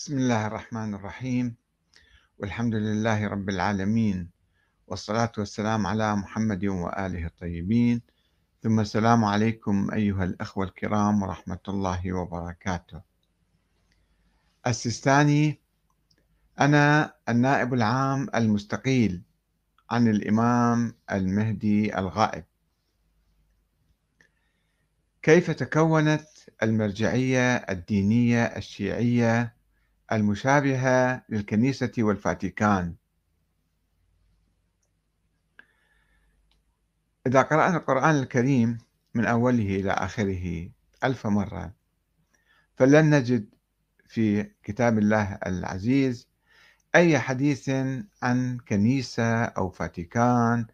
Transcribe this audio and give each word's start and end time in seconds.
بسم 0.00 0.18
الله 0.18 0.46
الرحمن 0.46 0.94
الرحيم. 0.94 1.56
والحمد 2.38 2.74
لله 2.74 3.28
رب 3.28 3.48
العالمين. 3.48 4.30
والصلاة 4.86 5.32
والسلام 5.38 5.86
على 5.86 6.16
محمد 6.16 6.64
وآله 6.64 7.26
الطيبين. 7.26 8.02
ثم 8.62 8.80
السلام 8.80 9.24
عليكم 9.24 9.90
أيها 9.92 10.24
الأخوة 10.24 10.64
الكرام 10.64 11.22
ورحمة 11.22 11.58
الله 11.68 12.12
وبركاته. 12.12 13.00
السيستاني 14.66 15.60
أنا 16.60 17.14
النائب 17.28 17.74
العام 17.74 18.28
المستقيل 18.34 19.22
عن 19.90 20.08
الإمام 20.08 20.94
المهدي 21.12 21.98
الغائب. 21.98 22.44
كيف 25.22 25.50
تكونت 25.50 26.28
المرجعية 26.62 27.56
الدينية 27.56 28.44
الشيعية 28.44 29.59
المشابهة 30.12 31.22
للكنيسة 31.28 31.92
والفاتيكان. 31.98 32.94
إذا 37.26 37.42
قرأنا 37.42 37.76
القرآن 37.76 38.14
الكريم 38.14 38.78
من 39.14 39.24
أوله 39.24 39.76
إلى 39.76 39.90
آخره 39.90 40.70
ألف 41.04 41.26
مرة 41.26 41.74
فلن 42.76 43.14
نجد 43.14 43.54
في 44.06 44.50
كتاب 44.64 44.98
الله 44.98 45.38
العزيز 45.46 46.28
أي 46.94 47.18
حديث 47.18 47.68
عن 48.22 48.58
كنيسة 48.68 49.44
أو 49.44 49.70
فاتيكان 49.70 50.66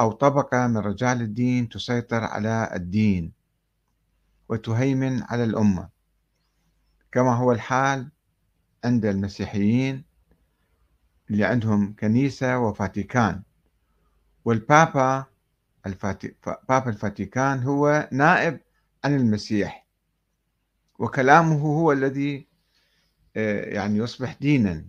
أو 0.00 0.12
طبقة 0.12 0.66
من 0.66 0.76
رجال 0.76 1.22
الدين 1.22 1.68
تسيطر 1.68 2.24
على 2.24 2.70
الدين 2.74 3.32
وتهيمن 4.48 5.22
على 5.22 5.44
الأمة. 5.44 5.88
كما 7.12 7.34
هو 7.34 7.52
الحال 7.52 8.10
عند 8.84 9.04
المسيحيين 9.04 10.04
اللي 11.30 11.44
عندهم 11.44 11.96
كنيسة 12.00 12.58
وفاتيكان. 12.58 13.42
والبابا 14.44 15.24
الفاتي... 15.86 16.34
بابا 16.68 16.88
الفاتيكان 16.90 17.62
هو 17.62 18.08
نائب 18.12 18.60
عن 19.04 19.16
المسيح. 19.16 19.86
وكلامه 20.98 21.60
هو 21.62 21.92
الذي 21.92 22.46
آه، 23.36 23.64
يعني 23.74 23.98
يصبح 23.98 24.36
دينا. 24.40 24.84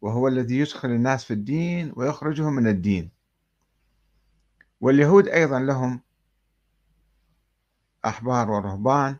وهو 0.00 0.28
الذي 0.28 0.58
يدخل 0.58 0.88
الناس 0.88 1.24
في 1.24 1.34
الدين 1.34 1.92
ويخرجهم 1.96 2.52
من 2.52 2.68
الدين. 2.68 3.10
واليهود 4.80 5.28
أيضا 5.28 5.60
لهم 5.60 6.00
أحبار 8.04 8.50
ورهبان. 8.50 9.16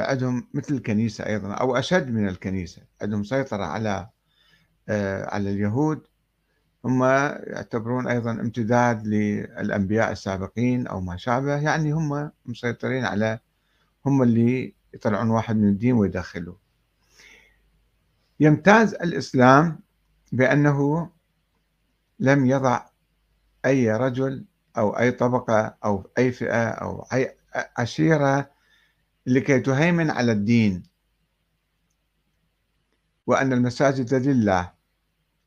عندهم 0.00 0.48
مثل 0.54 0.74
الكنيسة 0.74 1.26
أيضا 1.26 1.52
أو 1.52 1.76
أشد 1.76 2.10
من 2.10 2.28
الكنيسة. 2.28 2.82
عندهم 3.02 3.24
سيطرة 3.24 3.64
على 3.64 4.08
آه، 4.88 5.34
على 5.34 5.50
اليهود. 5.50 6.06
هم 6.84 7.04
يعتبرون 7.46 8.08
أيضا 8.08 8.30
امتداد 8.30 9.06
للأنبياء 9.06 10.12
السابقين 10.12 10.86
أو 10.86 11.00
ما 11.00 11.16
شابه. 11.16 11.56
يعني 11.56 11.92
هم 11.92 12.30
مسيطرين 12.46 13.04
على 13.04 13.38
هم 14.06 14.22
اللي 14.22 14.74
يطلعون 14.94 15.30
واحد 15.30 15.56
من 15.56 15.68
الدين 15.68 15.92
ويدخلوه. 15.92 16.58
يمتاز 18.40 18.94
الإسلام 18.94 19.80
بأنه 20.32 21.10
لم 22.18 22.46
يضع 22.46 22.86
أي 23.64 23.92
رجل 23.92 24.44
أو 24.78 24.98
أي 24.98 25.10
طبقة 25.10 25.76
أو 25.84 26.10
أي 26.18 26.32
فئة 26.32 26.68
أو 26.68 27.06
أي 27.12 27.36
عشيرة 27.78 28.50
لكي 29.26 29.60
تهيمن 29.60 30.10
على 30.10 30.32
الدين 30.32 30.82
وأن 33.26 33.52
المساجد 33.52 34.14
لله 34.14 34.72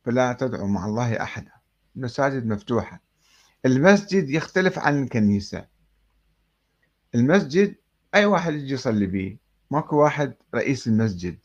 فلا 0.05 0.33
تدعو 0.33 0.67
مع 0.67 0.85
الله 0.85 1.21
أحدا. 1.21 1.51
المساجد 1.95 2.45
مفتوحة. 2.45 3.01
المسجد 3.65 4.29
يختلف 4.29 4.79
عن 4.79 5.03
الكنيسة. 5.03 5.67
المسجد 7.15 7.75
أي 8.15 8.25
واحد 8.25 8.53
يجي 8.53 8.73
يصلي 8.73 9.05
به 9.05 9.37
ماكو 9.71 10.03
واحد 10.03 10.33
رئيس 10.55 10.87
المسجد. 10.87 11.39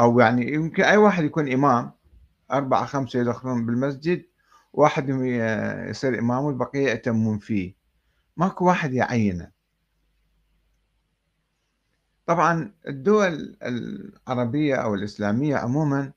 أو 0.00 0.20
يعني 0.20 0.52
يمكن 0.52 0.82
أي 0.82 0.96
واحد 0.96 1.24
يكون 1.24 1.52
إمام. 1.52 1.92
أربعة 2.50 2.86
خمسة 2.86 3.20
يدخلون 3.20 3.66
بالمسجد. 3.66 4.24
واحد 4.72 5.08
يصير 5.90 6.18
إمام 6.18 6.44
والبقية 6.44 6.88
يأتمون 6.88 7.38
فيه. 7.38 7.74
ماكو 8.36 8.66
واحد 8.66 8.92
يعينه. 8.94 9.53
طبعا 12.26 12.72
الدول 12.88 13.56
العربية 13.62 14.74
أو 14.74 14.94
الإسلامية 14.94 15.56
عموما 15.56 16.12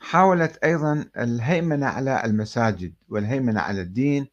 حاولت 0.00 0.56
أيضا 0.56 1.04
الهيمنة 1.16 1.86
على 1.86 2.24
المساجد 2.24 2.94
والهيمنة 3.08 3.60
على 3.60 3.80
الدين 3.80 4.26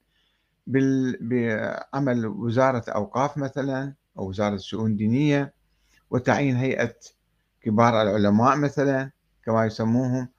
بعمل 0.67 2.25
وزارة 2.25 2.83
أوقاف 2.89 3.37
مثلا 3.37 3.93
أو 4.19 4.29
وزارة 4.29 4.57
شؤون 4.57 4.95
دينية 4.95 5.53
وتعيين 6.09 6.55
هيئة 6.55 6.95
كبار 7.61 8.01
العلماء 8.01 8.57
مثلا 8.57 9.11
كما 9.45 9.65
يسموهم. 9.65 10.29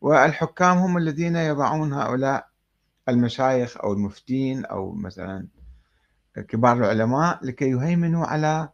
والحكام 0.00 0.78
هم 0.78 0.98
الذين 0.98 1.36
يضعون 1.36 1.92
هؤلاء 1.92 2.48
المشايخ 3.08 3.76
أو 3.76 3.92
المفتين 3.92 4.64
أو 4.64 4.92
مثلا 4.92 5.46
كبار 6.48 6.76
العلماء 6.76 7.46
لكي 7.46 7.70
يهيمنوا 7.70 8.26
على 8.26 8.68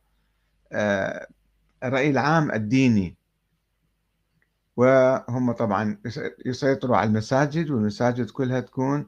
الرأي 0.72 2.10
العام 2.10 2.52
الديني. 2.52 3.16
وهم 4.76 5.52
طبعا 5.52 5.98
يسيطروا 6.46 6.96
على 6.96 7.08
المساجد 7.08 7.70
والمساجد 7.70 8.30
كلها 8.30 8.60
تكون 8.60 9.06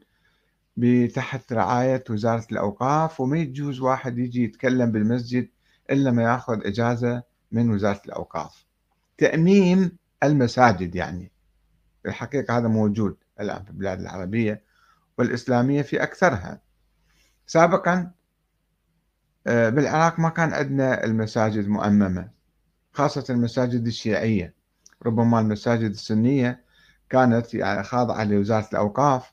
تحت 1.14 1.52
رعاية 1.52 2.04
وزارة 2.10 2.46
الأوقاف 2.52 3.20
وما 3.20 3.38
يجوز 3.38 3.80
واحد 3.80 4.18
يجي 4.18 4.44
يتكلم 4.44 4.92
بالمسجد 4.92 5.48
إلا 5.90 6.10
ما 6.10 6.22
يأخذ 6.22 6.66
إجازة 6.66 7.22
من 7.52 7.70
وزارة 7.70 8.00
الأوقاف. 8.06 8.66
تأميم 9.18 9.96
المساجد 10.22 10.94
يعني. 10.94 11.32
الحقيقة 12.06 12.58
هذا 12.58 12.68
موجود 12.68 13.16
الآن 13.40 13.64
في 13.64 13.70
البلاد 13.70 14.00
العربية 14.00 14.62
والإسلامية 15.18 15.82
في 15.82 16.02
أكثرها. 16.02 16.60
سابقا 17.46 17.92
آه، 17.92 18.17
بالعراق 19.48 20.20
ما 20.20 20.28
كان 20.28 20.52
عندنا 20.52 21.04
المساجد 21.04 21.68
مؤممة 21.68 22.28
خاصة 22.92 23.24
المساجد 23.30 23.86
الشيعية. 23.86 24.54
ربما 25.06 25.40
المساجد 25.40 25.90
السنية 25.90 26.64
كانت 27.10 27.54
يعني 27.54 27.82
خاضعة 27.82 28.24
لوزارة 28.24 28.68
الأوقاف. 28.72 29.32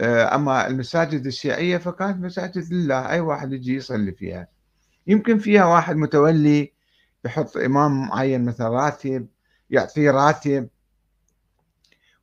آه، 0.00 0.34
أما 0.34 0.66
المساجد 0.66 1.26
الشيعية 1.26 1.76
فكانت 1.76 2.24
مساجد 2.24 2.72
لله 2.72 3.08
أي 3.10 3.20
واحد 3.20 3.52
يجي 3.52 3.74
يصلي 3.74 4.12
فيها. 4.12 4.48
يمكن 5.06 5.38
فيها 5.38 5.64
واحد 5.64 5.96
متولي 5.96 6.72
يحط 7.24 7.56
إمام 7.56 8.08
معين 8.08 8.44
مثلا 8.44 8.68
راتب 8.68 9.28
يعطيه 9.70 10.10
راتب. 10.10 10.68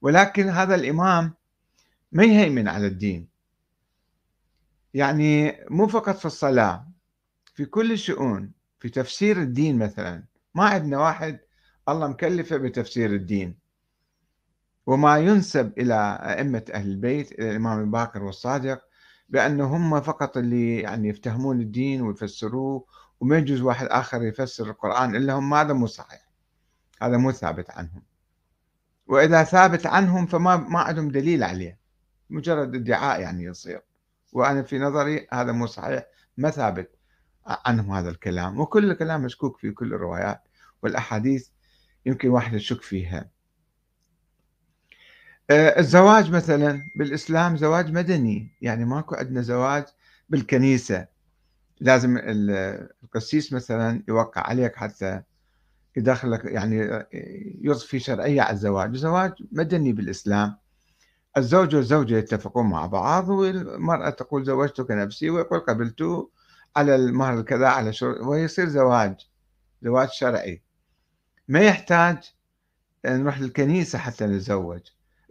ولكن 0.01 0.49
هذا 0.49 0.75
الإمام 0.75 1.33
ما 2.11 2.23
يهيمن 2.23 2.67
على 2.67 2.87
الدين. 2.87 3.30
يعني 4.93 5.59
مو 5.69 5.87
فقط 5.87 6.17
في 6.17 6.25
الصلاة 6.25 6.87
في 7.53 7.65
كل 7.65 7.91
الشؤون 7.91 8.51
في 8.79 8.89
تفسير 8.89 9.41
الدين 9.41 9.77
مثلا. 9.77 10.23
ما 10.55 10.63
عندنا 10.63 10.99
واحد 10.99 11.39
الله 11.89 12.07
مكلفه 12.07 12.57
بتفسير 12.57 13.13
الدين. 13.15 13.57
وما 14.85 15.17
ينسب 15.17 15.73
إلى 15.77 16.19
أئمة 16.23 16.65
أهل 16.73 16.87
البيت 16.87 17.31
إلى 17.31 17.51
الإمام 17.51 17.79
الباقر 17.79 18.23
والصادق 18.23 18.81
بأن 19.29 19.61
هم 19.61 20.01
فقط 20.01 20.37
اللي 20.37 20.77
يعني 20.81 21.07
يفتهمون 21.07 21.61
الدين 21.61 22.01
ويفسروه 22.01 22.85
وما 23.19 23.37
يجوز 23.37 23.61
واحد 23.61 23.87
آخر 23.87 24.23
يفسر 24.23 24.69
القرآن 24.69 25.15
إلا 25.15 25.33
هم. 25.33 25.53
هذا 25.53 25.73
مو 25.73 25.87
صحيح. 25.87 26.31
هذا 27.01 27.17
مو 27.17 27.31
ثابت 27.31 27.71
عنهم. 27.71 28.03
وإذا 29.07 29.43
ثابت 29.43 29.85
عنهم 29.85 30.25
فما 30.25 30.57
ما 30.57 30.79
عندهم 30.79 31.09
دليل 31.09 31.43
عليه. 31.43 31.79
مجرد 32.29 32.75
ادعاء 32.75 33.21
يعني 33.21 33.43
يصير. 33.43 33.81
وأنا 34.31 34.63
في 34.63 34.79
نظري 34.79 35.27
هذا 35.33 35.51
مو 35.51 35.65
صحيح. 35.67 36.03
ما 36.37 36.49
ثابت 36.49 36.89
عنهم 37.47 37.91
هذا 37.91 38.09
الكلام. 38.09 38.59
وكل 38.59 38.91
الكلام 38.91 39.21
مشكوك 39.23 39.57
في 39.57 39.71
كل 39.71 39.93
الروايات 39.93 40.41
والأحاديث 40.83 41.47
يمكن 42.05 42.29
واحد 42.29 42.53
يشك 42.53 42.81
فيها. 42.81 43.29
آه، 45.49 45.79
الزواج 45.79 46.31
مثلا 46.31 46.87
بالإسلام 46.95 47.57
زواج 47.57 47.91
مدني. 47.91 48.51
يعني 48.61 48.85
ماكو 48.85 49.15
عندنا 49.15 49.41
زواج 49.41 49.83
بالكنيسة. 50.29 51.07
لازم 51.79 52.17
القسيس 52.23 53.53
مثلا 53.53 54.03
يوقع 54.07 54.41
عليك 54.41 54.75
حتى 54.75 55.21
يدخلك 55.97 56.45
يعني 56.45 57.05
يضفي 57.61 57.99
شرعية 57.99 58.41
على 58.41 58.53
الزواج. 58.53 58.89
الزواج 58.89 59.31
مدني 59.51 59.93
بالإسلام. 59.93 60.57
الزوج 61.37 61.75
والزوجة 61.75 62.15
يتفقون 62.17 62.69
مع 62.69 62.85
بعض 62.85 63.29
والمرأة 63.29 64.09
تقول 64.09 64.43
زوجتك 64.43 64.91
نفسي 64.91 65.29
ويقول 65.29 65.59
قبلت 65.59 66.29
على 66.75 66.95
المهر 66.95 67.39
الكذا 67.39 67.67
على 67.67 67.93
شر... 67.93 68.27
ويصير 68.27 68.69
زواج 68.69 69.29
زواج 69.81 70.09
شرعي. 70.09 70.63
ما 71.47 71.59
يحتاج 71.59 72.17
نروح 73.05 73.39
للكنيسة 73.39 73.99
حتى 73.99 74.25
نتزوج. 74.25 74.81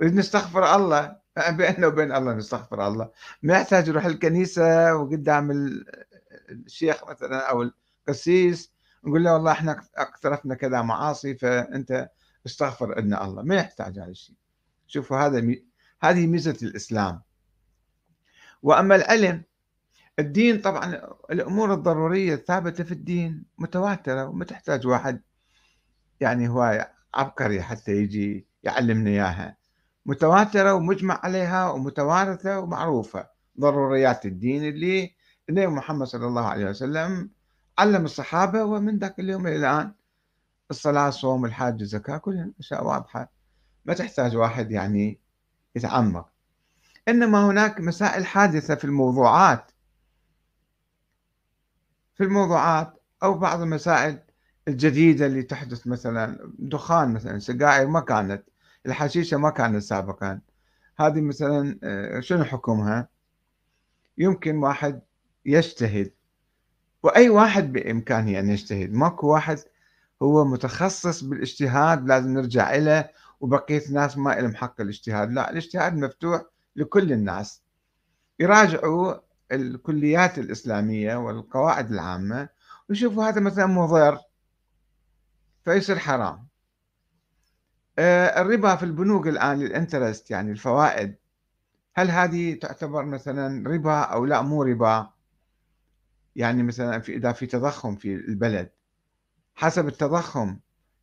نستغفر 0.02 0.75
الله 0.76 1.17
بيننا 1.58 1.87
وبين 1.87 2.12
الله 2.12 2.35
نستغفر 2.35 2.87
الله. 2.88 3.11
ما 3.43 3.55
يحتاج 3.55 3.88
يروح 3.88 4.05
الكنيسة 4.05 4.94
وقدام 4.94 5.50
الشيخ 6.50 7.11
مثلا 7.11 7.50
أو 7.50 7.62
القسيس 8.08 8.73
نقول 9.05 9.25
له 9.25 9.35
والله 9.35 9.52
إحنا 9.52 9.81
اقترفنا 9.97 10.55
كذا 10.55 10.82
معاصي 10.82 11.35
فأنت 11.35 12.11
استغفر 12.47 13.00
لنا 13.00 13.25
الله. 13.25 13.43
ما 13.43 13.55
يحتاج 13.55 13.99
هذا 13.99 14.11
الشيء. 14.11 14.37
شوفوا 14.87 15.19
هذا. 15.19 15.56
هذه 16.00 16.26
ميزة 16.26 16.56
الإسلام. 16.62 17.23
وأما 18.62 18.97
العلم 18.97 19.43
الدين 20.19 20.61
طبعا 20.61 21.00
الأمور 21.31 21.75
الضرورية 21.75 22.35
الثابتة 22.35 22.85
في 22.85 22.93
الدين 22.93 23.44
متواترة 23.58 24.26
وما 24.26 24.44
تحتاج 24.44 24.87
واحد 24.87 25.23
يعني 26.20 26.49
هو 26.49 26.91
عبقري 27.14 27.62
حتى 27.62 27.93
يجي 27.93 28.47
يعلمنا 28.62 29.11
إياها. 29.11 29.56
متواترة 30.06 30.75
ومجمع 30.75 31.20
عليها 31.23 31.70
ومتوارثة 31.70 32.58
ومعروفة. 32.58 33.29
ضروريات 33.61 34.26
الدين 34.26 34.64
اللي 34.64 35.14
النبي 35.49 35.67
محمد 35.67 36.06
صلى 36.06 36.26
الله 36.26 36.47
عليه 36.47 36.64
وسلم 36.67 37.31
علم 37.79 38.05
الصحابة 38.05 38.64
ومن 38.64 38.99
ذاك 38.99 39.20
اليوم 39.20 39.47
إلى 39.47 39.56
الآن. 39.56 39.93
الصلاة 40.70 41.08
الصوم 41.08 41.44
الحاج 41.44 41.81
الزكاة 41.81 42.17
كلها 42.17 42.50
أشياء 42.61 42.85
واضحة. 42.85 43.32
ما 43.85 43.94
تحتاج 43.94 44.37
واحد 44.37 44.70
يعني 44.70 45.19
يتعمق. 45.76 46.28
إنما 47.08 47.46
هناك 47.46 47.81
مسائل 47.81 48.26
حادثة 48.26 48.75
في 48.75 48.84
الموضوعات. 48.84 49.72
في 52.14 52.25
الموضوعات 52.25 53.02
أو 53.22 53.38
بعض 53.38 53.61
المسائل 53.61 54.19
الجديدة 54.69 55.26
اللي 55.26 55.43
تحدث 55.43 55.87
مثلا 55.87 56.52
دخان 56.58 57.14
مثلا 57.14 57.38
سجائر 57.38 57.87
ما 57.87 58.00
كانت 58.00 58.43
الحشيشة 58.87 59.37
ما 59.37 59.50
كانت 59.50 59.82
سابقا. 59.82 60.40
هذه 60.99 61.20
مثلا 61.20 61.78
آه، 61.84 62.20
شنو 62.20 62.44
حكمها؟ 62.44 63.08
يمكن 64.19 64.56
واحد 64.56 65.00
يجتهد. 65.46 66.12
وأي 67.02 67.28
واحد 67.28 67.73
بإمكانه 67.73 68.38
أن 68.38 68.50
يجتهد. 68.50 68.93
ماكو 68.93 69.28
واحد 69.32 69.58
هو 70.23 70.44
متخصص 70.44 71.25
بالإجتهاد 71.25 72.08
لازم 72.08 72.34
نرجع 72.34 72.75
إليه 72.75 73.12
وبقية 73.40 73.87
الناس 73.87 74.19
ما 74.19 74.31
لهم 74.31 74.54
حق 74.54 74.81
الاجتهاد. 74.81 75.32
لا 75.32 75.50
الاجتهاد 75.50 75.96
مفتوح 75.96 76.42
لكل 76.76 77.12
الناس. 77.12 77.62
يراجعوا 78.40 79.14
الكليات 79.52 80.38
الإسلامية 80.38 81.16
والقواعد 81.16 81.90
العامة 81.92 82.48
ويشوفوا 82.88 83.25
هذا 83.25 83.40
مثلا 83.40 83.66
مضر 83.66 84.19
فيصير 85.64 85.98
حرام. 85.98 86.48
آه، 87.98 88.40
الربا 88.40 88.76
في 88.76 88.82
البنوك 88.82 89.26
الآن 89.26 89.62
الانترست 89.62 90.31
يعني 90.31 90.50
الفوائد 90.52 91.16
هل 91.94 92.10
هذه 92.10 92.54
تعتبر 92.54 93.04
مثلا 93.04 93.69
ربا 93.69 94.00
أو 94.00 94.25
لا؟ 94.25 94.42
مو 94.42 94.62
ربا. 94.62 95.10
يعني 96.37 96.62
مثلا 96.62 96.98
في 97.00 97.16
إذا 97.16 97.32
في 97.32 97.46
تضخم 97.46 97.96
في 97.96 98.14
البلد 98.14 98.70
حسب 99.54 99.88
التضخم 99.88 100.58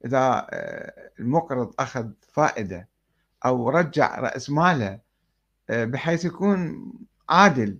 إذا 0.05 0.47
آه، 0.49 1.11
المقرض 1.19 1.73
أخذ 1.79 2.11
فائدة 2.33 2.89
أو 3.45 3.69
رجع 3.69 4.19
رأس 4.19 4.49
ماله 4.49 4.99
آه، 5.69 5.85
بحيث 5.85 6.25
يكون 6.25 6.91
عادل. 7.29 7.79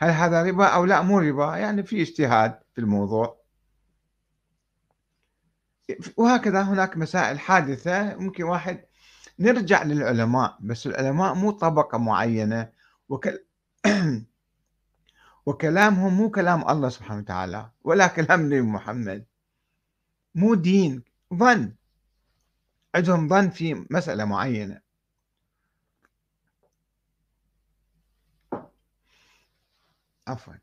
هل 0.00 0.10
هذا 0.10 0.42
ربا 0.42 0.66
أو 0.66 0.84
لا؟ 0.84 1.02
مو 1.02 1.18
ربا 1.18 1.56
يعني 1.56 1.82
في 1.82 2.02
اجتهاد 2.02 2.58
في 2.74 2.80
الموضوع. 2.80 3.40
وهكذا 6.16 6.62
هناك 6.62 6.96
مسائل 6.96 7.38
حادثة. 7.40 8.14
ممكن 8.16 8.44
واحد 8.44 8.84
نرجع 9.38 9.82
للعلماء 9.82 10.58
بس 10.60 10.86
العلماء 10.86 11.34
مو 11.34 11.50
طبقة 11.50 11.98
معينة 11.98 12.72
وكل 13.08 13.38
وكلامهم 15.46 16.14
مو 16.14 16.30
كلام 16.30 16.70
الله 16.70 16.88
سبحانه 16.88 17.20
وتعالى 17.20 17.70
ولا 17.84 18.06
كلام 18.06 18.40
النبي 18.40 18.62
محمد. 18.62 19.24
مو 20.34 20.54
دين. 20.54 21.02
ظن. 21.34 21.74
عندهم 22.94 23.28
ظن 23.28 23.50
في 23.50 23.86
مسألة 23.90 24.24
معينة. 24.24 24.80
عفوا. 30.28 30.54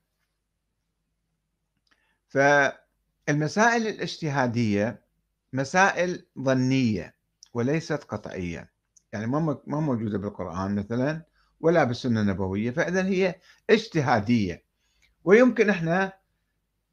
فالمسائل 2.28 3.88
الاجتهادية 3.88 5.06
مسائل 5.54 6.26
ظنية 6.40 7.16
وليست 7.54 8.04
قطعية. 8.04 8.74
يعني 9.14 9.28
ما 9.28 9.64
موجودة 9.68 10.18
بالقرآن 10.18 10.76
مثلا 10.76 11.26
ولا 11.60 11.84
بالسنة 11.84 12.22
النبوية 12.22 12.72
فإذا 12.72 13.06
هي 13.06 13.36
اجتهادية. 13.70 14.66
ويمكن 15.24 15.70
إحنا 15.70 16.14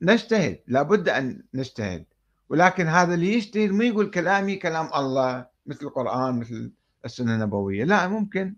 نجتهد. 0.03 0.63
لابد 0.67 1.09
أن 1.09 1.43
نجتهد. 1.55 2.07
ولكن 2.50 2.87
هذا 2.87 3.14
اللي 3.14 3.32
يجتهد 3.32 3.70
ما 3.70 3.85
يقول 3.85 4.11
كلامي 4.11 4.56
كلام 4.56 4.91
الله 4.94 5.47
مثل 5.67 5.87
القرآن 5.87 6.41
مثل 6.41 6.73
السنة 7.05 7.35
النبوية. 7.35 7.85
لا 7.85 8.08
ممكن 8.08 8.56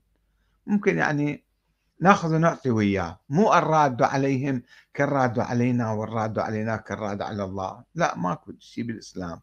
ممكن 0.66 0.98
يعني 0.98 1.44
نأخذ 2.00 2.34
ونعطي 2.34 2.70
وياه. 2.70 3.20
مو 3.28 3.54
الراد 3.54 4.02
عليهم 4.02 4.62
كالراد 4.94 5.38
علينا 5.38 5.92
والراد 5.92 6.38
علينا 6.38 6.76
كالراد 6.76 7.22
على 7.22 7.44
الله. 7.44 7.84
لا 7.94 8.16
ماكو 8.16 8.52
شيء 8.58 8.84
بالإسلام. 8.84 9.40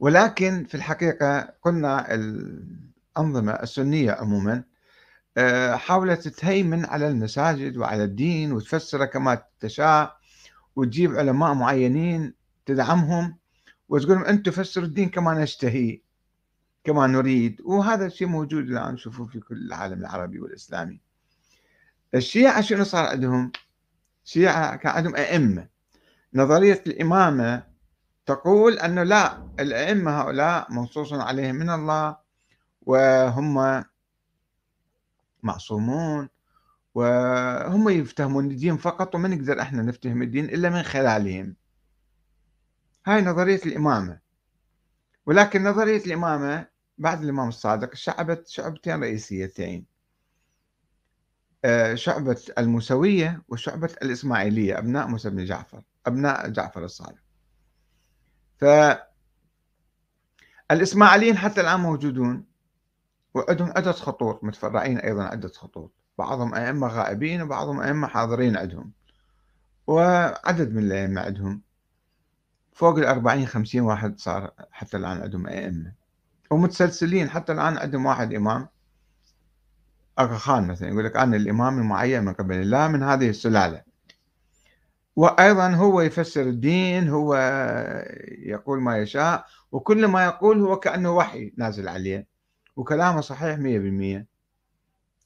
ولكن 0.00 0.64
في 0.64 0.74
الحقيقة 0.74 1.54
قلنا 1.62 2.14
الأنظمة 2.14 3.52
السنية 3.52 4.12
عموما 4.12 4.64
آه، 5.36 5.76
حاولت 5.76 6.28
تهيمن 6.28 6.84
على 6.86 7.08
المساجد 7.08 7.76
وعلى 7.76 8.04
الدين 8.04 8.52
وتفسره 8.52 9.04
كما 9.04 9.42
تشاء. 9.60 10.19
وتجيب 10.76 11.16
علماء 11.16 11.54
معينين 11.54 12.34
تدعمهم 12.66 13.36
وتقول 13.88 14.16
لهم 14.16 14.24
أنتم 14.24 14.52
فسروا 14.52 14.86
الدين 14.86 15.08
كما 15.08 15.42
نشتهي 15.42 16.00
كما 16.84 17.06
نريد. 17.06 17.60
وهذا 17.64 18.06
الشيء 18.06 18.28
موجود 18.28 18.68
الآن 18.68 18.94
نشوفه 18.94 19.24
في 19.24 19.40
كل 19.40 19.56
العالم 19.56 20.00
العربي 20.00 20.40
والإسلامي. 20.40 21.00
الشيعة 22.14 22.60
شنو 22.60 22.84
صار 22.84 23.06
عندهم؟ 23.06 23.52
الشيعة 24.24 24.76
كان 24.76 24.92
عندهم 24.92 25.16
أئمة. 25.16 25.68
نظرية 26.34 26.82
الإمامة 26.86 27.62
تقول 28.26 28.78
أنه 28.78 29.02
لا 29.02 29.48
الأئمة 29.60 30.20
هؤلاء 30.20 30.72
منصوص 30.72 31.12
عليهم 31.12 31.54
من 31.54 31.70
الله 31.70 32.16
وهم 32.82 33.84
معصومون. 35.42 36.28
وهم 36.94 37.88
يفتهمون 37.88 38.50
الدين 38.50 38.76
فقط 38.76 39.14
وما 39.14 39.28
نقدر 39.28 39.60
إحنا 39.60 39.82
نفتهم 39.82 40.22
الدين 40.22 40.44
إلا 40.44 40.70
من 40.70 40.82
خلالهم. 40.82 41.56
هاي 43.06 43.22
نظرية 43.22 43.60
الإمامة. 43.66 44.20
ولكن 45.26 45.64
نظرية 45.64 46.04
الإمامة 46.04 46.66
بعد 46.98 47.22
الإمام 47.22 47.48
الصادق 47.48 47.94
شعبت 47.94 48.48
شعبتين 48.48 49.00
رئيسيتين. 49.00 49.86
آه، 51.64 51.94
شعبة 51.94 52.44
الموسوية 52.58 53.42
وشعبة 53.48 53.90
الإسماعيلية 54.02 54.78
أبناء 54.78 55.06
موسى 55.06 55.30
بن 55.30 55.44
جعفر 55.44 55.82
أبناء 56.06 56.48
جعفر 56.48 56.84
الصادق. 56.84 57.22
فالإسماعيليين 60.68 61.36
حتى 61.38 61.60
الآن 61.60 61.80
موجودون 61.80 62.44
وعندهم 63.34 63.68
عدة 63.76 63.92
خطوط 63.92 64.44
متفرعين 64.44 64.98
أيضا 64.98 65.22
عدة 65.24 65.48
خطوط. 65.48 65.99
بعضهم 66.20 66.54
أئمة 66.54 66.86
غائبين 66.86 67.42
وبعضهم 67.42 67.80
أئمة 67.80 68.06
حاضرين 68.06 68.56
عندهم. 68.56 68.92
وعدد 69.86 70.74
من 70.74 70.82
الأئمة 70.82 71.20
عندهم. 71.20 71.62
فوق 72.72 72.98
الأربعين 72.98 73.46
خمسين 73.46 73.80
واحد 73.80 74.18
صار 74.18 74.50
حتى 74.70 74.96
الآن 74.96 75.22
عندهم 75.22 75.46
أئمة. 75.46 75.92
ومتسلسلين 76.50 77.30
حتى 77.30 77.52
الآن 77.52 77.78
عندهم 77.78 78.06
واحد 78.06 78.34
إمام. 78.34 78.68
أغا 80.18 80.36
خان 80.36 80.66
مثلا 80.66 80.88
يقول 80.88 81.04
لك 81.04 81.16
أنا 81.16 81.36
الإمام 81.36 81.78
المعين 81.78 82.24
من 82.24 82.32
قبل 82.32 82.54
الله 82.54 82.88
من 82.88 83.02
هذه 83.02 83.28
السلالة. 83.28 83.82
وأيضا 85.16 85.68
هو 85.68 86.00
يفسر 86.00 86.42
الدين 86.42 87.08
هو 87.08 87.34
يقول 88.38 88.80
ما 88.80 88.98
يشاء 88.98 89.44
وكل 89.72 90.06
ما 90.06 90.24
يقول 90.24 90.60
هو 90.60 90.76
كأنه 90.76 91.10
وحي 91.10 91.52
نازل 91.56 91.88
عليه. 91.88 92.26
وكلامه 92.76 93.20
صحيح 93.20 93.58
مية 93.58 93.78
بالمية. 93.78 94.29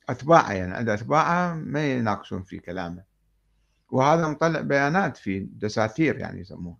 أتباعه 0.08 0.52
يعني 0.52 0.74
عنده 0.74 0.94
أتباعه 0.94 1.54
ما 1.54 1.92
يناقشون 1.92 2.42
في 2.42 2.58
كلامه. 2.58 3.04
وهذا 3.90 4.28
مطلع 4.28 4.60
بيانات 4.60 5.16
في 5.16 5.40
دساتير 5.40 6.18
يعني 6.18 6.40
يسموه. 6.40 6.78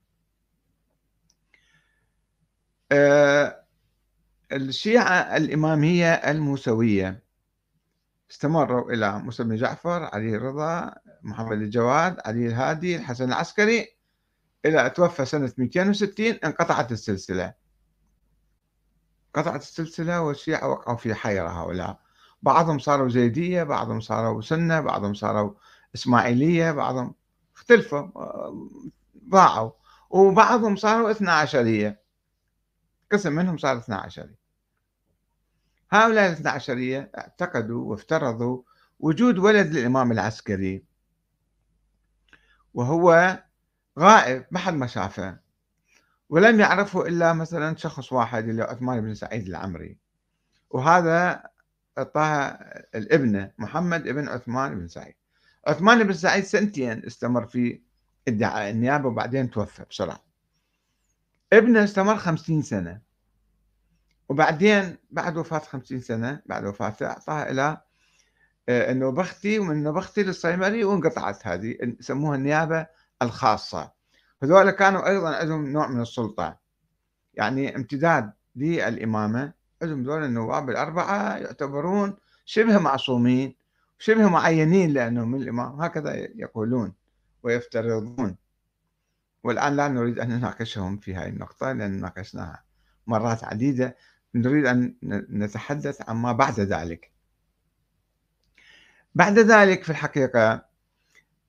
أه 2.93 3.65
الشيعة 4.53 5.37
الإمامية 5.37 6.13
الموسوية 6.13 7.23
استمروا 8.31 8.93
إلى 8.93 9.19
موسى 9.19 9.45
بن 9.45 9.57
جعفر 9.57 10.03
علي 10.05 10.37
الرضا 10.37 10.95
محمد 11.23 11.53
الجواد 11.63 12.17
علي 12.27 12.47
الهادي 12.47 12.97
الحسن 12.97 13.25
العسكري 13.29 13.89
إلى 14.67 14.91
توفى 14.91 15.25
سنة 15.25 15.53
260 15.59 16.27
انقطعت 16.27 16.93
السلسلة. 16.93 17.55
قطعت 19.35 19.63
السلسلة 19.63 20.21
والشيعة 20.21 20.69
وقعوا 20.69 20.97
في 20.97 21.15
حيرة 21.15 21.49
هؤلاء. 21.49 22.04
بعضهم 22.45 22.79
صاروا 22.79 23.09
زيدية 23.09 23.63
بعضهم 23.63 24.01
صاروا 24.01 24.43
سنة 24.43 24.81
بعضهم 24.81 25.15
صاروا 25.15 25.55
إسماعيلية 25.95 26.73
بعضهم 26.73 27.15
اختلفوا 27.57 28.09
ضاعوا. 29.29 29.71
وبعضهم 30.11 30.77
صاروا 30.77 31.11
اثنا 31.11 31.33
عشرية. 31.33 32.01
قسم 33.13 33.33
منهم 33.33 33.57
صار 33.59 33.79
اثنا 33.79 33.97
عشرية. 33.97 34.39
هؤلاء 35.91 36.27
الاثنا 36.27 36.51
عشرية 36.51 37.11
اعتقدوا 37.19 37.85
وافترضوا 37.91 38.63
وجود 39.01 39.39
ولد 39.39 39.73
للإمام 39.73 40.13
العسكري 40.13 40.85
وهو 42.75 43.39
غائب 43.99 44.47
ما 44.51 44.59
حد 44.59 44.75
ما 44.75 44.87
شافه 44.87 45.39
ولم 46.29 46.61
يعرفه 46.61 47.07
إلا 47.07 47.33
مثلا 47.33 47.77
شخص 47.77 48.13
واحد 48.13 48.49
اللي 48.49 48.63
عثمان 48.63 49.01
بن 49.01 49.15
سعيد 49.15 49.47
العمري. 49.47 49.99
وهذا 50.71 51.54
أعطاها 51.99 52.59
الابنة 52.95 53.51
محمد 53.59 54.09
ابن 54.09 54.29
عثمان 54.29 54.79
بن 54.79 54.89
سعيد. 54.89 55.15
عثمان 55.67 56.05
بن 56.05 56.13
سعيد 56.13 56.45
سنتين 56.45 57.07
استمر 57.07 57.47
في 57.47 57.81
ادعاء 58.29 58.71
النيابة 58.71 59.09
وبعدين 59.09 59.51
توفى 59.51 59.85
بسرعة. 59.91 60.25
ابنه 61.53 61.85
استمر 61.85 62.17
خمسين 62.17 62.63
سنة. 62.63 63.01
وبعدين 64.29 64.97
بعد 65.11 65.37
وفاة 65.37 65.59
خمسين 65.59 66.01
سنة 66.01 66.43
بعد 66.47 66.65
وفاته 66.65 67.07
أعطاها 67.07 67.51
إلى 67.51 67.81
آه، 68.69 68.93
النوبختي 68.93 69.59
ومن 69.59 69.71
النوبختي 69.71 70.23
للصيمري 70.23 70.85
وانقطعت 70.85 71.47
هذه 71.47 71.77
يسموها 72.01 72.37
النيابة 72.37 72.87
الخاصة. 73.23 73.93
هذول 74.43 74.71
كانوا 74.71 75.09
أيضا 75.09 75.37
عندهم 75.37 75.69
نوع 75.73 75.89
من 75.89 76.01
السلطة. 76.01 76.59
يعني 77.35 77.77
امتداد 77.77 78.33
للإمامة 78.57 79.53
عندهم 79.83 80.03
ذول 80.03 80.25
النواب 80.25 80.71
الأربعة 80.71 81.37
يعتبرون 81.37 82.17
شبه 82.45 82.79
معصومين 82.79 83.55
شبه 83.99 84.29
معينين 84.29 84.91
لأنهم 84.91 85.31
من 85.31 85.43
الإمام 85.43 85.81
هكذا 85.81 86.15
يقولون 86.15 86.93
ويفترضون. 87.43 88.37
والآن 89.45 89.77
لا 89.77 89.89
نريد 89.89 90.19
أن 90.19 90.29
نناقشهم 90.29 90.99
في 90.99 91.15
هذه 91.15 91.29
النقطة 91.29 91.73
لأن 91.73 92.01
ناقشناها 92.01 92.65
مرات 93.07 93.45
عديدة. 93.45 93.97
نريد 94.35 94.67
أن 94.67 94.95
نتحدث 95.31 96.09
عما 96.09 96.33
بعد 96.33 96.61
ذلك. 96.61 97.13
بعد 99.15 99.39
ذلك 99.39 99.83
في 99.85 99.91
الحقيقة 99.91 100.65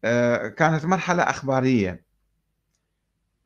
آه، 0.04 0.48
كانت 0.48 0.86
مرحلة 0.86 1.24
أخبارية. 1.24 2.05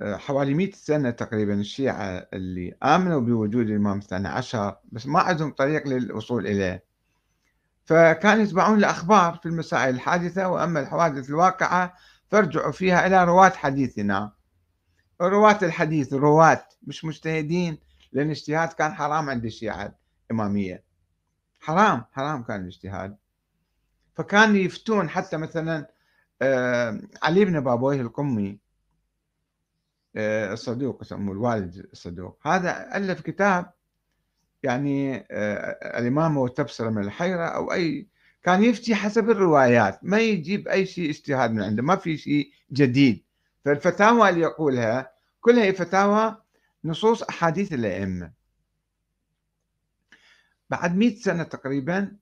حوالي 0.04 0.54
100 0.54 0.72
سنة 0.72 1.10
تقريبا 1.10 1.54
الشيعة 1.54 2.28
اللي 2.34 2.76
آمنوا 2.84 3.20
بوجود 3.20 3.70
الإمام 3.70 3.98
الثاني 3.98 4.28
عشر 4.28 4.78
بس 4.92 5.08
ما 5.08 5.20
عندهم 5.20 5.52
طريق 5.52 5.88
للوصول 5.88 6.48
إليه. 6.48 6.84
فكانوا 7.86 8.44
يتبعون 8.44 8.78
الأخبار 8.78 9.40
في 9.44 9.46
المسائل 9.46 9.96
الحادثة 9.96 10.48
وأما 10.48 10.80
الحوادث 10.80 11.30
الواقعة 11.30 11.94
فارجعوا 12.28 12.72
فيها 12.72 13.08
إلى 13.08 13.24
رواة 13.24 13.50
حديثنا. 13.50 14.32
رواة 15.22 15.60
الحديث 15.64 16.14
رواة 16.14 16.66
مش 16.88 17.06
مجتهدين 17.06 17.78
لأن 18.12 18.26
الاجتهاد 18.26 18.74
كان 18.74 18.94
حرام 18.94 19.30
عند 19.30 19.46
الشيعة 19.46 19.96
الإمامية. 20.32 20.84
حرام 21.60 22.04
حرام 22.12 22.44
كان 22.44 22.62
الاجتهاد. 22.62 23.18
فكانوا 24.16 24.58
يفتون 24.58 25.10
حتى 25.10 25.38
مثلا 25.38 25.88
آه، 26.42 27.02
علي 27.24 27.46
بن 27.46 27.60
بابويه 27.60 28.02
القمي 28.02 28.60
الصدوق 30.16 31.02
يسموه 31.02 31.34
الوالد 31.34 31.88
الصدوق. 31.94 32.48
هذا 32.48 32.98
ألف 32.98 33.22
كتاب 33.22 33.72
يعني 34.64 35.18
آه، 35.32 36.00
الإمامة 36.00 36.42
والتبصرة 36.42 36.90
من 36.90 37.04
الحيرة 37.04 37.46
أو 37.46 37.74
أي 37.74 38.08
كان 38.44 38.64
يفتي 38.64 38.96
حسب 38.96 39.30
الروايات 39.30 40.00
ما 40.04 40.20
يجيب 40.20 40.68
أي 40.68 40.86
شيء 40.86 41.10
اجتهاد 41.10 41.52
من 41.52 41.64
عنده 41.64 41.84
ما 41.84 41.96
في 41.96 42.18
شيء 42.18 42.52
جديد. 42.74 43.24
فالفتاوى 43.66 44.30
اللي 44.30 44.42
يقولها 44.42 45.12
كلها 45.42 45.72
فتاوى 45.72 46.38
نصوص 46.86 47.24
أحاديث 47.24 47.74
الأئمة. 47.74 48.32
بعد 50.70 50.96
مئة 50.98 51.16
سنة 51.16 51.44
تقريبا 51.44 52.18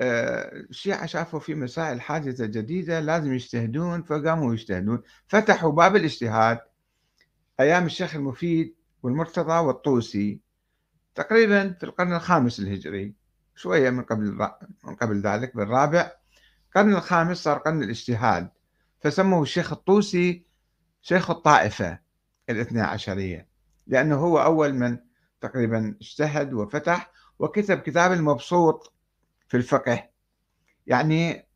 آه، 0.00 0.50
الشيعة 0.52 1.06
شافوا 1.06 1.40
في 1.40 1.54
مسائل 1.54 2.00
حادثة 2.00 2.46
جديدة 2.46 3.00
لازم 3.00 3.32
يجتهدون 3.32 4.02
فقاموا 4.02 4.54
يجتهدون 4.54 5.02
فتحوا 5.28 5.72
باب 5.72 5.96
الاجتهاد. 5.96 6.58
أيام 7.60 7.86
الشيخ 7.86 8.14
المفيد 8.14 8.74
والمرتضى 9.02 9.58
والطوسي 9.58 10.40
تقريبا 11.14 11.72
في 11.72 11.86
القرن 11.86 12.12
الخامس 12.12 12.60
الهجري 12.60 13.14
شوية 13.54 13.90
من 13.90 14.02
قبل 14.02 14.48
من 14.84 14.94
قبل 14.94 15.20
ذلك 15.20 15.56
بالرابع 15.56 16.12
القرن 16.68 16.94
الخامس 16.94 17.36
صار 17.36 17.58
قرن 17.58 17.82
الاجتهاد 17.82 18.50
فسموه 19.00 19.42
الشيخ 19.42 19.72
الطوسي 19.72 20.46
شيخ 21.02 21.30
الطائفة 21.30 21.98
الاثنى 22.50 22.80
عشرية 22.80 23.48
لأنه 23.86 24.16
هو 24.16 24.38
أول 24.42 24.74
من 24.74 24.98
تقريبا 25.40 25.96
اجتهد 26.00 26.52
وفتح 26.52 27.12
وكتب 27.38 27.78
كتاب 27.78 28.12
المبسوط 28.12 28.92
في 29.48 29.56
الفقه 29.56 30.08
يعني 30.86 31.46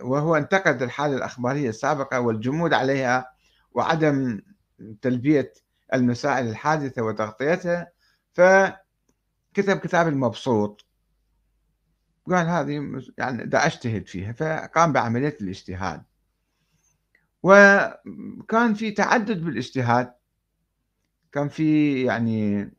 وهو 0.00 0.36
انتقد 0.36 0.82
الحالة 0.82 1.16
الأخبارية 1.16 1.68
السابقة 1.68 2.20
والجمود 2.20 2.72
عليها 2.72 3.32
وعدم 3.72 4.40
تلبية 5.02 5.52
المسائل 5.94 6.48
الحادثة 6.48 7.02
وتغطيتها 7.02 7.92
فكتب 8.32 9.78
كتاب 9.82 10.08
المبسوط. 10.08 10.86
قال 12.26 12.46
هذه 12.46 13.02
يعني 13.18 13.44
دا 13.46 13.66
أجتهد 13.66 14.06
فيها 14.08 14.32
فقام 14.32 14.92
بعملية 14.92 15.36
الاجتهاد. 15.40 16.02
وكان 17.42 18.74
في 18.74 18.90
تعدد 18.90 19.44
بالاجتهاد. 19.44 20.14
كان 21.32 21.48
في 21.48 22.02
يعني 22.04 22.70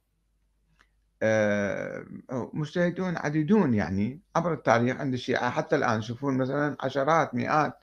آه، 1.22 2.06
مجتهدون 2.54 3.18
عديدون 3.18 3.74
يعني 3.74 4.22
عبر 4.36 4.54
التاريخ 4.54 4.98
عند 4.98 5.14
الشيعة. 5.14 5.50
حتى 5.50 5.76
الآن 5.76 6.02
شوفون 6.02 6.38
مثلا 6.38 6.78
عشرات 6.80 7.36
مئات 7.36 7.80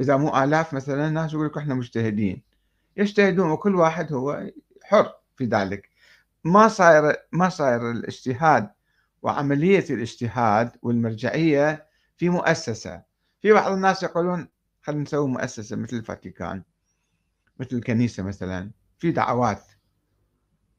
إذا 0.00 0.16
مو 0.16 0.44
آلاف 0.44 0.74
مثلا 0.74 1.10
ناس 1.10 1.32
يقول 1.32 1.46
لك 1.46 1.58
إحنا 1.58 1.74
مجتهدين. 1.74 2.42
يجتهدون 2.96 3.50
وكل 3.50 3.74
واحد 3.74 4.12
هو 4.12 4.50
حر 4.84 5.12
في 5.36 5.44
ذلك. 5.44 5.90
ما 6.44 6.68
صاير 6.68 7.16
ما 7.32 7.48
صاير 7.48 7.90
الاجتهاد 7.90 8.70
وعملية 9.22 9.84
الاجتهاد 9.90 10.76
والمرجعية 10.82 11.86
في 12.16 12.28
مؤسسة. 12.28 13.02
في 13.42 13.52
بعض 13.52 13.72
الناس 13.72 14.02
يقولون 14.02 14.48
خلينا 14.82 15.02
نسوي 15.02 15.28
مؤسسة 15.28 15.76
مثل 15.76 15.96
الفاتيكان 15.96 16.62
مثل 17.60 17.76
الكنيسة 17.76 18.22
مثلا. 18.22 18.70
في 18.98 19.10
دعوات 19.10 19.62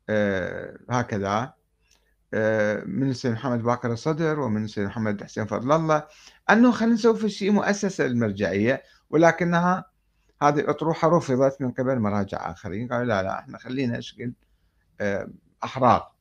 آه 0.10 0.78
هكذا. 0.90 1.54
آه 2.34 2.84
من 2.86 3.10
السيد 3.10 3.32
محمد 3.32 3.64
باقر 3.64 3.92
الصدر 3.92 4.40
ومن 4.40 4.64
السيد 4.64 4.86
محمد 4.86 5.24
حسين 5.24 5.46
فضل 5.46 5.72
الله. 5.72 6.08
أنه 6.50 6.72
خلينا 6.72 6.94
نسوي 6.94 7.18
في 7.18 7.30
شيء 7.30 7.52
مؤسسة 7.52 8.06
المرجعية 8.06 8.84
ولكنها 9.10 9.86
هذه 10.42 10.60
الأطروحة 10.60 11.10
رفضت 11.18 11.62
من 11.62 11.72
قبل 11.72 12.00
مراجع 12.00 12.52
آخرين 12.52 12.88
قالوا 12.88 13.06
لا 13.06 13.24
لا 13.24 13.40
إحنا 13.40 13.58
خلينا 13.58 14.00
شكل 14.00 14.34
آه 15.02 15.30
أحرار 15.64 16.12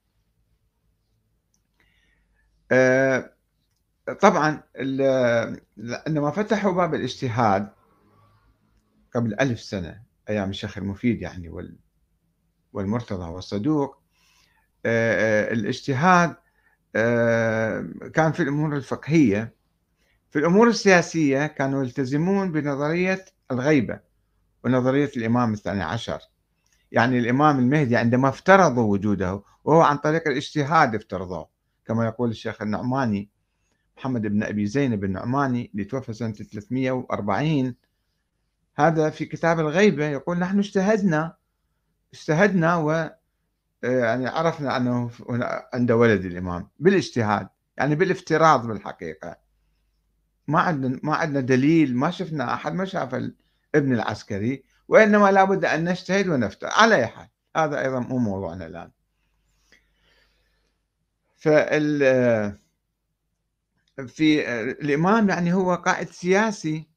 آه 2.72 3.32
طبعا 4.20 4.62
عندما 6.06 6.30
فتحوا 6.30 6.72
باب 6.72 6.94
الاجتهاد 6.94 7.68
قبل 9.14 9.40
ألف 9.40 9.60
سنة 9.60 10.02
أيام 10.28 10.50
الشيخ 10.50 10.78
المفيد 10.78 11.22
يعني 11.22 11.72
والمرتضى 12.72 13.30
والصدوق 13.30 14.02
آه، 14.86 15.52
الاجتهاد 15.52 16.36
كان 18.14 18.32
في 18.32 18.42
الأمور 18.42 18.76
الفقهية. 18.76 19.54
في 20.30 20.38
الأمور 20.38 20.68
السياسية 20.68 21.46
كانوا 21.46 21.84
يلتزمون 21.84 22.52
بنظرية 22.52 23.24
الغيبة 23.50 24.00
ونظرية 24.64 25.10
الإمام 25.16 25.52
الثاني 25.52 25.82
عشر. 25.82 26.20
يعني 26.92 27.18
الإمام 27.18 27.58
المهدي 27.58 27.96
عندما 27.96 28.28
افترضوا 28.28 28.92
وجوده 28.92 29.42
وهو 29.64 29.80
عن 29.80 29.96
طريق 29.96 30.28
الاجتهاد 30.28 30.94
افترضوه 30.94 31.48
كما 31.84 32.06
يقول 32.06 32.30
الشيخ 32.30 32.62
النعماني 32.62 33.30
محمد 33.96 34.22
بن 34.22 34.42
أبي 34.42 34.66
زينب 34.66 35.04
النعماني 35.04 35.70
اللي 35.72 35.84
توفى 35.84 36.12
سنة 36.12 36.32
340 36.32 37.74
هذا 38.74 39.10
في 39.10 39.24
كتاب 39.24 39.60
الغيبة 39.60 40.06
يقول 40.06 40.38
نحن 40.38 40.58
اجتهدنا 40.58 41.36
اجتهدنا 42.14 42.76
و 42.76 42.90
آه، 43.84 44.04
يعني 44.04 44.26
عرفنا 44.26 44.76
أنه 44.76 45.10
عنده 45.74 45.96
ولد 45.96 46.24
الإمام 46.24 46.68
بالاجتهاد 46.78 47.48
يعني 47.78 47.94
بالافتراض 47.94 48.66
بالحقيقة. 48.66 49.36
ما 50.48 50.60
عندنا 50.60 51.00
ما 51.02 51.14
عندنا 51.14 51.40
دليل 51.40 51.96
ما 51.96 52.10
شفنا 52.10 52.54
أحد 52.54 52.74
ما 52.74 52.84
شاف 52.84 53.14
الابن 53.14 53.92
العسكري 53.94 54.64
وإنما 54.88 55.32
لابد 55.32 55.64
أن 55.64 55.84
نجتهد 55.84 56.28
ونفتر 56.28 56.66
على 56.66 56.94
أي 56.94 57.06
حال. 57.06 57.28
هذا 57.56 57.80
أيضا 57.80 58.00
مو 58.00 58.18
موضوعنا 58.18 58.66
الآن. 58.66 58.90
فال 61.36 61.98
في 64.08 64.50
الإمام 64.60 65.28
يعني 65.28 65.52
هو 65.52 65.74
قائد 65.74 66.08
سياسي. 66.10 66.88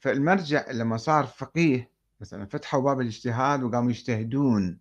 فالمرجع 0.00 0.70
لما 0.70 0.96
صار 0.96 1.26
فقيه 1.26 1.90
مثلا 2.20 2.46
فتحوا 2.46 2.80
باب 2.80 3.00
الاجتهاد 3.00 3.62
وقاموا 3.62 3.90
يجتهدون. 3.90 4.78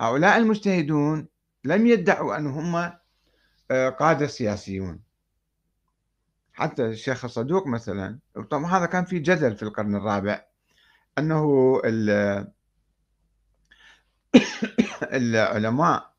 هؤلاء 0.00 0.36
المجتهدون 0.38 1.28
لم 1.64 1.86
يدعوا 1.86 2.36
أن 2.36 2.46
هم 2.46 2.92
آه، 3.70 3.88
قادة 3.88 4.26
سياسيون. 4.26 5.07
حتى 6.58 6.86
الشيخ 6.86 7.24
الصدوق 7.24 7.66
مثلا 7.66 8.18
طبعا 8.50 8.66
هذا 8.66 8.86
كان 8.86 9.04
في 9.04 9.18
جدل 9.18 9.56
في 9.56 9.62
القرن 9.62 9.94
الرابع 9.94 10.44
أنه 11.18 11.80
العلماء 15.12 16.14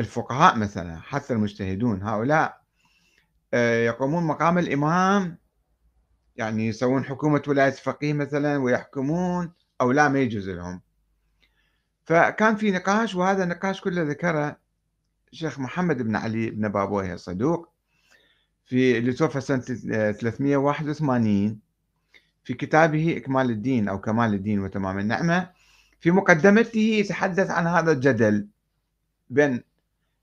الفقهاء 0.00 0.58
مثلا 0.58 1.00
حتى 1.00 1.32
المجتهدون 1.32 2.02
هؤلاء 2.02 2.60
آه، 3.54 3.84
يقومون 3.84 4.24
مقام 4.24 4.58
الإمام 4.58 5.38
يعني 6.36 6.66
يسوون 6.66 7.04
حكومة 7.04 7.42
ولاية 7.48 7.70
فقيه 7.70 8.12
مثلا 8.12 8.56
ويحكمون 8.56 9.52
أو 9.80 9.92
لا 9.92 10.08
ما 10.08 10.20
يجوز 10.20 10.48
لهم. 10.48 10.80
فكان 12.04 12.56
في 12.56 12.70
نقاش 12.70 13.14
وهذا 13.14 13.44
النقاش 13.44 13.80
كله 13.80 14.02
ذكره 14.02 14.56
الشيخ 15.32 15.58
محمد 15.58 16.02
بن 16.02 16.16
علي 16.16 16.50
بن 16.50 16.68
بابويه 16.68 17.14
الصدوق. 17.14 17.73
في 18.66 18.98
اللي 18.98 19.12
توفى 19.12 19.40
سنة 19.40 19.60
381 19.60 21.58
في 22.44 22.54
كتابه 22.54 23.16
إكمال 23.16 23.50
الدين 23.50 23.88
أو 23.88 24.00
كمال 24.00 24.34
الدين 24.34 24.60
وتمام 24.60 24.98
النعمة. 24.98 25.50
في 26.00 26.10
مقدمته 26.10 26.78
يتحدث 26.78 27.50
عن 27.50 27.66
هذا 27.66 27.92
الجدل 27.92 28.48
بين 29.30 29.62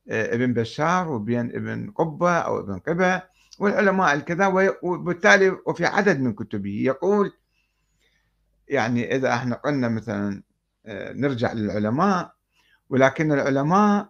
آه، 0.10 0.36
ابن 0.36 0.54
بشار 0.54 1.10
وبين 1.10 1.56
ابن 1.56 1.92
قبة 1.92 2.32
أو 2.32 2.60
ابن 2.60 2.80
قبة 2.80 3.24
والعلماء 3.60 4.14
الكذا 4.14 4.48
وبالتالي 4.84 5.50
وفي 5.50 5.86
عدد 5.86 6.20
من 6.20 6.34
كتبه 6.34 6.82
يقول 6.86 7.34
يعني 8.68 9.16
إذا 9.16 9.34
إحنا 9.34 9.56
قلنا 9.56 9.90
مثلا 9.90 10.44
آه، 10.86 11.14
نرجع 11.14 11.54
للعلماء 11.54 12.34
ولكن 12.90 13.32
العلماء 13.32 14.10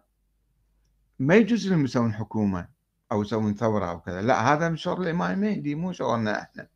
ما 1.20 1.36
يجوز 1.36 1.68
لهم 1.68 1.86
يسوون 1.86 2.14
حكومة. 2.14 2.68
أو 3.12 3.22
يسوون 3.22 3.56
ثورة 3.56 3.86
أو 3.86 4.00
كذا. 4.00 4.22
لا 4.22 4.54
هذا 4.54 4.70
من 4.70 4.78
شغل 4.78 5.04
الإمام 5.04 5.32
المهدي 5.32 5.76
مو 5.76 5.92
شغلنا 5.92 6.42
إحنا. 6.42 6.68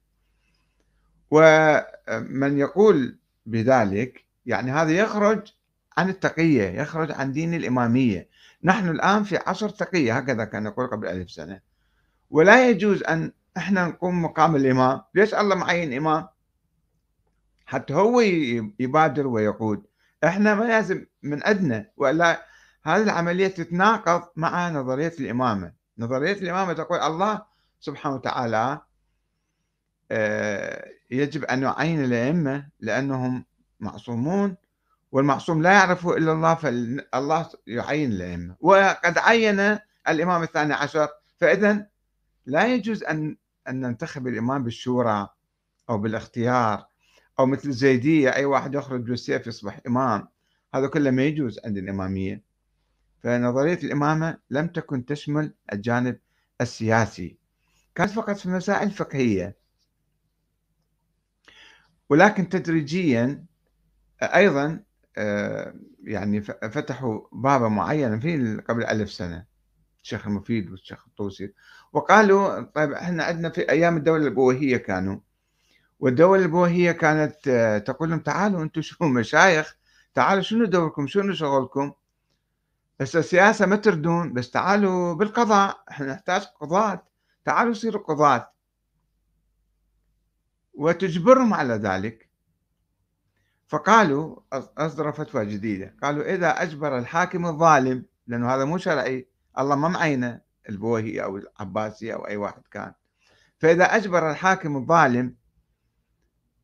ومن 1.32 2.58
يقول 2.58 3.18
بذلك 3.46 4.26
يعني 4.46 4.72
هذا 4.72 4.92
يخرج 4.92 5.54
عن 5.98 6.10
التقية 6.10 6.82
يخرج 6.82 7.12
عن 7.12 7.32
دين 7.32 7.54
الإمامية. 7.54 8.30
نحن 8.64 8.90
الآن 8.90 9.24
في 9.24 9.38
عصر 9.38 9.70
تقية 9.70 10.18
هكذا 10.18 10.46
كان 10.46 10.66
يقول 10.66 10.88
قبل 10.88 11.08
ألف 11.08 11.32
سنة. 11.32 11.60
ولا 12.32 12.70
يجوز 12.70 13.04
أن 13.04 13.32
إحنا 13.58 13.88
نقوم 13.88 14.22
مقام 14.22 14.56
الإمام. 14.56 15.02
ليش 15.16 15.34
الله 15.34 15.56
معين 15.56 15.94
إمام؟ 15.94 16.28
حتى 17.66 17.94
هو 17.94 18.20
يبادر 18.80 19.28
ويقود. 19.28 19.84
إحنا 20.24 20.56
ما 20.56 20.64
لازم 20.64 21.06
من 21.24 21.44
أدنى 21.44 21.92
ولا 21.98 22.46
هذه 22.84 23.04
العملية 23.04 23.48
تتناقض 23.48 24.24
مع 24.36 24.70
نظرية 24.70 25.14
الإمامة. 25.20 25.85
نظرية 25.98 26.34
الإمامة 26.34 26.74
تقول 26.74 27.00
الله 27.00 27.42
سبحانه 27.80 28.16
وتعالى 28.16 28.82
آه، 30.12 30.90
يجب 31.12 31.44
أن 31.44 31.62
يعين 31.64 32.04
الأئمة 32.04 32.70
لأنهم 32.80 33.46
معصومون 33.80 34.56
والمعصوم 35.12 35.62
لا 35.62 35.74
يعرفه 35.74 36.18
إلا 36.18 36.32
الله 36.32 36.56
فالله 36.56 37.50
يعين 37.68 38.12
الأئمة. 38.12 38.56
وقد 38.62 39.18
عين 39.18 39.80
الإمام 40.10 40.44
الثاني 40.44 40.74
عشر 40.74 41.08
فإذا 41.38 41.88
لا 42.46 42.74
يجوز 42.74 43.04
أن 43.04 43.38
أن 43.68 43.80
ننتخب 43.82 44.28
الإمام 44.28 44.64
بالشورى 44.64 45.30
أو 45.90 45.98
بالاختيار 45.98 46.86
أو 47.40 47.46
مثل 47.46 47.70
الزيدية 47.70 48.36
أي 48.36 48.46
واحد 48.46 48.76
يخرج 48.76 49.02
بالسيف 49.02 49.48
يصبح 49.48 49.80
إمام. 49.88 50.28
هذا 50.76 50.88
كله 50.88 51.12
ما 51.12 51.24
يجوز 51.24 51.60
عند 51.66 51.78
الإمامية. 51.78 52.42
فنظرية 53.26 53.80
الإمامة 53.84 54.38
لم 54.50 54.68
تكن 54.68 55.06
تشمل 55.06 55.54
الجانب 55.74 56.20
السياسي. 56.62 57.38
كانت 57.96 58.12
فقط 58.12 58.38
في 58.38 58.50
مسائل 58.50 58.92
فقهية. 58.92 59.58
ولكن 62.10 62.50
تدريجيا 62.50 63.46
أيضا 64.22 64.84
آه، 65.18 65.76
يعني 66.04 66.42
فتحوا 66.42 67.22
بابا 67.32 67.68
معينا 67.70 68.20
في 68.20 68.62
قبل 68.70 68.84
ألف 68.84 69.12
سنة. 69.12 69.46
الشيخ 70.04 70.28
المفيد 70.28 70.72
والشيخ 70.72 71.04
الطوسي. 71.08 71.54
وقالوا 71.94 72.62
طيب 72.62 72.92
إحنا 72.92 73.24
عندنا 73.24 73.50
في 73.50 73.70
أيام 73.70 73.98
الدولة 73.98 74.28
البويهية 74.28 74.78
كانوا. 74.78 75.20
والدولة 76.00 76.44
البويهية 76.44 76.92
كانت 76.92 77.48
آه، 77.48 77.78
تقول 77.78 78.10
لهم 78.10 78.20
تعالوا 78.20 78.64
أنتم 78.64 78.82
شو 78.82 79.06
مشايخ 79.06 79.78
تعالوا 80.14 80.42
شنو 80.42 80.66
دوركم 80.66 81.08
شنو 81.08 81.34
شغلكم؟ 81.34 81.94
بس 83.00 83.16
السياسة 83.16 83.66
ما 83.66 83.76
تردون 83.76 84.34
بس 84.34 84.52
تعالوا 84.52 85.14
بالقضاء 85.14 85.84
إحنا 85.92 86.14
نحتاج 86.14 86.42
قضاة. 86.62 87.04
تعالوا 87.46 87.74
صيروا 87.74 88.04
قضاة. 88.04 88.52
وتجبرهم 90.74 91.54
على 91.54 91.74
ذلك. 91.74 92.30
فقالوا 93.68 94.40
أصدروا 94.54 95.12
فتوى 95.12 95.46
جديدة. 95.46 95.96
قالوا 96.04 96.36
إذا 96.36 96.62
أجبر 96.62 96.98
الحاكم 96.98 97.46
الظالم 97.46 98.06
لأنه 98.28 98.56
هذا 98.56 98.66
مو 98.66 98.78
شرعي 98.78 99.28
الله 99.60 99.76
ما 99.76 99.88
معينه 99.88 100.42
البوهي 100.70 101.24
أو 101.24 101.38
العباسي 101.38 102.14
أو 102.14 102.28
أي 102.28 102.38
واحد 102.38 102.62
كان. 102.72 102.94
فإذا 103.58 103.86
أجبر 103.86 104.32
الحاكم 104.32 104.78
الظالم 104.78 105.36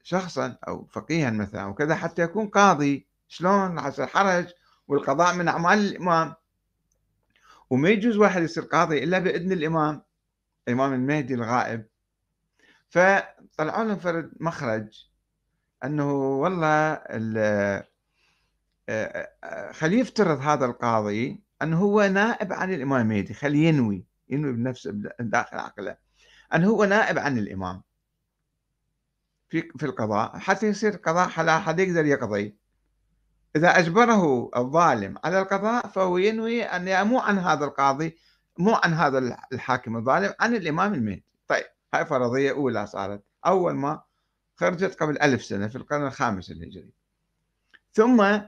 شخصا 0.03 0.57
أو 0.67 0.85
فقيها 0.85 1.31
مثلا 1.31 1.65
وكذا 1.65 1.95
حتى 1.95 2.21
يكون 2.21 2.47
قاضي 2.47 3.07
شلون 3.27 3.79
يصير 3.87 4.07
حرج 4.07 4.53
والقضاء 4.91 5.35
من 5.35 5.47
أعمال 5.47 5.79
الإمام. 5.79 6.33
وما 7.69 7.89
يجوز 7.89 8.17
واحد 8.17 8.43
يصير 8.43 8.63
قاضي 8.63 9.03
إلا 9.03 9.19
بإذن 9.19 9.51
الإمام 9.51 10.01
الإمام 10.67 10.93
المهدي 10.93 11.33
الغائب. 11.33 11.85
فطلعوا 12.89 13.83
لهم 13.83 13.99
فرد 13.99 14.31
مخرج 14.39 15.07
أنه 15.83 16.13
والله 16.13 16.95
خليه 19.71 19.99
يفترض 19.99 20.39
هذا 20.41 20.65
القاضي 20.65 21.43
أنه 21.61 21.79
هو 21.79 22.01
نائب 22.01 22.53
عن 22.53 22.73
الإمام 22.73 23.01
المهدي 23.01 23.33
خليه 23.33 23.67
ينوي 23.67 24.05
ينوي 24.29 24.53
بنفسه 24.53 24.91
داخل 25.19 25.57
عقله. 25.57 25.97
أنه 26.55 26.69
هو 26.69 26.85
نائب 26.85 27.19
عن 27.19 27.37
الإمام 27.37 27.81
في 29.49 29.61
في 29.61 29.85
القضاء. 29.85 30.37
حتى 30.37 30.67
يصير 30.67 30.95
قضاء 30.95 31.29
على 31.37 31.61
حد 31.61 31.79
يقدر 31.79 32.05
يقضي. 32.05 32.60
إذا 33.55 33.79
أجبره 33.79 34.49
الظالم 34.55 35.15
على 35.23 35.39
القضاء 35.39 35.87
فهو 35.87 36.17
ينوي 36.17 36.63
أن 36.63 37.07
مو 37.07 37.19
عن 37.19 37.39
هذا 37.39 37.65
القاضي 37.65 38.17
مو 38.57 38.73
عن 38.73 38.93
هذا 38.93 39.37
الحاكم 39.53 39.97
الظالم 39.97 40.33
عن 40.39 40.55
الإمام 40.55 40.93
المهدي 40.93 41.25
طيب 41.47 41.65
هاي 41.93 42.05
فرضية 42.05 42.51
أولى 42.51 42.87
صارت. 42.87 43.23
أول 43.45 43.73
ما 43.73 44.01
خرجت 44.55 44.95
قبل 45.01 45.21
ألف 45.21 45.43
سنة 45.45 45.67
في 45.67 45.75
القرن 45.75 46.07
الخامس 46.07 46.51
الهجري. 46.51 46.93
ثم 47.93 48.39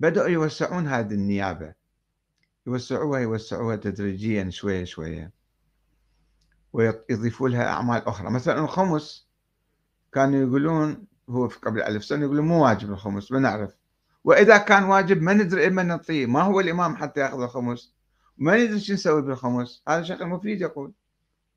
بدأوا 0.00 0.28
يوسعون 0.28 0.86
هذه 0.86 1.14
النيابة. 1.14 1.74
يوسعوها 2.66 3.20
يوسعوها 3.20 3.76
تدريجيا 3.76 4.50
شوية 4.50 4.84
شوية. 4.84 5.32
ويضيفوا 6.72 7.48
لها 7.48 7.68
أعمال 7.68 8.08
أخرى. 8.08 8.30
مثلا 8.30 8.60
الخمس 8.60 9.28
كانوا 10.12 10.48
يقولون 10.48 11.06
هو 11.32 11.48
في 11.48 11.58
قبل 11.58 11.82
ألف 11.82 12.04
سنة 12.04 12.24
يقولون 12.24 12.46
مو 12.46 12.64
واجب 12.64 12.90
الخمس 12.90 13.32
ما 13.32 13.38
نعرف. 13.38 13.76
وإذا 14.24 14.56
كان 14.56 14.84
واجب 14.84 15.22
ما 15.22 15.32
ندري 15.32 15.66
إما 15.66 15.82
نعطيه 15.82 16.26
ما 16.26 16.42
هو 16.42 16.60
الإمام 16.60 16.96
حتى 16.96 17.20
يأخذ 17.20 17.42
الخمس. 17.42 17.94
ما 18.38 18.56
ندري 18.56 18.80
شو 18.80 18.92
نسوي 18.92 19.22
بالخمس. 19.22 19.82
هذا 19.88 20.02
شيخ 20.02 20.20
المفيد 20.20 20.60
يقول. 20.60 20.92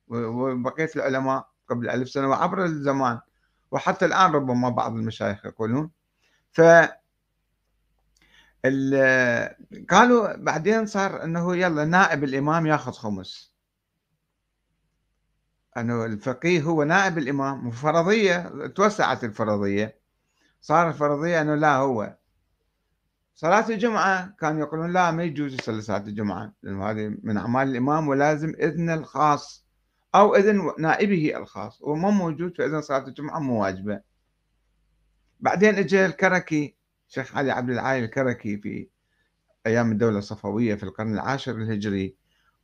وبقية 0.07 0.89
العلماء 0.95 1.47
قبل 1.69 1.89
ألف 1.89 2.09
سنة 2.09 2.27
وعبر 2.27 2.63
الزمان. 2.63 3.19
وحتى 3.71 4.05
الآن 4.05 4.31
ربما 4.31 4.69
بعض 4.69 4.95
المشايخ 4.95 5.45
يقولون. 5.45 5.91
ف 6.51 6.61
قالوا 9.89 10.35
بعدين 10.35 10.85
صار 10.85 11.23
إنه 11.23 11.55
يلا 11.55 11.85
نائب 11.85 12.23
الإمام 12.23 12.65
يأخذ 12.65 12.91
خمس. 12.91 13.54
أنه 15.77 16.05
الفقيه 16.05 16.61
هو 16.61 16.83
نائب 16.83 17.17
الإمام 17.17 17.71
فرضية 17.71 18.67
توسعت 18.67 19.23
الفرضية. 19.23 19.99
صار 20.61 20.89
الفرضية 20.89 21.41
أنه 21.41 21.55
لا 21.55 21.75
هو. 21.75 22.17
صلاة 23.35 23.69
الجمعة 23.69 24.35
كانوا 24.39 24.59
يقولون 24.59 24.93
لا 24.93 25.11
ما 25.11 25.23
يجوز 25.23 25.53
يصلي 25.53 25.81
صلاة 25.81 25.97
الجمعة 25.97 26.53
لأنه 26.63 26.89
هذه 26.91 27.17
من 27.23 27.37
أعمال 27.37 27.67
الإمام 27.67 28.07
ولازم 28.07 28.53
إذن 28.59 28.89
الخاص 28.89 29.65
أو 30.15 30.35
إذن 30.35 30.71
نائبه 30.79 31.37
الخاص. 31.37 31.81
وما 31.81 32.09
موجود 32.09 32.57
فإذن 32.57 32.81
صلاة 32.81 33.07
الجمعة 33.07 33.39
مو 33.39 33.61
واجبة. 33.61 34.01
بعدين 35.39 35.75
اجى 35.75 36.05
الكركي 36.05 36.75
شيخ 37.07 37.37
علي 37.37 37.51
عبد 37.51 37.69
العالي 37.69 38.05
الكركي 38.05 38.57
في 38.57 38.87
أيام 39.67 39.91
الدولة 39.91 40.17
الصفوية 40.17 40.75
في 40.75 40.83
القرن 40.83 41.13
العاشر 41.13 41.51
الهجري 41.51 42.15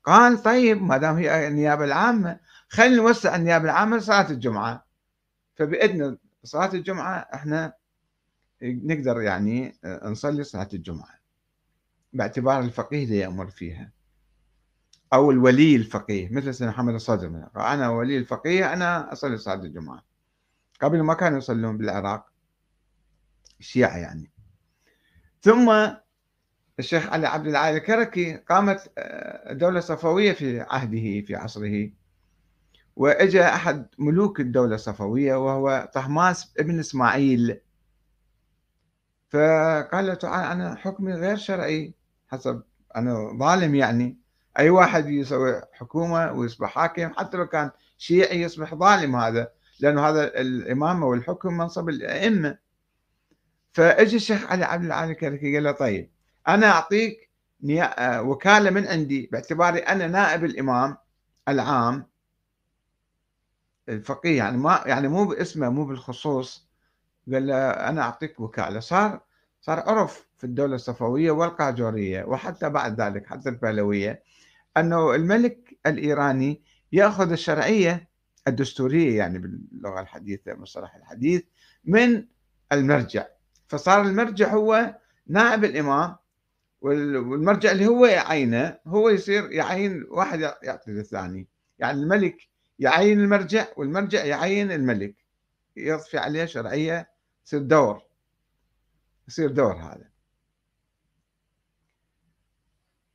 قال 0.03 0.43
طيب 0.43 0.81
ما 0.81 0.97
دام 0.97 1.15
هي 1.15 1.47
النيابة 1.47 1.85
العامة 1.85 2.39
خلينا 2.71 2.95
نوسع 2.95 3.35
النيابة 3.35 3.63
العامة 3.65 3.97
لصلاة 3.97 4.31
الجمعة. 4.31 4.85
فبإذن 5.55 6.17
صلاة 6.43 6.73
الجمعة 6.73 7.27
إحنا 7.33 7.73
نقدر 8.61 9.21
يعني 9.21 9.75
نصلي 9.85 10.43
صلاة 10.43 10.69
الجمعة 10.73 11.19
باعتبار 12.13 12.59
الفقيه 12.59 13.03
اللي 13.03 13.17
يأمر 13.17 13.49
فيها. 13.49 13.91
أو 15.13 15.31
الولي 15.31 15.75
الفقيه 15.75 16.29
مثل 16.29 16.53
سيدنا 16.53 16.71
محمد 16.71 16.93
الصدر 16.93 17.47
أنا 17.55 17.89
ولي 17.89 18.17
الفقيه 18.17 18.73
أنا 18.73 19.13
أصلي 19.13 19.37
صلاة 19.37 19.55
الجمعة. 19.55 20.03
قبل 20.81 21.01
ما 21.01 21.13
كانوا 21.13 21.37
يصلون 21.37 21.77
بالعراق 21.77 22.31
الشيعة 23.59 23.97
يعني. 23.97 24.31
ثم 25.41 25.91
الشيخ 26.79 27.09
علي 27.09 27.27
عبد 27.27 27.47
العالي 27.47 27.77
الكركي 27.77 28.37
قامت 28.37 28.91
آه، 28.97 29.53
دولة 29.53 29.79
صفوية 29.79 30.31
في 30.31 30.61
عهده 30.61 31.21
في 31.21 31.35
عصره. 31.35 32.00
وإجا 32.95 33.55
أحد 33.55 33.87
ملوك 33.97 34.39
الدولة 34.39 34.75
الصفوية 34.75 35.35
وهو 35.35 35.89
طهماس 35.93 36.53
ابن 36.59 36.79
إسماعيل. 36.79 37.59
فقال 39.29 40.07
له 40.07 40.13
تعال 40.13 40.51
أنا 40.51 40.75
حكمي 40.75 41.13
غير 41.13 41.37
شرعي 41.37 41.93
حسب 42.27 42.63
أنا 42.95 43.37
ظالم 43.39 43.75
يعني. 43.75 44.17
أي 44.59 44.69
واحد 44.69 45.09
يسوي 45.09 45.61
حكومة 45.73 46.31
ويصبح 46.31 46.69
حاكم 46.69 47.13
حتى 47.13 47.37
لو 47.37 47.47
كان 47.47 47.71
شيعي 47.97 48.41
يصبح 48.41 48.75
ظالم 48.75 49.15
هذا 49.15 49.51
لأنه 49.79 50.09
هذا 50.09 50.23
الإمامة 50.41 51.05
والحكم 51.07 51.57
منصب 51.57 51.89
الأئمة. 51.89 52.57
فاجى 53.73 54.15
الشيخ 54.15 54.51
علي 54.51 54.65
عبد 54.65 54.85
العالي 54.85 55.11
الكركي 55.11 55.55
قال 55.55 55.63
له 55.63 55.71
طيب 55.71 56.11
أنا 56.47 56.67
أعطيك 56.67 57.29
وكالة 57.99 58.69
من 58.69 58.87
عندي 58.87 59.29
باعتباري 59.31 59.79
أنا 59.79 60.07
نائب 60.07 60.45
الإمام 60.45 60.97
العام. 61.47 62.10
الفقيه 63.91 64.37
يعني 64.37 64.57
ما 64.57 64.83
يعني 64.85 65.07
مو 65.07 65.25
باسمه 65.25 65.69
مو 65.69 65.85
بالخصوص. 65.85 66.69
قال 67.33 67.47
له 67.47 67.69
أنا 67.69 68.01
أعطيك 68.01 68.39
وكالة. 68.39 68.79
صار 68.79 69.21
صار 69.61 69.79
عرف 69.79 70.27
في 70.37 70.43
الدولة 70.43 70.75
الصفوية 70.75 71.31
والقاجورية 71.31 72.23
وحتى 72.23 72.69
بعد 72.69 73.01
ذلك 73.01 73.27
حتى 73.27 73.49
البهلويه 73.49 74.23
أنه 74.77 75.15
الملك 75.15 75.79
الإيراني 75.85 76.61
يأخذ 76.91 77.31
الشرعية 77.31 78.09
الدستورية 78.47 79.17
يعني 79.17 79.39
باللغة 79.39 80.01
الحديثة 80.01 80.53
مصطلح 80.53 80.95
الحديث 80.95 81.43
من 81.85 82.25
المرجع. 82.71 83.25
فصار 83.67 84.01
المرجع 84.01 84.53
هو 84.53 84.95
نائب 85.27 85.63
الإمام 85.63 86.15
والمرجع 86.81 87.71
اللي 87.71 87.87
هو 87.87 88.05
يعينه 88.05 88.77
هو 88.87 89.09
يصير 89.09 89.51
يعين 89.51 90.05
واحد 90.09 90.39
يعطي 90.39 90.91
للثاني. 90.91 91.47
يعني 91.79 91.99
الملك 91.99 92.50
يعين 92.81 93.19
المرجع 93.19 93.67
والمرجع 93.77 94.25
يعين 94.25 94.71
الملك. 94.71 95.15
يضفي 95.77 96.17
عليه 96.17 96.45
شرعية 96.45 97.09
يصير 97.45 97.61
دور. 97.61 98.01
يصير 99.27 99.51
دور 99.51 99.75
هذا. 99.75 100.09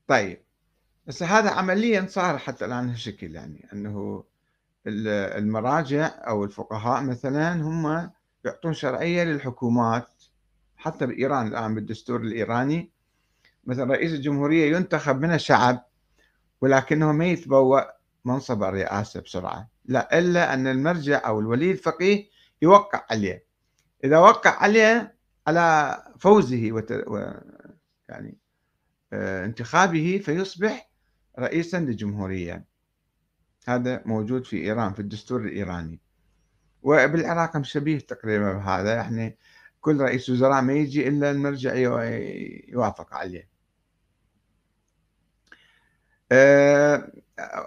طيب 0.06 0.42
بس 1.06 1.22
هذا 1.22 1.50
عمليا 1.50 2.06
صار 2.08 2.38
حتى 2.38 2.64
الآن 2.64 2.88
هالشكل 2.88 3.34
يعني 3.34 3.68
أنه 3.72 4.24
المراجع 4.86 6.06
أو 6.06 6.44
الفقهاء 6.44 7.02
مثلا 7.02 7.52
هم 7.52 8.10
يعطون 8.44 8.74
شرعية 8.74 9.24
للحكومات. 9.24 10.22
حتى 10.76 11.06
بإيران 11.06 11.46
الآن 11.46 11.74
بالدستور 11.74 12.20
الإيراني 12.20 12.90
مثلا 13.64 13.84
رئيس 13.84 14.12
الجمهورية 14.12 14.76
ينتخب 14.76 15.20
من 15.20 15.34
الشعب 15.34 15.86
ولكنه 16.60 17.12
ما 17.12 17.26
يتبوأ. 17.26 17.95
منصب 18.26 18.62
الرئاسة 18.62 19.20
بسرعة. 19.20 19.68
لا 19.84 20.18
إلا 20.18 20.54
أن 20.54 20.66
المرجع 20.66 21.26
أو 21.26 21.40
الولي 21.40 21.70
الفقيه 21.70 22.28
يوقع 22.62 23.06
عليه. 23.10 23.44
إذا 24.04 24.18
وقع 24.18 24.50
عليه 24.50 25.16
على 25.46 25.96
فوزه 26.18 26.72
وت... 26.72 26.92
و... 26.92 27.32
يعني 28.08 28.38
آه، 29.12 29.44
انتخابه 29.44 30.20
فيصبح 30.24 30.90
رئيسا 31.38 31.76
للجمهورية. 31.76 32.64
هذا 33.68 34.02
موجود 34.04 34.44
في 34.44 34.56
إيران 34.56 34.92
في 34.92 35.00
الدستور 35.00 35.40
الإيراني. 35.40 36.00
وبالعراق 36.82 37.62
شبيه 37.62 37.98
تقريبا 37.98 38.52
بهذا. 38.52 38.94
يعني 38.94 39.38
كل 39.80 40.00
رئيس 40.00 40.30
وزراء 40.30 40.62
ما 40.62 40.72
يجي 40.72 41.08
إلا 41.08 41.30
المرجع 41.30 41.74
يوافق 42.68 43.14
عليه. 43.14 43.48
آه 46.32 47.12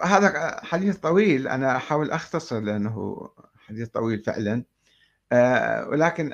هذا 0.04 0.60
حديث 0.64 0.96
طويل 0.96 1.48
أنا 1.48 1.76
أحاول 1.76 2.10
أختصر 2.10 2.60
لأنه 2.60 3.28
حديث 3.66 3.88
طويل 3.88 4.24
فعلا. 4.24 4.64
آه 5.32 5.88
ولكن 5.88 6.32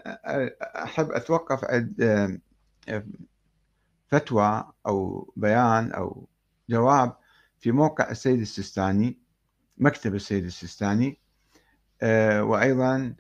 أحب 0.77 1.11
أتوقف 1.11 1.65
عند 1.65 2.03
آه 2.89 3.05
فتوى 4.09 4.73
أو 4.87 5.33
بيان 5.37 5.93
أو 5.93 6.29
جواب 6.71 7.17
في 7.59 7.73
موقع 7.73 8.11
السيد 8.11 8.41
السيستاني 8.41 9.19
مكتب 9.79 10.15
السيد 10.15 10.45
السيستاني. 10.45 11.21
آه 12.03 12.43
وأيضا 12.45 13.15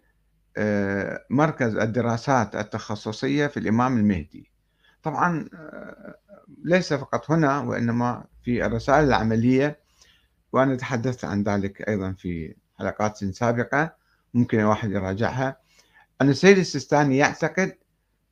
آه، 0.59 1.27
مركز 1.31 1.77
الدراسات 1.77 2.57
التخصصية 2.57 3.47
في 3.47 3.57
الإمام 3.57 3.97
المهدي. 3.99 4.51
طبعا 5.03 5.49
آه، 5.55 6.19
ليس 6.65 6.93
فقط 6.93 7.31
هنا 7.31 7.59
وإنما 7.61 8.25
في 8.43 8.67
الرسائل 8.67 9.05
العملية 9.05 9.86
وأنا 10.53 10.77
تحدثت 10.77 11.25
عن 11.25 11.43
ذلك 11.43 11.89
أيضا 11.89 12.13
في 12.13 12.55
حلقات 12.79 13.25
سابقة 13.25 13.95
ممكن 14.35 14.61
الواحد 14.61 14.91
يراجعها. 14.91 15.57
أن 16.21 16.29
السيد 16.29 16.59
السيستاني 16.59 17.17
يعتقد 17.17 17.77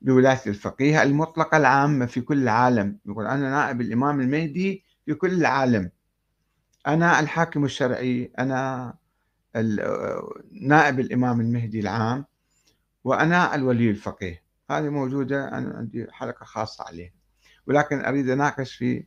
بولاية 0.01 0.41
الفقيه 0.47 1.03
المطلقة 1.03 1.57
العامة 1.57 2.05
في 2.05 2.21
كل 2.21 2.41
العالم. 2.43 2.97
يقول 3.05 3.27
أنا 3.27 3.49
نائب 3.49 3.81
الإمام 3.81 4.21
المهدي 4.21 4.83
في 5.05 5.13
كل 5.13 5.33
العالم. 5.33 5.91
أنا 6.87 7.19
الحاكم 7.19 7.65
الشرعي 7.65 8.31
أنا 8.39 8.93
نائب 10.61 10.99
الإمام 10.99 11.41
المهدي 11.41 11.79
العام 11.79 12.25
وأنا 13.03 13.55
الولي 13.55 13.89
الفقيه. 13.89 14.43
هذه 14.71 14.89
موجودة 14.89 15.47
أنا 15.47 15.77
عندي 15.77 16.07
حلقة 16.11 16.43
خاصة 16.43 16.83
عليه 16.87 17.13
ولكن 17.67 18.05
أريد 18.05 18.29
أناقش 18.29 18.75
في 18.75 19.05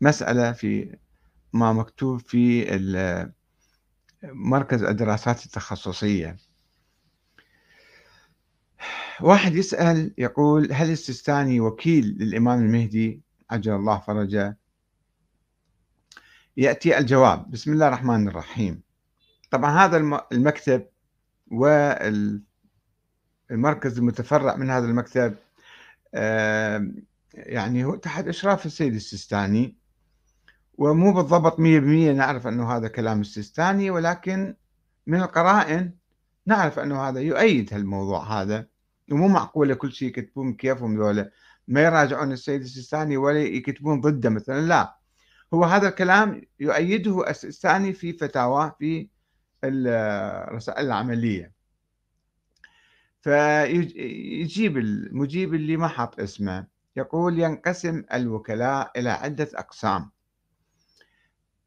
مسألة 0.00 0.52
في 0.52 0.96
ما 1.52 1.72
مكتوب 1.72 2.20
في 2.20 2.66
مركز 4.24 4.82
الدراسات 4.82 5.46
التخصصية. 5.46 6.36
واحد 9.20 9.54
يسأل 9.54 10.14
يقول 10.18 10.72
هل 10.72 10.90
السيستاني 10.90 11.60
وكيل 11.60 12.04
للإمام 12.04 12.58
المهدي؟ 12.58 13.20
عجل 13.50 13.72
الله 13.72 13.98
فرجه. 13.98 14.56
يأتي 16.56 16.98
الجواب 16.98 17.50
بسم 17.50 17.72
الله 17.72 17.88
الرحمن 17.88 18.28
الرحيم. 18.28 18.82
طبعا 19.50 19.84
هذا 19.84 19.96
المكتب 20.32 20.86
والمركز 21.50 22.38
المتفرع 23.98 24.56
من 24.56 24.70
هذا 24.70 24.86
المكتب 24.86 25.36
يعني 27.34 27.84
هو 27.84 27.96
تحت 27.96 28.26
إشراف 28.28 28.66
السيد 28.66 28.94
السيستاني. 28.94 29.76
ومو 30.78 31.12
بالضبط 31.12 31.56
100% 31.56 31.60
نعرف 31.60 32.46
أنه 32.46 32.76
هذا 32.76 32.88
كلام 32.88 33.20
السيستاني 33.20 33.90
ولكن 33.90 34.56
من 35.06 35.20
القرائن 35.20 35.92
نعرف 36.46 36.78
أنه 36.78 37.08
هذا 37.08 37.20
يؤيد 37.20 37.74
هالموضوع 37.74 38.42
هذا. 38.42 38.66
ومو 39.12 39.28
معقولة 39.28 39.74
كل 39.74 39.92
شيء 39.92 40.08
يكتبون 40.08 40.54
كيفهم 40.54 40.96
ذولا. 40.96 41.30
ما 41.68 41.82
يراجعون 41.82 42.32
السيد 42.32 42.60
السيستاني 42.60 43.16
ولا 43.16 43.42
يكتبون 43.42 44.00
ضده 44.00 44.30
مثلا 44.30 44.60
لا. 44.60 44.96
هو 45.54 45.64
هذا 45.64 45.88
الكلام 45.88 46.42
يؤيده 46.60 47.30
السيستاني 47.30 47.92
في 47.92 48.12
فتاواه 48.12 48.76
في 48.78 49.08
الرسائل 49.64 50.86
العملية. 50.86 51.52
فيجيب 53.20 54.76
المجيب 54.78 55.54
اللي 55.54 55.76
ما 55.76 55.88
حط 55.88 56.20
اسمه. 56.20 56.66
يقول 56.96 57.38
ينقسم 57.40 58.04
الوكلاء 58.12 58.92
إلى 58.96 59.10
عدة 59.10 59.48
أقسام. 59.54 60.15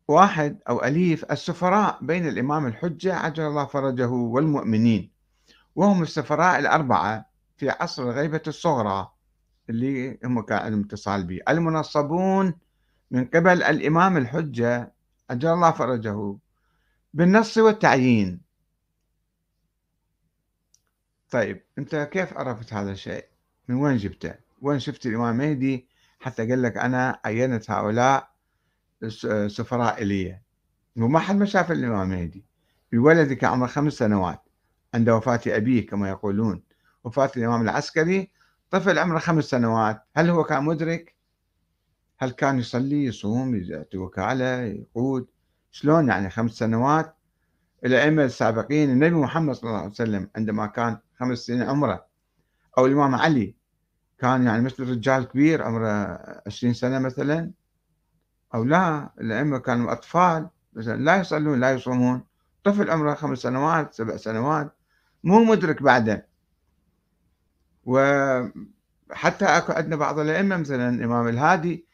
واحد 0.09 0.59
أو 0.69 0.83
أليف 0.83 1.31
السفراء 1.31 1.99
بين 2.01 2.27
الإمام 2.27 2.65
الحجة 2.65 3.15
عجل 3.15 3.43
الله 3.43 3.65
فرجه 3.65 4.07
والمؤمنين 4.07 5.11
وهم 5.75 6.01
السفراء 6.01 6.59
الأربعة 6.59 7.25
في 7.57 7.69
عصر 7.69 8.03
الغيبة 8.03 8.41
الصغرى 8.47 9.11
اللي 9.69 10.19
هم 10.25 10.41
كان 10.41 10.57
عندهم 10.57 10.81
اتصال 10.81 11.23
به 11.23 11.39
المنصبون 11.49 12.53
من 13.11 13.25
قبل 13.25 13.63
الإمام 13.63 14.17
الحجة 14.17 14.93
عجل 15.29 15.49
الله 15.49 15.71
فرجه 15.71 16.37
بالنص 17.13 17.57
والتعيين 17.57 18.41
طيب 21.29 21.63
أنت 21.77 21.95
كيف 21.95 22.37
عرفت 22.37 22.73
هذا 22.73 22.91
الشيء؟ 22.91 23.25
من 23.67 23.75
وين 23.75 23.97
جبته؟ 23.97 24.33
وين 24.61 24.79
شفت 24.79 25.05
الإمام 25.05 25.37
مهدي 25.37 25.87
حتى 26.19 26.49
قال 26.49 26.61
لك 26.61 26.77
أنا 26.77 27.19
عينت 27.25 27.71
هؤلاء 27.71 28.29
سفراء 29.47 30.01
إلي 30.01 30.39
وما 30.97 31.19
حد 31.19 31.35
ما 31.35 31.45
شاف 31.45 31.71
الإمام 31.71 32.09
مهدي 32.09 32.45
بولدك 32.91 33.43
عمره 33.43 33.67
خمس 33.67 33.93
سنوات. 33.93 34.41
عند 34.93 35.09
وفاة 35.09 35.41
أبيه 35.47 35.87
كما 35.87 36.09
يقولون. 36.09 36.63
وفاة 37.03 37.31
الإمام 37.37 37.61
العسكري 37.61 38.31
طفل 38.69 38.99
عمره 38.99 39.19
خمس 39.19 39.43
سنوات. 39.43 40.03
هل 40.15 40.29
هو 40.29 40.43
كان 40.43 40.63
مدرك؟ 40.63 41.15
هل 42.17 42.31
كان 42.31 42.59
يصلي 42.59 43.05
يصوم 43.05 43.55
يعطي 43.55 43.97
وكالة 43.97 44.61
يقود؟ 44.61 45.27
شلون 45.71 46.07
يعني 46.07 46.29
خمس 46.29 46.51
سنوات؟ 46.51 47.15
الأئمة 47.85 48.23
السابقين 48.23 48.89
النبي 48.89 49.15
محمد 49.15 49.55
صلى 49.55 49.69
الله 49.69 49.79
عليه 49.79 49.89
وسلم 49.89 50.29
عندما 50.35 50.67
كان 50.67 50.97
خمس 51.19 51.37
سنين 51.37 51.63
عمره. 51.63 52.05
أو 52.77 52.85
الإمام 52.85 53.15
علي 53.15 53.55
كان 54.17 54.45
يعني 54.45 54.61
مثل 54.61 54.89
رجال 54.89 55.23
كبير 55.27 55.63
عمره 55.63 56.19
عشرين 56.47 56.73
سنة 56.73 56.99
مثلا. 56.99 57.51
أو 58.55 58.63
لا 58.63 59.09
الأئمة 59.21 59.57
كانوا 59.59 59.91
أطفال 59.91 60.49
مثلا 60.73 60.97
لا 61.03 61.17
يصلون 61.17 61.59
لا 61.59 61.71
يصومون. 61.71 62.23
طفل 62.63 62.91
عمره 62.91 63.13
خمس 63.13 63.37
سنوات 63.39 63.93
سبع 63.93 64.17
سنوات 64.17 64.75
مو 65.23 65.43
مدرك 65.43 65.81
بعده. 65.83 66.27
وحتى 67.85 69.45
أكو 69.45 69.73
عندنا 69.73 69.95
بعض 69.95 70.19
الأئمة 70.19 70.57
مثلا 70.57 70.89
الإمام 70.89 71.27
الهادي 71.27 71.85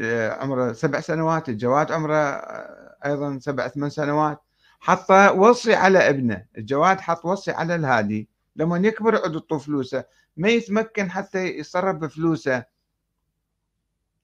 آه، 0.00 0.30
عمره 0.42 0.72
سبع 0.72 1.00
سنوات 1.00 1.48
الجواد 1.48 1.92
عمره 1.92 2.14
آه، 2.14 2.96
أيضا 3.06 3.38
سبع 3.38 3.68
ثمان 3.68 3.90
سنوات. 3.90 4.42
حط 4.80 5.10
وصي 5.36 5.74
على 5.74 6.08
ابنه. 6.10 6.44
الجواد 6.58 7.00
حط 7.00 7.24
وصي 7.24 7.50
على 7.50 7.74
الهادي. 7.74 8.28
لما 8.56 8.78
يكبر 8.78 9.14
يطو 9.14 9.58
فلوسه 9.58 10.04
ما 10.36 10.48
يتمكن 10.48 11.10
حتى 11.10 11.46
يتصرف 11.46 11.96
بفلوسه. 11.96 12.64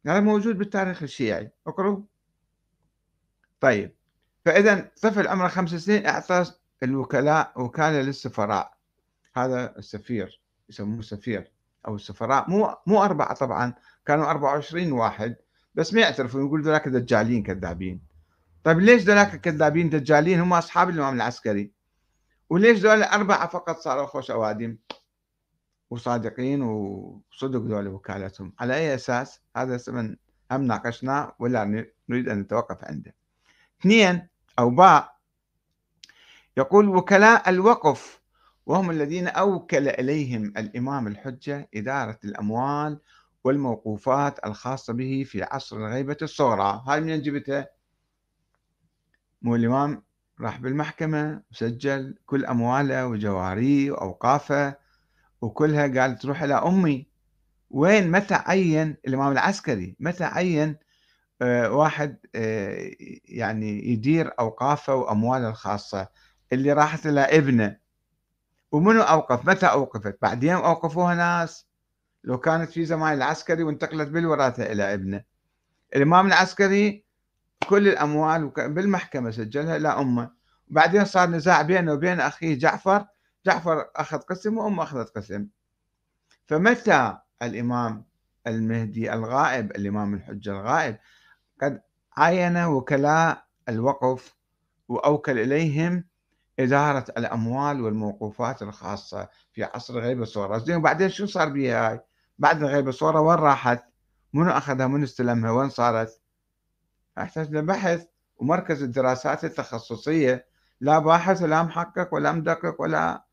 هذا 0.06 0.20
موجود 0.20 0.58
بالتاريخ 0.58 1.02
الشيعي. 1.02 1.50
اقروا 1.66 2.02
طيب. 3.60 3.94
فإذا 4.44 4.90
طفل 5.02 5.28
عمره 5.28 5.48
خمس 5.48 5.74
سنين 5.74 6.06
أعطى 6.06 6.44
الوكلاء 6.82 7.52
وكالة 7.62 8.00
للسفراء. 8.00 8.74
هذا 9.36 9.78
السفير 9.78 10.42
يسموه 10.68 11.02
سفير 11.02 11.52
أو 11.88 11.94
السفراء. 11.94 12.50
مو 12.50 12.76
مو 12.86 13.02
أربعة 13.04 13.34
طبعا 13.34 13.74
كانوا 14.06 14.30
24 14.30 14.92
واحد. 14.92 15.36
بس 15.74 15.94
ما 15.94 16.00
يعترفون 16.00 16.46
يقول 16.46 16.62
ذولاك 16.62 16.88
دجالين 16.88 17.42
كذابين. 17.42 18.02
طيب 18.64 18.78
ليش 18.78 19.02
ذولاك 19.02 19.40
كذابين 19.40 19.90
دجالين؟ 19.90 20.40
هم 20.40 20.52
أصحاب 20.52 20.88
الإمام 20.88 21.14
العسكري. 21.14 21.72
وليش 22.50 22.78
ذول 22.78 23.02
أربعة 23.02 23.48
فقط 23.48 23.78
صاروا 23.78 24.06
خوش 24.06 24.30
أوادم؟ 24.30 24.76
وصادقين 25.94 26.62
وصدق 26.62 27.60
ذول 27.60 27.88
وكالتهم. 27.88 28.52
على 28.58 28.74
أي 28.74 28.94
أساس؟ 28.94 29.40
هذا 29.56 29.80
من 29.88 30.16
هم 30.52 30.62
ناقشناه 30.62 31.32
ولا 31.38 31.86
نريد 32.08 32.28
أن 32.28 32.38
نتوقف 32.38 32.84
عنده. 32.84 33.14
اثنين 33.80 34.28
أو 34.58 34.70
باء 34.70 35.14
يقول 36.56 36.88
وكلاء 36.88 37.50
الوقف 37.50 38.20
وهم 38.66 38.90
الذين 38.90 39.28
أوكل 39.28 39.88
إليهم 39.88 40.52
الإمام 40.56 41.06
الحجة 41.06 41.68
إدارة 41.74 42.18
الأموال 42.24 43.00
والموقوفات 43.44 44.46
الخاصة 44.46 44.92
به 44.92 45.24
في 45.26 45.42
عصر 45.42 45.76
الغيبة 45.76 46.16
الصغرى. 46.22 46.82
هاي 46.86 47.00
من 47.00 47.22
جبتها؟ 47.22 47.68
مو 49.42 49.54
الإمام 49.54 50.02
راح 50.40 50.60
بالمحكمة 50.60 51.42
وسجل 51.50 52.18
كل 52.26 52.44
أمواله 52.44 53.06
وجواريه 53.06 53.92
وأوقافه. 53.92 54.83
وكلها 55.44 56.00
قال 56.00 56.18
تروح 56.18 56.42
إلى 56.42 56.54
أمي. 56.54 57.06
وين؟ 57.70 58.10
متى 58.10 58.34
عين 58.34 58.96
الإمام 59.08 59.32
العسكري؟ 59.32 59.96
متى 60.00 60.24
عين 60.24 60.76
آه 61.42 61.70
واحد 61.70 62.16
آه 62.34 62.90
يعني 63.24 63.88
يدير 63.92 64.32
أوقافه 64.40 64.94
وأمواله 64.94 65.48
الخاصة؟ 65.48 66.08
اللي 66.52 66.72
راحت 66.72 67.06
إلى 67.06 67.20
ابنه. 67.20 67.76
ومنو 68.72 69.02
أوقف؟ 69.02 69.48
متى 69.48 69.66
أوقفت؟ 69.66 70.18
بعدين 70.22 70.52
أوقفوها 70.52 71.14
ناس. 71.14 71.66
لو 72.24 72.38
كانت 72.38 72.70
في 72.70 72.84
زمان 72.84 73.14
العسكري 73.14 73.62
وانتقلت 73.62 74.08
بالوراثة 74.08 74.72
إلى 74.72 74.94
ابنه. 74.94 75.24
الإمام 75.96 76.26
العسكري 76.26 77.04
كل 77.68 77.88
الأموال 77.88 78.48
بالمحكمة 78.48 79.30
سجلها 79.30 79.76
إلى 79.76 79.88
أمه. 79.88 80.30
بعدين 80.68 81.04
صار 81.04 81.28
نزاع 81.28 81.62
بينه 81.62 81.92
وبين 81.92 82.20
أخيه 82.20 82.58
جعفر. 82.58 83.06
جعفر 83.46 83.90
أخذ 83.96 84.18
قسم 84.18 84.58
وأمه 84.58 84.82
أخذت 84.82 85.16
قسم. 85.16 85.46
فمتى 86.46 87.18
الإمام 87.42 88.04
المهدي 88.46 89.12
الغائب 89.12 89.70
الإمام 89.70 90.14
الحجة 90.14 90.50
الغائب 90.50 90.98
قد 91.62 91.82
عين 92.16 92.56
وكلاء 92.56 93.44
الوقف 93.68 94.34
وأوكل 94.88 95.38
إليهم 95.38 96.04
إدارة 96.58 97.04
الأموال 97.18 97.80
والموقوفات 97.80 98.62
الخاصة 98.62 99.28
في 99.52 99.64
عصر 99.64 100.00
غيب 100.00 100.22
الصورة. 100.22 100.58
زين 100.58 100.76
وبعدين 100.76 101.08
شو 101.08 101.26
صار 101.26 101.48
بها 101.48 101.90
هاي؟ 101.90 102.00
بعد 102.38 102.64
غيب 102.64 102.88
الصورة 102.88 103.20
وين 103.20 103.38
راحت؟ 103.38 103.84
منو 104.32 104.50
أخذها؟ 104.50 104.86
منو 104.86 105.04
استلمها؟ 105.04 105.50
وين 105.50 105.68
صارت؟ 105.68 106.20
أحتاج 107.18 107.54
لبحث 107.54 108.06
ومركز 108.36 108.82
الدراسات 108.82 109.44
التخصصية 109.44 110.46
لا 110.80 110.98
باحث 110.98 111.42
ولا 111.42 111.62
محقق 111.62 112.14
ولا 112.14 112.32
مدقق 112.32 112.80
ولا 112.80 113.23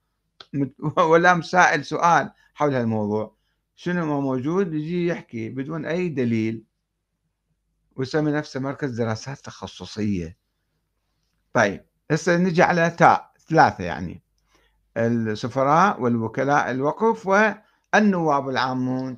ولا 1.11 1.33
مسائل 1.33 1.85
سؤال 1.85 2.31
حول 2.53 2.73
هالموضوع. 2.75 3.35
شنو 3.75 4.05
ما 4.05 4.19
موجود 4.19 4.73
يجي 4.73 5.07
يحكي 5.07 5.49
بدون 5.49 5.85
أي 5.85 6.09
دليل 6.09 6.63
ويسمي 7.95 8.31
نفسه 8.31 8.59
مركز 8.59 9.01
دراسات 9.01 9.39
تخصصية. 9.39 10.37
طيب 11.53 11.85
هسه 12.11 12.37
نجي 12.37 12.63
على 12.63 12.89
تاء 12.89 13.31
ثلاثة 13.49 13.83
يعني. 13.83 14.23
السفراء 14.97 16.01
والوكلاء 16.01 16.71
الوقف 16.71 17.27
والنواب 17.27 18.49
العامون 18.49 19.17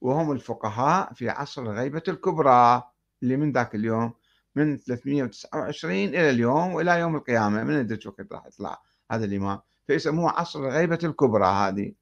وهم 0.00 0.32
الفقهاء 0.32 1.12
في 1.12 1.28
عصر 1.28 1.62
الغيبة 1.62 2.02
الكبرى 2.08 2.82
اللي 3.22 3.36
من 3.36 3.52
ذاك 3.52 3.74
اليوم 3.74 4.12
من 4.56 4.76
329 4.78 5.94
إلى 5.94 6.30
اليوم 6.30 6.74
وإلى 6.74 6.98
يوم 6.98 7.16
القيامة. 7.16 7.64
من 7.64 7.80
ندري 7.80 8.00
وقت 8.06 8.32
راح 8.32 8.46
يطلع 8.46 8.82
هذا 9.10 9.24
الإمام. 9.24 9.60
فيسموه 9.90 10.30
عصر 10.30 10.60
الغيبة 10.60 10.98
الكبرى 11.04 11.46
هذه. 11.46 11.92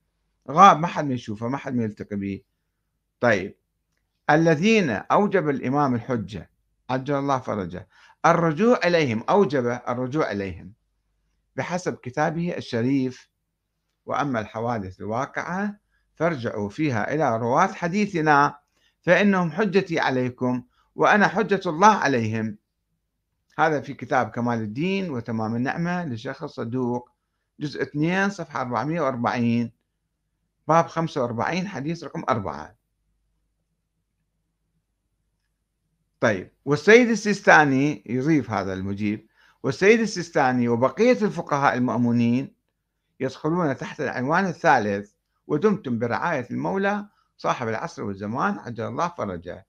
غاب 0.51 0.79
ما 0.79 0.87
حد 0.87 1.05
ما 1.05 1.15
يشوفه 1.15 1.49
ما 1.49 1.57
حد 1.57 1.75
ما 1.75 1.85
يلتقي 1.85 2.17
به 2.17 2.41
طيب 3.21 3.57
الذين 4.31 4.91
أوجب 4.91 5.49
الإمام 5.49 5.95
الحجة 5.95 6.51
عجل 6.91 7.15
الله 7.15 7.39
فرجه 7.39 7.89
الرجوع 8.27 8.81
إليهم 8.85 9.25
أوجب 9.31 9.67
الرجوع 9.89 10.33
إليهم 10.33 10.73
بحسب 11.57 11.95
كتابه 11.95 12.57
الشريف. 12.57 13.31
وأما 14.07 14.41
الحوادث 14.41 15.01
الواقعة 15.01 15.81
فارجعوا 16.15 16.69
فيها 16.69 17.15
إلى 17.15 17.37
رواة 17.37 17.67
حديثنا 17.67 18.59
فإنهم 19.03 19.51
حجتي 19.51 20.01
عليكم 20.01 20.63
وأنا 20.95 21.29
حجة 21.29 21.61
الله 21.67 21.95
عليهم. 21.95 22.59
هذا 23.59 23.81
في 23.81 23.95
كتاب 23.95 24.31
كمال 24.31 24.59
الدين 24.59 25.11
وتمام 25.11 25.57
النعمة 25.57 26.05
للشيخ 26.05 26.43
الصدوق 26.43 27.18
جزء 27.61 27.83
2 27.83 28.31
صفحة 28.31 28.61
440 28.61 29.71
باب 30.69 30.87
45 30.87 31.69
حديث 31.69 32.05
رقم 32.05 32.25
4 32.29 32.79
طيب 36.21 36.51
والسيد 36.65 37.09
السيستاني 37.09 38.03
يضيف 38.07 38.51
هذا 38.51 38.73
المجيب. 38.73 39.29
والسيد 39.63 40.01
السيستاني 40.01 40.69
وبقية 40.69 41.13
الفقهاء 41.23 41.75
المأمونين 41.75 42.55
يدخلون 43.21 43.77
تحت 43.77 44.01
العنوان 44.01 44.47
الثالث 44.47 45.13
ودمتم 45.47 45.99
برعاية 45.99 46.47
المولى 46.51 47.07
صاحب 47.37 47.69
العصر 47.69 48.03
والزمان 48.03 48.59
عجل 48.59 48.85
الله 48.85 49.09
فرجه. 49.09 49.67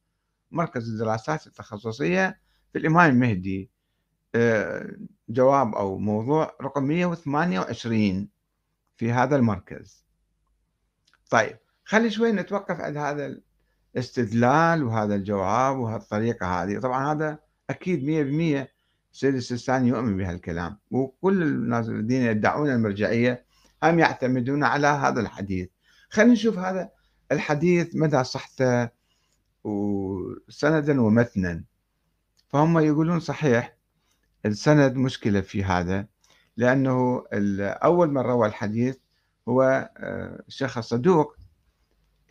مركز 0.51 0.89
الدراسات 0.89 1.47
التخصصية 1.47 2.39
في 2.73 2.79
الإمام 2.79 3.09
المهدي. 3.09 3.71
آه، 4.35 4.95
جواب 5.29 5.75
أو 5.75 5.97
موضوع 5.97 6.55
رقم 6.61 6.83
128 6.83 8.29
في 8.97 9.11
هذا 9.11 9.35
المركز. 9.35 10.05
طيب 11.29 11.57
خلي 11.85 12.11
شوي 12.11 12.31
نتوقف 12.31 12.79
عند 12.79 12.97
هذا 12.97 13.39
استدلال 13.97 14.83
وهذا 14.83 15.15
الجواب 15.15 15.77
وهالطريقة 15.77 16.63
هذه. 16.63 16.79
طبعا 16.79 17.11
هذا 17.11 17.39
أكيد 17.69 18.03
مية 18.03 18.23
بالمية 18.23 18.71
السيد 19.13 19.35
السيستاني 19.35 19.87
يؤمن 19.87 20.17
بهالكلام 20.17 20.77
وكل 20.91 21.43
الناس 21.43 21.89
الذين 21.89 22.21
يدعون 22.21 22.69
المرجعية 22.69 23.45
هم 23.83 23.99
يعتمدون 23.99 24.63
على 24.63 24.87
هذا 24.87 25.21
الحديث. 25.21 25.69
خلينا 26.09 26.33
نشوف 26.33 26.57
هذا 26.57 26.89
الحديث 27.31 27.95
مدى 27.95 28.23
صحته 28.23 28.89
وسندا 29.63 31.01
ومتنا. 31.01 31.63
فهم 32.49 32.79
يقولون 32.79 33.19
صحيح 33.19 33.78
السند 34.45 34.95
مشكلة 34.95 35.41
في 35.41 35.63
هذا 35.63 36.07
لأنه 36.57 37.23
أول 37.83 38.11
من 38.11 38.21
روى 38.21 38.47
الحديث 38.47 38.97
هو 39.49 39.89
آه، 39.97 40.43
الشيخ 40.47 40.77
الصدوق 40.77 41.35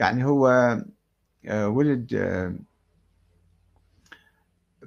يعني 0.00 0.24
هو 0.24 0.48
آه، 1.46 1.68
ولد 1.68 2.14
آه، 2.14 2.54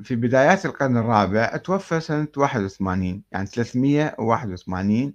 في 0.04 0.16
بدايات 0.16 0.66
القرن 0.66 0.98
الرابع 0.98 1.58
توفى 1.58 2.00
سنة 2.00 2.28
81 2.38 3.24
يعني 3.32 3.48
381 3.48 5.14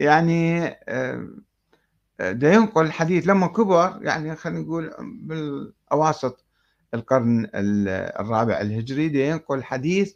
يعني 0.00 0.60
دا 2.20 2.52
ينقل 2.52 2.86
الحديث 2.86 3.26
لما 3.26 3.46
كبر 3.46 3.98
يعني 4.02 4.36
خلينا 4.36 4.60
نقول 4.60 4.94
بالأواسط 5.00 6.44
القرن 6.94 7.50
الرابع 7.54 8.60
الهجري 8.60 9.08
دا 9.08 9.18
ينقل 9.18 9.58
الحديث 9.58 10.14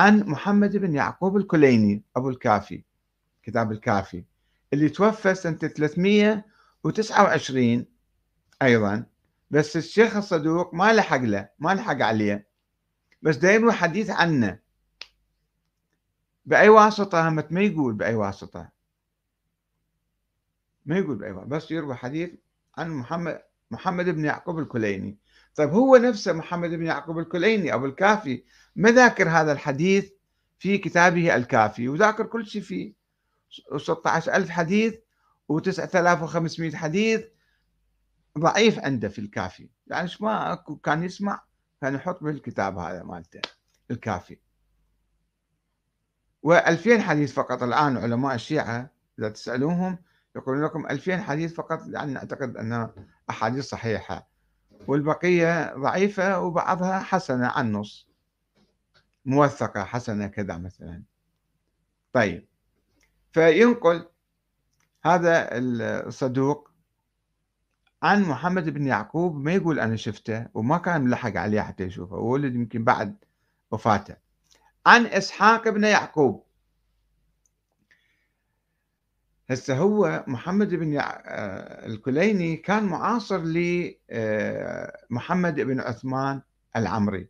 عن 0.00 0.20
محمد 0.20 0.76
بن 0.76 0.94
يعقوب 0.94 1.36
الكليني 1.36 2.02
أبو 2.16 2.30
الكافي 2.30 2.82
كتاب 3.42 3.72
الكافي 3.72 4.24
اللي 4.72 4.88
توفى 4.88 5.34
سنة 5.34 5.56
329 5.56 7.86
أيضا. 8.62 9.06
بس 9.50 9.76
الشيخ 9.76 10.16
الصدوق 10.16 10.74
ما 10.74 10.92
لحق 10.92 11.20
له 11.20 11.48
ما 11.58 11.74
لحق 11.74 12.02
عليه. 12.02 12.48
بس 13.22 13.36
دا 13.36 13.52
يروي 13.52 13.72
حديث 13.72 14.10
عنه. 14.10 14.58
بأي 16.46 16.68
واسطة 16.68 17.28
هم؟ 17.28 17.44
ما 17.50 17.60
يقول 17.60 17.94
بأي 17.94 18.14
واسطة. 18.14 18.68
ما 20.86 20.98
يقول 20.98 21.16
بأي 21.16 21.32
واسطة. 21.32 21.48
بس 21.48 21.70
يروي 21.70 21.94
حديث 21.94 22.30
عن 22.78 22.90
محمد 22.90 23.42
محمد 23.70 24.04
بن 24.04 24.24
يعقوب 24.24 24.58
الكليني. 24.58 25.18
طيب 25.54 25.70
هو 25.70 25.96
نفسه 25.96 26.32
محمد 26.32 26.70
بن 26.70 26.86
يعقوب 26.86 27.18
الكليني 27.18 27.74
أبو 27.74 27.86
الكافي 27.86 28.44
ما 28.76 28.90
ذاكر 28.90 29.28
هذا 29.28 29.52
الحديث 29.52 30.10
في 30.58 30.78
كتابه 30.78 31.36
الكافي؟ 31.36 31.88
وذاكر 31.88 32.26
كل 32.26 32.46
شيء 32.46 32.62
فيه. 32.62 32.94
16000 33.76 34.50
حديث 34.50 34.94
و9500 35.52 36.74
حديث 36.74 37.24
ضعيف 38.38 38.78
عنده 38.78 39.08
في 39.08 39.18
الكافي. 39.18 39.68
يعني 39.86 40.10
ما 40.20 40.64
كان 40.84 41.02
يسمع 41.02 41.42
كان 41.80 41.94
يحط 41.94 42.24
بالكتاب 42.24 42.78
هذا 42.78 43.02
مالته 43.02 43.40
الكافي. 43.90 44.38
و2000 46.46 46.98
حديث 46.98 47.32
فقط 47.32 47.62
الآن 47.62 47.96
علماء 47.96 48.34
الشيعة 48.34 48.90
إذا 49.18 49.28
تسألوهم 49.28 49.98
يقولون 50.36 50.64
لكم 50.64 50.86
2000 50.86 51.22
حديث 51.22 51.54
فقط 51.54 51.80
يعني 51.86 52.12
نعتقد 52.12 52.56
أنها 52.56 52.94
أحاديث 53.30 53.64
صحيحة. 53.64 54.29
والبقية 54.86 55.74
ضعيفة 55.76 56.40
وبعضها 56.40 56.98
حسنة 56.98 57.46
عن 57.46 57.66
النص. 57.66 58.08
موثقة 59.24 59.84
حسنة 59.84 60.26
كذا 60.26 60.56
مثلا. 60.56 61.02
طيب. 62.12 62.46
فينقل 63.32 64.08
هذا 65.04 65.48
الصدوق 65.52 66.70
عن 68.02 68.22
محمد 68.22 68.68
بن 68.68 68.86
يعقوب 68.86 69.36
ما 69.36 69.52
يقول 69.52 69.80
أنا 69.80 69.96
شفته 69.96 70.46
وما 70.54 70.78
كان 70.78 71.00
ملحق 71.00 71.36
عليه 71.36 71.60
حتى 71.60 71.84
يشوفه 71.84 72.16
ولد 72.16 72.54
يمكن 72.54 72.84
بعد 72.84 73.24
وفاته. 73.70 74.16
عن 74.86 75.06
إسحاق 75.06 75.68
بن 75.68 75.84
يعقوب. 75.84 76.44
هسه 79.50 79.78
هو 79.78 80.24
محمد 80.26 80.74
بن. 80.74 80.98
آه، 80.98 81.86
الكليني 81.86 82.56
كان 82.56 82.84
معاصر 82.84 83.38
لمحمد 83.38 84.00
آه، 85.60 85.64
بن 85.64 85.80
عثمان 85.80 86.42
العمري 86.76 87.28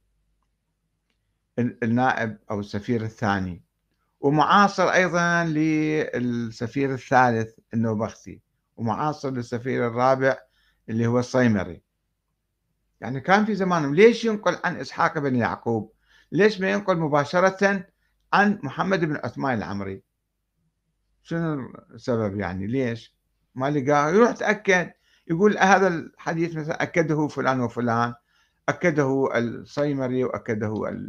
النائب 1.59 2.39
أو 2.51 2.61
السفير 2.61 3.03
الثاني 3.03 3.63
ومعاصر 4.21 4.83
أيضا 4.83 5.45
للسفير 5.45 6.95
الثالث 6.95 7.59
النوبختي 7.75 8.41
ومعاصر 8.77 9.31
للسفير 9.31 9.87
الرابع 9.87 10.39
اللي 10.89 11.07
هو 11.07 11.19
الصيمري 11.19 11.83
يعني 13.01 13.21
كان 13.21 13.45
في 13.45 13.55
زمانهم 13.55 13.95
ليش 13.95 14.25
ينقل 14.25 14.59
عن 14.65 14.77
إسحاق 14.77 15.19
بن 15.19 15.37
يعقوب 15.37 15.93
ليش 16.33 16.61
ما 16.61 16.71
ينقل 16.71 16.99
مباشرة 16.99 17.85
عن 18.33 18.59
محمد 18.63 19.05
بن 19.05 19.17
عثمان 19.17 19.59
العمري 19.59 20.10
شنو 21.23 21.73
السبب 21.95 22.41
يعني؟ 22.41 22.67
ليش؟ 22.67 23.15
ما 23.55 23.71
لقاه 23.71 24.11
يروح 24.11 24.33
تأكد. 24.33 24.91
يقول 25.31 25.59
هذا 25.59 25.89
الحديث 25.89 26.57
مثلا 26.57 26.83
أكده 26.83 27.29
فلان 27.29 27.61
وفلان 27.61 28.15
أكده 28.69 29.39
الصيمري 29.39 30.25
وأكده 30.25 31.01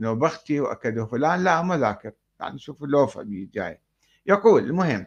النوبختي 0.00 0.60
وأكده 0.60 1.06
فلان. 1.06 1.44
لا 1.44 1.62
ما 1.62 1.78
ذاكر. 1.78 2.12
يعني 2.40 2.58
شوف 2.58 2.82
اللوفة 2.82 3.22
جاي. 3.26 3.80
يقول 4.26 4.64
المهم 4.64 5.06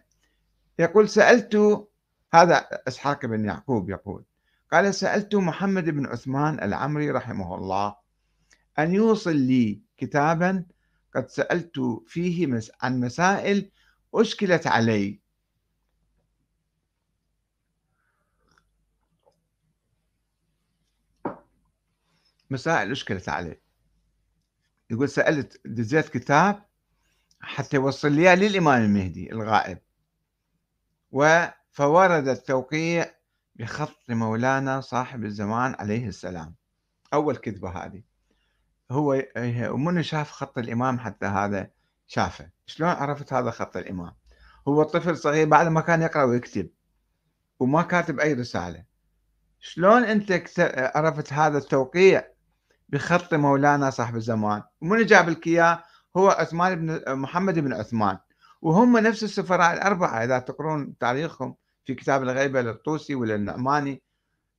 يقول 0.80 1.10
سألت 1.10 1.86
هذا 2.34 2.68
إسحاق 2.88 3.26
بن 3.26 3.46
يعقوب 3.46 3.90
يقول 3.90 4.24
قال 4.72 4.94
سألت 4.94 5.36
محمد 5.36 5.90
بن 5.90 6.06
عثمان 6.06 6.64
العمري 6.64 7.12
رحمه 7.12 7.56
الله 7.56 7.96
أن 8.80 8.94
يوصل 8.94 9.36
لي 9.36 9.82
كتابا 9.98 10.66
قد 11.16 11.30
سألت 11.30 11.80
فيه 12.08 12.60
عن 12.82 13.00
مسائل 13.00 13.72
أشكلت 14.22 14.68
علي. 14.68 15.20
مسائل 22.50 22.92
أشكلت 22.92 23.30
علي. 23.30 23.60
يقول 24.90 25.10
سألت 25.10 25.62
دزيت 25.66 26.10
كتاب 26.10 26.66
حتى 27.42 27.76
يوصل 27.78 28.12
لي 28.12 28.36
للإمام 28.36 28.84
المهدي 28.84 29.32
الغائب. 29.32 29.80
فورد 31.72 32.28
التوقيع 32.28 33.16
بخط 33.56 34.10
مولانا 34.10 34.82
صاحب 34.82 35.26
الزمان 35.26 35.76
عليه 35.80 36.08
السلام. 36.08 36.56
أول 37.14 37.36
كذبة 37.38 37.70
هذه. 37.70 38.04
هو 38.92 39.24
ومن 39.70 40.04
شاف 40.04 40.32
خط 40.32 40.58
الإمام 40.58 41.00
حتى 41.00 41.26
هذا؟ 41.26 41.75
شافه. 42.08 42.50
شلون 42.66 42.90
عرفت 42.90 43.34
هذا 43.34 43.52
خط 43.52 43.78
الإمام؟ 43.78 44.12
هو 44.68 44.84
طفل 44.84 45.18
صغير 45.18 45.48
بعد 45.48 45.68
ما 45.68 45.82
كان 45.82 46.02
يقرأ 46.02 46.24
ويكتب 46.24 46.70
وما 47.60 47.82
كاتب 47.82 48.20
أي 48.20 48.34
رسالة. 48.34 48.84
شلون 49.60 50.04
أنت 50.04 50.32
عرفت 50.96 51.34
هذا 51.34 51.58
التوقيع 51.58 52.28
بخط 52.90 53.34
مولانا 53.34 53.90
صاحب 53.90 54.16
الزمان؟ 54.16 54.64
ومن 54.82 55.06
جاب 55.06 55.30
لك 55.30 55.48
إياه؟ 55.48 55.84
هو 56.18 56.30
عثمان 56.30 56.76
بن 56.76 57.16
محمد 57.16 57.60
بن 57.60 57.74
عثمان. 57.74 58.18
وهم 58.62 58.98
نفس 58.98 59.24
السفراء 59.24 59.74
الأربعة 59.74 60.24
إذا 60.24 60.40
تقرون 60.40 60.98
تاريخهم 60.98 61.56
في 61.86 61.94
كتاب 61.94 62.24
الغيبة 62.24 62.62
للطوسي 62.62 63.16
ولا 63.16 63.36
النعماني 63.36 64.02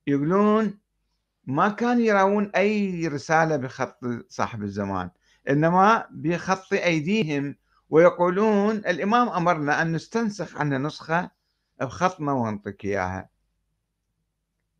يقولون 0.07 0.79
ما 1.45 1.69
كانوا 1.69 2.01
يراون 2.01 2.51
أي 2.55 3.07
رسالة 3.07 3.55
بخط 3.55 3.99
صاحب 4.29 4.63
الزمان. 4.63 5.09
إنما 5.49 6.07
بخط 6.11 6.73
أيديهم 6.73 7.55
ويقولون 7.89 8.75
الإمام 8.75 9.29
أمرنا 9.29 9.81
أن 9.81 9.93
نستنسخ 9.93 10.57
عنه 10.57 10.77
نسخة 10.77 11.31
بخطنا 11.81 12.31
ونعطيك 12.31 12.85
إياها. 12.85 13.29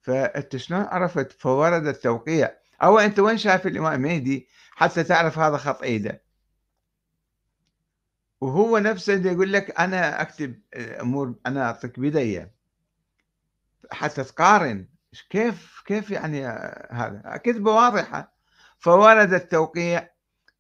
فأنت 0.02 0.56
شلون 0.56 0.82
عرفت 0.82 1.32
فورد 1.32 1.88
التوقيع؟ 1.88 2.58
أو 2.84 3.00
أنت 3.00 3.20
وين 3.20 3.38
شايف 3.38 3.68
الإمام 3.68 4.02
مهدي 4.02 4.48
حتى 4.72 5.04
تعرف 5.04 5.40
هذا 5.40 5.58
خط 5.58 5.84
إيده؟ 5.84 6.24
وهو 8.42 8.78
نفسه 8.78 9.14
يقول 9.14 9.54
لك 9.54 9.80
أنا 9.80 10.22
أكتب 10.22 10.62
أمور 10.76 11.36
أنا 11.46 11.66
أعطيك 11.66 12.00
بداية. 12.00 12.52
حتى 13.92 14.24
تقارن. 14.24 14.88
كيف 15.30 15.84
كيف 15.86 16.12
يعني 16.12 16.46
هذا؟ 16.92 17.38
كذبة 17.44 17.72
واضحة 17.72 18.34
فورد 18.80 19.34
التوقيع 19.34 20.10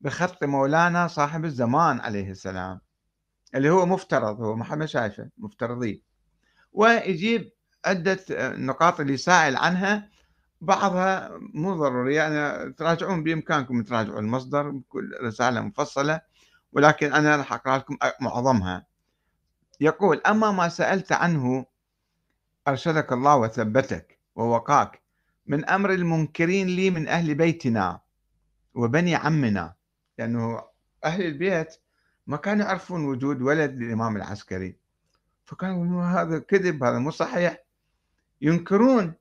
بخط 0.01 0.43
مولانا 0.43 1.07
صاحب 1.07 1.45
الزمان 1.45 1.99
عليه 1.99 2.31
السلام 2.31 2.79
اللي 3.55 3.69
هو 3.69 3.85
مفترض 3.85 4.41
هو 4.41 4.55
محمد 4.55 4.85
شايفه 4.85 5.29
مفترضي 5.37 6.03
ويجيب 6.71 7.51
عدة 7.85 8.19
نقاط 8.57 8.99
اللي 8.99 9.17
سائل 9.17 9.55
عنها 9.55 10.09
بعضها 10.61 11.31
مو 11.53 11.73
ضروري 11.75 12.15
يعني 12.15 12.73
تراجعون 12.73 13.23
بإمكانكم 13.23 13.83
تراجعوا 13.83 14.19
المصدر 14.19 14.69
بكل 14.69 15.17
رسالة 15.21 15.61
مفصلة 15.61 16.21
ولكن 16.71 17.13
أنا 17.13 17.35
راح 17.35 17.53
أقرأ 17.53 17.77
لكم 17.77 17.97
معظمها. 18.21 18.85
يقول 19.79 20.21
أما 20.27 20.51
ما 20.51 20.69
سألت 20.69 21.11
عنه 21.11 21.65
أرشدك 22.67 23.11
الله 23.13 23.35
وثبتك 23.37 24.19
ووقاك 24.35 25.01
من 25.47 25.65
أمر 25.69 25.93
المنكرين 25.93 26.67
لي 26.67 26.89
من 26.89 27.07
أهل 27.07 27.35
بيتنا 27.35 27.99
وبني 28.73 29.15
عمنا 29.15 29.73
لأنه 30.18 30.63
أهل 31.03 31.26
البيت 31.26 31.76
ما 32.28 32.38
كانوا 32.38 32.65
يعرفون 32.65 33.05
وجود 33.05 33.41
ولد 33.41 33.76
للإمام 33.78 34.15
العسكري. 34.15 34.78
فكانوا 35.45 36.03
هذا 36.03 36.39
كذب 36.39 36.84
هذا 36.84 36.99
مو 36.99 37.11
صحيح. 37.11 37.57
ينكرون 38.41 39.13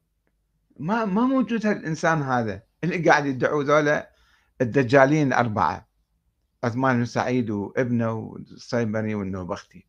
ما 0.78 1.04
ما 1.04 1.22
موجود 1.22 1.66
هالإنسان 1.66 2.22
هذا 2.22 2.62
اللي 2.84 2.98
قاعد 3.08 3.26
يدعوا 3.26 3.62
ذولا 3.62 4.10
الدجالين 4.60 5.26
الأربعة 5.28 5.88
عثمان 6.64 6.96
بن 6.96 7.04
سعيد 7.04 7.50
وابنه 7.50 8.12
والصيبري 8.12 9.14
والنوبختي. 9.14 9.86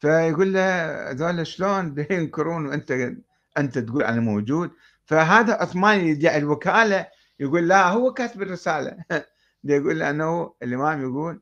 فيقول 0.00 0.52
له 0.52 1.10
ذولا 1.10 1.44
شلون 1.44 1.94
ينكرون 2.10 2.66
وأنت 2.66 3.12
أنت 3.58 3.78
تقول 3.78 4.02
أنا 4.02 4.20
موجود؟ 4.20 4.70
فهذا 5.06 5.54
عثمان 5.54 6.00
يدعي 6.00 6.38
الوكالة 6.38 7.08
يقول 7.40 7.68
لا 7.68 7.88
هو 7.88 8.12
كاتب 8.12 8.42
الرسالة. 8.42 8.96
يقول 9.74 10.02
انه 10.02 10.54
الإمام 10.62 11.02
يقول 11.02 11.40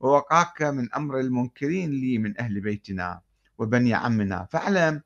ووقاك 0.00 0.62
من 0.62 0.94
أمر 0.94 1.20
المنكرين 1.20 1.90
لي 1.90 2.18
من 2.18 2.40
أهل 2.40 2.60
بيتنا 2.60 3.20
وبني 3.58 3.94
عمنا. 3.94 4.46
فاعلم 4.50 5.02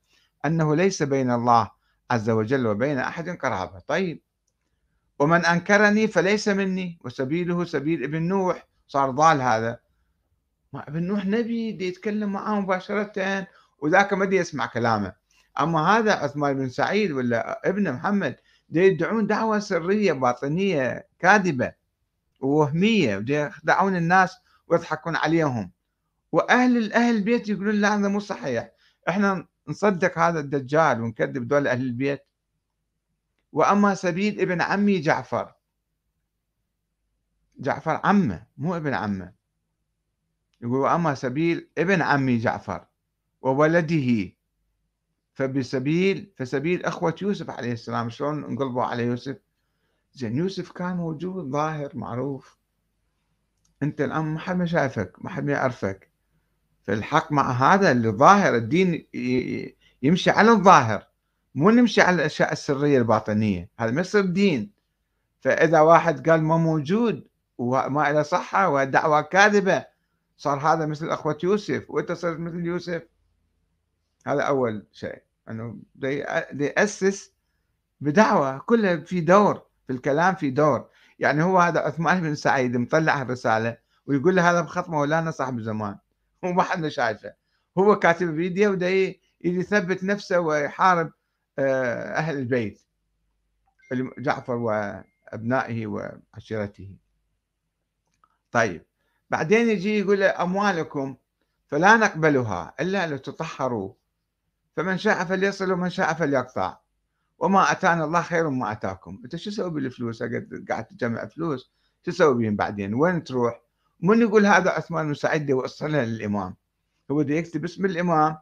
أنه 0.46 0.76
ليس 0.76 1.02
بين 1.02 1.30
الله 1.30 1.70
عز 2.10 2.30
وجل 2.30 2.66
وبين 2.66 2.98
أحد 2.98 3.28
قرابه 3.28 3.78
طيب. 3.78 4.22
ومن 5.18 5.46
أنكرني 5.46 6.08
فليس 6.08 6.48
مني. 6.48 6.98
وسبيله 7.04 7.64
سبيل 7.64 8.04
ابن 8.04 8.22
نوح. 8.22 8.68
صار 8.86 9.10
ضال 9.10 9.42
هذا. 9.42 9.78
ما 10.72 10.88
ابن 10.88 11.02
نوح 11.02 11.26
نبي 11.26 11.72
دي 11.72 11.88
يتكلم 11.88 12.32
معاه 12.32 12.60
مباشرة. 12.60 13.46
وذاك 13.78 14.12
ما 14.12 14.24
دي 14.24 14.36
يسمع 14.36 14.66
كلامه. 14.66 15.12
أما 15.60 15.80
هذا 15.80 16.12
عثمان 16.12 16.56
بن 16.56 16.68
سعيد 16.68 17.12
ولا 17.12 17.68
ابن 17.68 17.92
محمد 17.92 18.36
دي 18.68 18.80
يدعون 18.80 19.26
دعوة 19.26 19.58
سرية 19.58 20.12
باطنية 20.12 21.08
كاذبة. 21.18 21.77
ووهمية 22.41 23.16
ودي 23.16 23.34
يخدعون 23.34 23.97
الناس 23.97 24.36
ويضحكون 24.66 25.16
عليهم. 25.16 25.72
وأهل 26.32 26.93
أهل 26.93 27.16
البيت 27.16 27.49
يقولون 27.49 27.74
لا 27.74 27.97
هذا 27.97 28.09
مو 28.09 28.20
صحيح. 28.20 28.70
إحنا 29.09 29.47
نصدق 29.68 30.18
هذا 30.18 30.41
الدجال 30.41 31.01
ونكذب 31.01 31.49
دول 31.49 31.66
أهل 31.66 31.80
البيت. 31.80 32.24
وأما 33.53 33.95
سبيل 33.95 34.41
ابن 34.41 34.61
عمي 34.61 35.01
جعفر. 35.01 35.55
جعفر 37.59 38.01
عمه 38.05 38.47
مو 38.57 38.76
ابن 38.76 38.95
عمه. 38.95 39.32
يقول 40.61 40.78
وأما 40.78 41.14
سبيل 41.14 41.70
ابن 41.78 42.03
عمي 42.03 42.39
جعفر 42.39 42.86
وولده. 43.41 44.32
فبسبيل 45.39 46.32
فسبيل 46.36 46.84
أخوة 46.84 47.14
يوسف 47.22 47.51
عليه 47.51 47.72
السلام 47.72 48.11
شلون 48.11 48.45
انقلبوا 48.45 48.82
على 48.84 49.03
يوسف؟ 49.03 49.36
زين 50.18 50.36
يوسف 50.36 50.72
كان 50.72 50.96
موجود 50.96 51.50
ظاهر 51.50 51.96
معروف. 51.96 52.58
أنت 53.82 54.00
الآن 54.00 54.24
ما 54.24 54.38
حد 54.38 54.56
ما 54.56 54.66
شايفك 54.66 55.12
ما 55.18 55.30
حد 55.30 55.44
ما 55.44 55.52
يعرفك. 55.52 56.10
فالحق 56.82 57.32
مع 57.32 57.50
هذا 57.50 57.92
اللي 57.92 58.08
ظاهر 58.08 58.54
الدين 58.54 59.06
يمشي 60.02 60.30
على 60.30 60.50
الظاهر 60.50 61.06
مو 61.54 61.70
نمشي 61.70 62.00
على 62.00 62.16
الأشياء 62.16 62.52
السرية 62.52 62.98
الباطنية. 62.98 63.70
هذا 63.78 63.90
ما 63.90 64.00
يصير 64.00 64.24
دين. 64.24 64.72
فإذا 65.40 65.80
واحد 65.80 66.30
قال 66.30 66.42
ما 66.42 66.56
موجود 66.56 67.28
وما 67.58 68.12
له 68.12 68.22
صحة 68.22 68.68
ودعوة 68.68 69.20
كاذبة 69.20 69.86
صار 70.36 70.58
هذا 70.58 70.86
مثل 70.86 71.10
أخوة 71.10 71.38
يوسف. 71.42 71.90
وأنت 71.90 72.12
صرت 72.12 72.38
مثل 72.38 72.66
يوسف. 72.66 73.02
هذا 74.26 74.42
أول 74.42 74.86
شيء. 74.92 75.22
أنه 75.50 75.78
يأسس 76.52 77.32
بدعوة 78.00 78.58
كلها 78.58 78.96
في 78.96 79.20
دور. 79.20 79.67
في 79.89 79.95
الكلام 79.95 80.34
في 80.34 80.51
دور. 80.51 80.89
يعني 81.18 81.43
هو 81.43 81.59
هذا 81.59 81.80
عثمان 81.80 82.20
بن 82.20 82.34
سعيد 82.34 82.76
مطلع 82.76 83.22
الرسالة 83.22 83.76
ويقول 84.07 84.36
له 84.36 84.51
هذا 84.51 84.61
بخط 84.61 84.89
مولانا 84.89 85.30
صاحب 85.30 85.61
زمان 85.61 85.99
هو 86.45 86.53
ما 86.53 86.62
حد 86.62 86.89
شايفه. 86.89 87.32
هو 87.78 87.99
كاتب 87.99 88.36
فيديو 88.36 88.70
ودا 88.70 89.14
يثبت 89.45 90.05
نفسه 90.05 90.41
ويحارب 90.41 91.12
آه، 91.59 92.14
أهل 92.14 92.39
البيت. 92.39 92.80
جعفر 94.18 94.55
وأبنائه 94.55 95.86
وعشيرته. 95.86 96.97
طيب. 98.53 98.84
بعدين 99.30 99.68
يجي 99.68 99.99
يقول 99.99 100.22
أموالكم 100.22 101.16
فلا 101.66 101.97
نقبلها 101.97 102.74
إلا 102.80 103.07
لتطهروا 103.07 103.93
فمن 104.76 104.99
شاء 104.99 105.24
فليصل 105.24 105.72
ومن 105.72 105.91
شاء 105.91 106.14
فليقطع. 106.14 106.78
وما 107.39 107.72
أتانا 107.72 108.05
الله 108.05 108.22
خير 108.22 108.51
مما 108.51 108.72
أتاكم. 108.72 109.20
أنت 109.24 109.36
شو 109.36 109.51
تسوي 109.51 109.70
بالفلوس؟ 109.70 110.22
قاعد 110.68 110.86
تجمع 110.86 111.26
فلوس. 111.26 111.70
شو 112.05 112.11
تسوي 112.11 112.34
بهم 112.34 112.57
بعدين؟ 112.57 112.95
وين 112.95 113.24
تروح؟ 113.24 113.62
من 114.01 114.20
يقول 114.20 114.47
هذا 114.47 114.70
عثمان 114.70 115.07
بن 115.07 115.14
سعيد 115.14 115.51
وصلها 115.51 116.05
للإمام. 116.05 116.57
هو 117.11 117.16
بده 117.16 117.34
يكتب 117.34 117.64
اسم 117.64 117.84
الإمام. 117.84 118.36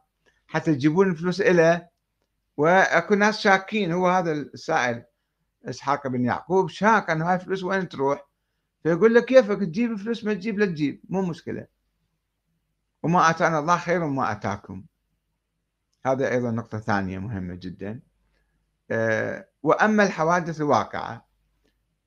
حتى 0.47 0.71
يجيبون 0.71 1.11
الفلوس 1.11 1.41
إليه 1.41 1.91
وأكو 2.57 3.15
ناس 3.15 3.41
شاكين. 3.41 3.93
هو 3.93 4.09
هذا 4.09 4.33
السائل 4.33 5.05
إسحاق 5.65 6.07
بن 6.07 6.25
يعقوب 6.25 6.69
شاك 6.69 7.11
انه 7.11 7.29
هاي 7.29 7.35
الفلوس 7.35 7.65
وين 7.65 7.89
تروح؟ 7.89 8.29
فيقول 8.83 9.15
لك 9.15 9.25
كيفك؟ 9.25 9.59
تجيب 9.59 9.97
فلوس 9.97 10.25
ما 10.25 10.35
تجيب 10.35 10.59
لا 10.59 10.67
تجيب. 10.67 11.01
مو 11.09 11.23
مشكلة. 11.23 11.67
وما 13.03 13.31
أتانا 13.31 13.59
الله 13.59 13.77
خير 13.79 14.07
مما 14.07 14.33
أتاكم. 14.33 14.85
هذا 16.07 16.33
أيضا 16.33 16.51
نقطة 16.51 16.79
ثانية 16.79 17.19
مهمة 17.19 17.55
جدا. 17.55 18.01
أه 18.91 19.49
وأما 19.62 20.03
الحوادث 20.05 20.61
الواقعة 20.61 21.26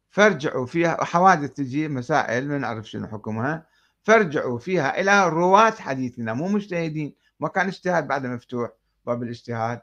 فارجعوا 0.09 0.65
فيها 0.65 1.03
حوادث 1.03 1.53
تجي 1.53 1.87
مسائل 1.87 2.47
ما 2.47 2.57
نعرف 2.57 2.89
شنو 2.89 3.07
حكمها 3.07 3.67
فارجعوا 4.03 4.59
فيها 4.59 4.99
إلى 4.99 5.29
رواة 5.29 5.71
حديثنا 5.71 6.33
مو 6.33 6.47
مجتهدين 6.47 7.15
ما 7.39 7.47
كان 7.47 7.67
اجتهاد 7.67 8.07
بعد 8.07 8.25
مفتوح 8.25 8.69
باب 9.05 9.23
الاجتهاد 9.23 9.81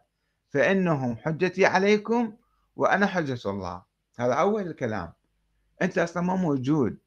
فإنهم 0.51 1.17
حجتي 1.17 1.67
عليكم 1.67 2.37
وأنا 2.77 3.07
حجة 3.07 3.51
الله. 3.51 3.83
هذا 4.19 4.35
أول 4.35 4.67
الكلام. 4.67 5.13
أنت 5.83 5.99
أصلا 5.99 6.23
ما 6.23 6.37
موجود. 6.37 6.99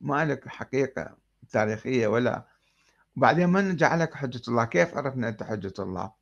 ما 0.00 0.24
لك 0.24 0.48
حقيقة 0.48 1.16
تاريخية 1.50 2.06
ولا. 2.06 2.46
وبعدين 3.16 3.48
من 3.48 3.76
جعلك 3.76 4.14
حجة 4.14 4.42
الله؟ 4.48 4.64
كيف 4.64 4.96
عرفنا 4.96 5.28
أنت 5.28 5.42
حجة 5.42 5.74
الله؟ 5.78 6.12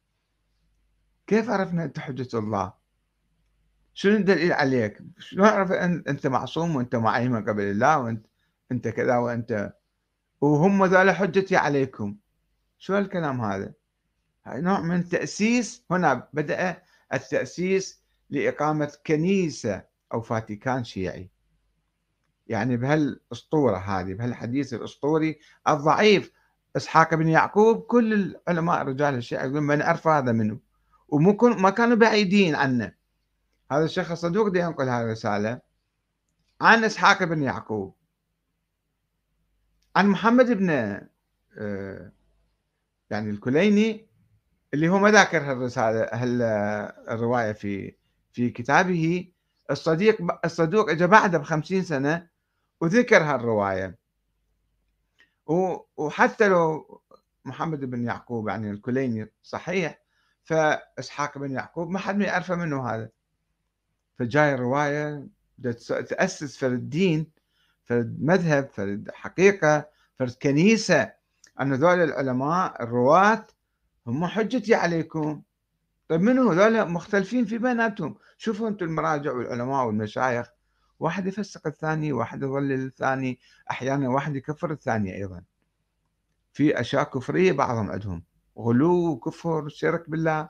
كيف 1.26 1.50
عرفنا 1.50 1.84
أنت 1.84 1.98
حجة 1.98 2.38
الله؟ 2.38 2.72
شنو 3.94 4.16
الدليل 4.16 4.52
عليك؟ 4.52 4.98
شنو 5.18 5.44
أعرف 5.44 5.72
أن 5.72 6.04
أنت 6.08 6.26
معصوم 6.26 6.76
وأنت 6.76 6.96
معي 6.96 7.28
من 7.28 7.48
قبل 7.48 7.62
الله 7.62 7.98
وأنت 7.98 8.26
أنت 8.72 8.88
كذا 8.88 9.16
وأنت 9.16 9.72
وهم 10.40 10.84
ذولا 10.84 11.12
حجتي 11.12 11.56
عليكم. 11.56 12.16
شو 12.78 12.98
الكلام 12.98 13.40
هذا؟ 13.40 13.72
نوع 14.46 14.80
من 14.80 15.08
تأسيس. 15.08 15.84
هنا 15.90 16.28
بدأ 16.32 16.82
التأسيس 17.12 18.02
لإقامة 18.30 18.92
كنيسة 19.06 19.84
أو 20.12 20.20
فاتيكان 20.20 20.84
شيعي. 20.84 21.30
يعني 22.46 22.76
بهالأسطورة 22.76 23.76
هذه 23.76 24.14
بهالحديث 24.14 24.74
الأسطوري 24.74 25.38
الضعيف 25.68 26.32
إسحاق 26.76 27.14
بن 27.14 27.28
يعقوب. 27.28 27.80
كل 27.80 28.12
العلماء 28.48 28.82
رجال 28.82 29.14
الشيعة 29.14 29.42
يقولون 29.42 29.62
ما 29.62 29.76
نعرف 29.76 30.08
هذا 30.08 30.32
منه. 30.32 30.58
ومو 31.11 31.36
ما 31.42 31.70
كانوا 31.70 31.96
بعيدين 31.96 32.54
عنه. 32.54 32.92
هذا 33.72 33.84
الشيخ 33.84 34.11
الصدوق 34.11 34.48
دي 34.48 34.58
ينقل 34.58 34.88
هذه 34.88 35.02
الرسالة 35.02 35.61
عن 36.61 36.84
إسحاق 36.84 37.24
بن 37.24 37.42
يعقوب 37.42 37.94
عن 39.96 40.06
محمد 40.08 40.50
بن 40.50 40.70
آه، 41.58 42.12
يعني 43.11 43.30
الكليني 43.30 44.06
اللي 44.74 44.88
هو 44.88 44.98
ما 44.98 45.11
ذاكر 45.11 45.38
هالرسالة 45.38 46.08
هالرواية 46.12 47.52
في 47.52 47.94
في 48.32 48.50
كتابه. 48.50 49.32
الصديق 49.70 50.16
الصدوق 50.44 50.90
اجى 50.90 51.06
بعده 51.06 51.38
بخمسين 51.38 51.82
سنة 51.82 52.28
وذكر 52.80 53.22
هالرواية. 53.22 53.98
وحتى 55.96 56.48
لو 56.48 57.00
محمد 57.44 57.84
بن 57.84 58.04
يعقوب 58.04 58.48
يعني 58.48 58.70
الكليني 58.70 59.32
صحيح 59.42 59.99
فإسحاق 60.45 61.38
بن 61.38 61.51
يعقوب 61.51 61.91
ما 61.91 61.99
حد 61.99 62.20
يعرفه 62.20 62.55
منه 62.57 62.88
هذا. 62.88 63.09
فجاي 64.18 64.55
الرواية 64.55 65.26
تأسس 65.86 66.57
فرد 66.57 66.72
الدين 66.72 67.26
فرد 67.84 68.22
مذهب 68.22 68.70
فرد 68.72 69.11
حقيقة 69.14 69.88
فرد 70.18 70.30
كنيسة. 70.43 71.12
أن 71.61 71.74
ذول 71.74 72.01
العلماء 72.01 72.82
الرواة 72.82 73.47
هم 74.07 74.26
حجتي 74.26 74.74
عليكم. 74.74 75.43
طيب 76.09 76.20
منو 76.20 76.51
هذول؟ 76.51 76.88
مختلفين 76.88 77.45
في 77.45 77.59
بيناتهم. 77.59 78.16
شوفوا 78.38 78.68
أنتم 78.68 78.86
المراجع 78.86 79.32
والعلماء 79.32 79.86
والمشايخ. 79.86 80.51
واحد 80.99 81.26
يفسق 81.26 81.66
الثاني 81.66 82.12
واحد 82.12 82.43
يضلل 82.43 82.86
الثاني. 82.86 83.38
أحيانا 83.70 84.09
واحد 84.09 84.36
يكفر 84.36 84.70
الثاني 84.70 85.16
أيضا. 85.16 85.43
في 86.53 86.80
أشياء 86.80 87.05
كفرية 87.05 87.53
بعضهم 87.53 87.91
عندهم. 87.91 88.22
غلو 88.59 89.18
كفر 89.18 89.68
شرك 89.68 90.11
بالله. 90.11 90.48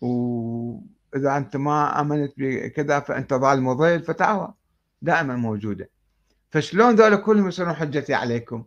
وإذا 0.00 1.36
أنت 1.36 1.56
ما 1.56 2.00
آمنت 2.00 2.32
بكذا 2.36 3.00
فأنت 3.00 3.34
ظالم 3.34 3.66
وضيل 3.66 4.02
فتاوى 4.02 4.54
دائما 5.02 5.36
موجودة. 5.36 5.90
فشلون 6.50 6.94
ذولا 6.94 7.16
كلهم 7.16 7.48
يصيرون 7.48 7.74
حجتي 7.74 8.14
عليكم؟ 8.14 8.64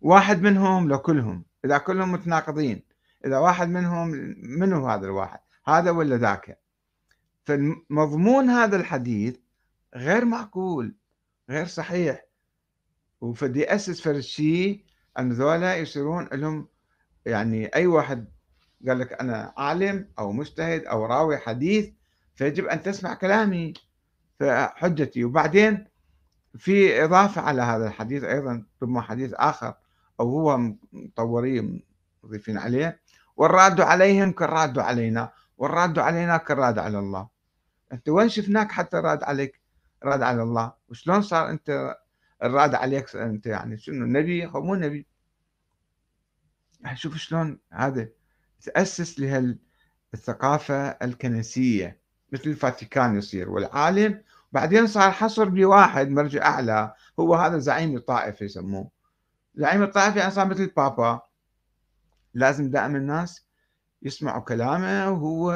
واحد 0.00 0.42
منهم 0.42 0.88
لكلهم. 0.88 1.44
إذا 1.64 1.78
كلهم 1.78 2.12
متناقضين 2.12 2.82
إذا 3.24 3.38
واحد 3.38 3.68
منهم 3.68 4.08
منو 4.42 4.88
هذا 4.88 5.06
الواحد؟ 5.06 5.38
هذا 5.66 5.90
ولا 5.90 6.16
ذاك؟ 6.16 6.60
فمضمون 7.44 8.50
هذا 8.50 8.76
الحديث 8.76 9.36
غير 9.94 10.24
معقول 10.24 10.96
غير 11.50 11.66
صحيح. 11.66 12.26
وفدي 13.20 13.74
أسس 13.74 14.00
فرد 14.00 14.20
شيء 14.20 14.84
أن 15.18 15.32
ذولا 15.32 15.76
يصيرون 15.76 16.28
لهم 16.32 16.68
يعني 17.26 17.66
أي 17.66 17.86
واحد 17.86 18.26
قال 18.88 18.98
لك 18.98 19.12
أنا 19.12 19.52
عالم 19.56 20.08
أو 20.18 20.32
مجتهد 20.32 20.84
أو 20.84 21.06
راوي 21.06 21.38
حديث 21.38 21.90
فيجب 22.34 22.66
أن 22.66 22.82
تسمع 22.82 23.14
كلامي 23.14 23.74
فحجتي 24.40 25.24
وبعدين 25.24 25.86
في 26.58 27.04
إضافة 27.04 27.40
على 27.40 27.62
هذا 27.62 27.86
الحديث 27.86 28.24
أيضا 28.24 28.64
ثم 28.80 29.00
حديث 29.00 29.32
آخر 29.34 29.74
أو 30.20 30.28
هو 30.30 30.58
مطورين 30.92 31.82
مضيفين 32.22 32.58
عليه 32.58 33.00
والراد 33.36 33.80
عليهم 33.80 34.32
كالراد 34.32 34.78
علينا 34.78 35.32
والراد 35.58 35.98
علينا 35.98 36.36
كالراد 36.36 36.78
على 36.78 36.98
الله. 36.98 37.28
أنت 37.92 38.08
وين 38.08 38.28
شفناك 38.28 38.72
حتى 38.72 38.96
راد 38.96 39.22
عليك؟ 39.24 39.60
راد 40.04 40.22
على 40.22 40.42
الله. 40.42 40.72
وشلون 40.88 41.22
صار 41.22 41.50
أنت 41.50 41.96
الراد 42.42 42.74
عليك؟ 42.74 43.16
أنت 43.16 43.46
يعني 43.46 43.76
شنو 43.76 44.06
نبي 44.06 44.46
أو 44.46 44.62
مو 44.62 44.74
نبي؟ 44.74 45.06
شوف 46.94 47.16
شلون 47.16 47.58
هذا 47.72 48.08
تأسس 48.60 49.20
لهالثقافة 49.20 50.88
الكنسية 50.88 52.00
مثل 52.32 52.50
الفاتيكان 52.50 53.18
يصير 53.18 53.50
والعالم. 53.50 54.22
بعدين 54.52 54.86
صار 54.86 55.10
حصر 55.10 55.48
بواحد 55.48 56.08
مرجع 56.08 56.46
أعلى 56.46 56.94
هو 57.20 57.34
هذا 57.34 57.58
زعيم 57.58 57.96
الطائفة 57.96 58.44
يسموه. 58.44 58.90
زعيم 59.54 59.82
الطائفة 59.82 60.20
يعني 60.20 60.30
صار 60.30 60.46
مثل 60.46 60.62
البابا. 60.62 61.20
لازم 62.34 62.70
دائما 62.70 62.98
الناس 62.98 63.46
يسمعوا 64.02 64.42
كلامه 64.42 65.10
وهو 65.10 65.52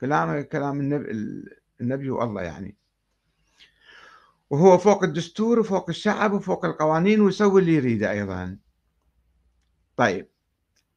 كلامه 0.00 0.40
كلام 0.40 0.80
النبي, 0.80 1.10
النبي 1.80 2.10
والله 2.10 2.42
يعني. 2.42 2.76
وهو 4.50 4.78
فوق 4.78 5.04
الدستور 5.04 5.58
وفوق 5.58 5.88
الشعب 5.88 6.32
وفوق 6.32 6.64
القوانين 6.64 7.20
ويسوي 7.20 7.60
اللي 7.60 7.74
يريده 7.74 8.10
أيضا. 8.10 8.58
طيب. 9.96 10.28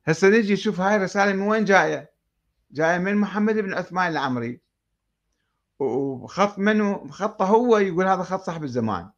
هسه 0.06 0.30
نجي 0.30 0.54
نشوف 0.54 0.80
هاي 0.82 0.96
الرسالة 0.96 1.34
من 1.34 1.42
وين 1.42 1.66
جاية؟ 1.66 2.12
جاية 2.72 2.98
من 2.98 3.16
محمد 3.16 3.56
بن 3.56 3.74
عثمان 3.74 4.12
العمري. 4.12 4.62
وخط 5.80 6.60
منه 6.60 7.08
خطه 7.08 7.46
هو 7.46 7.78
يقول 7.78 8.06
هذا 8.08 8.24
خط 8.24 8.42
صاحب 8.42 8.64
الزمان. 8.64 9.10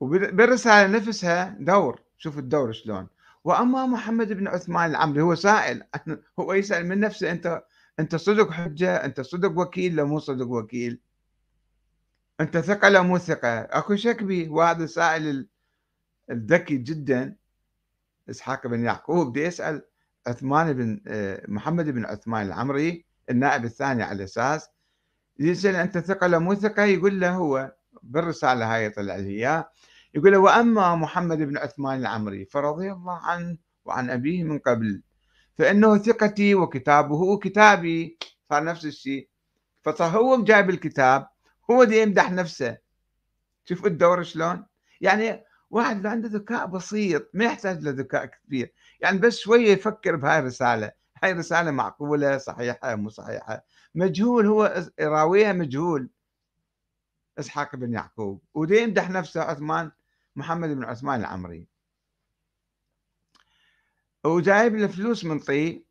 وبالرسالة 0.00 0.98
نفسها 0.98 1.56
دور. 1.60 2.02
شوف 2.18 2.38
الدور 2.38 2.72
شلون. 2.72 3.08
وأما 3.44 3.86
محمد 3.86 4.32
بن 4.32 4.48
عثمان 4.48 4.90
العمري 4.90 5.20
هو 5.22 5.34
سائل. 5.34 5.82
هو 6.40 6.52
يسأل 6.52 6.86
من 6.86 7.00
نفسه 7.00 7.30
أنت 7.30 7.64
أنت 8.00 8.16
صدق 8.16 8.50
حجة؟ 8.50 9.04
أنت 9.04 9.20
صدق 9.20 9.58
وكيل 9.58 9.94
لو 9.94 10.06
مو 10.06 10.18
صدق 10.18 10.46
وكيل؟ 10.46 11.00
أنت 12.40 12.58
ثقة 12.58 12.88
لو 12.88 13.02
مو 13.02 13.18
ثقة؟ 13.18 13.60
أكو 13.60 13.96
شك 13.96 14.22
به. 14.22 14.48
وهذا 14.50 14.86
سائل 14.86 15.48
الذكي 16.30 16.76
جدا. 16.76 17.39
إسحاق 18.30 18.66
بن 18.66 18.84
يعقوب 18.84 19.32
بده 19.32 19.40
يسأل 19.40 19.82
عثمان 20.26 20.72
بن 20.72 21.00
آه، 21.06 21.42
محمد 21.48 21.88
بن 21.88 22.04
عثمان 22.06 22.46
العمري 22.46 23.04
النائب 23.30 23.64
الثاني 23.64 24.02
على 24.02 24.24
أساس 24.24 24.68
يسأل 25.38 25.76
أنت 25.76 25.98
ثقة 25.98 26.26
لو 26.26 26.40
مو 26.40 26.54
ثقة؟ 26.54 26.82
يقول 26.84 27.20
له 27.20 27.30
هو 27.30 27.74
بالرسالة 28.02 28.74
هاي 28.74 28.90
طلع 28.90 29.16
لي 29.16 29.28
إياه. 29.30 29.70
يقول 30.14 30.32
له 30.32 30.38
وأما 30.38 30.94
محمد 30.94 31.38
بن 31.38 31.58
عثمان 31.58 31.98
العمري 32.00 32.44
فرضي 32.44 32.92
الله 32.92 33.18
عنه 33.18 33.56
وعن 33.84 34.10
أبيه 34.10 34.44
من 34.44 34.58
قبل 34.58 35.02
فإنه 35.58 35.98
ثقتي 35.98 36.54
وكتابه 36.54 37.38
كتابي 37.38 38.18
صار 38.50 38.64
نفس 38.64 38.84
الشيء. 38.84 39.28
فصار 39.82 40.08
هو 40.08 40.44
جايب 40.44 40.70
الكتاب 40.70 41.28
هو 41.70 41.84
دي 41.84 42.02
يمدح 42.02 42.32
نفسه. 42.32 42.78
شوف 43.64 43.86
الدور 43.86 44.22
شلون؟ 44.22 44.66
يعني 45.00 45.44
واحد 45.70 46.06
عنده 46.06 46.28
ذكاء 46.28 46.66
بسيط 46.66 47.30
ما 47.34 47.44
يحتاج 47.44 47.82
لذكاء 47.82 48.26
كبير. 48.26 48.72
يعني 49.00 49.18
بس 49.18 49.38
شوية 49.38 49.72
يفكر 49.72 50.16
بهاي 50.16 50.38
الرسالة 50.38 50.92
هاي 51.22 51.32
الرسالة 51.32 51.70
معقولة 51.70 52.38
صحيحة 52.38 52.94
مو 52.94 53.08
صحيحة. 53.08 53.64
مجهول 53.94 54.46
هو 54.46 54.86
راويها 55.00 55.52
مجهول. 55.52 56.10
إسحاق 57.38 57.76
بن 57.76 57.92
يعقوب. 57.92 58.42
ودي 58.54 58.82
يمدح 58.82 59.10
نفسه 59.10 59.42
عثمان 59.42 59.90
محمد 60.36 60.68
بن 60.68 60.84
عثمان 60.84 61.20
العمري. 61.20 61.66
وجايب 64.24 64.76
له 64.76 64.86
فلوس 64.86 65.24
من 65.24 65.38
طي. 65.38 65.84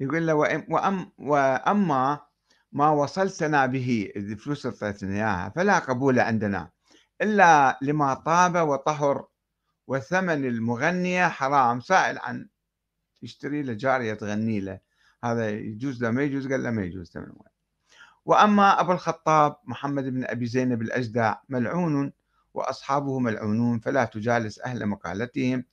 يقول 0.00 0.26
له 0.26 0.34
وأم 0.34 1.12
وأما 1.18 2.20
ما 2.72 2.90
وصلتنا 2.90 3.66
به 3.66 4.12
الفلوس 4.16 4.66
اللي 4.66 4.76
أعطيتنا 4.82 5.14
إياها 5.14 5.48
فلا 5.48 5.78
قبول 5.78 6.20
عندنا. 6.20 6.70
إلا 7.22 7.78
لما 7.82 8.14
طاب 8.14 8.68
وطهر 8.68 9.26
وثمن 9.86 10.44
المغنية 10.44 11.28
حرام 11.28 11.80
سائل 11.80 12.18
عن 12.18 12.48
يشتري 13.22 13.62
له 13.62 13.72
جارية 13.72 14.14
تغني 14.14 14.60
له. 14.60 14.78
هذا 15.24 15.50
يجوز 15.50 16.02
له 16.02 16.10
ما 16.10 16.22
يجوز؟ 16.22 16.52
قال 16.52 16.62
له 16.62 16.70
ما 16.70 16.82
يجوز 16.82 17.10
ثمن 17.10 17.32
وأما 18.24 18.80
أبو 18.80 18.92
الخطاب 18.92 19.56
محمد 19.64 20.04
بن 20.04 20.24
أبي 20.24 20.46
زينب 20.46 20.82
الأجدع 20.82 21.34
ملعون 21.48 22.12
وأصحابه 22.54 23.18
ملعونون 23.18 23.78
فلا 23.78 24.04
تجالس 24.04 24.58
أهل 24.58 24.86
مقالتهم 24.86 25.64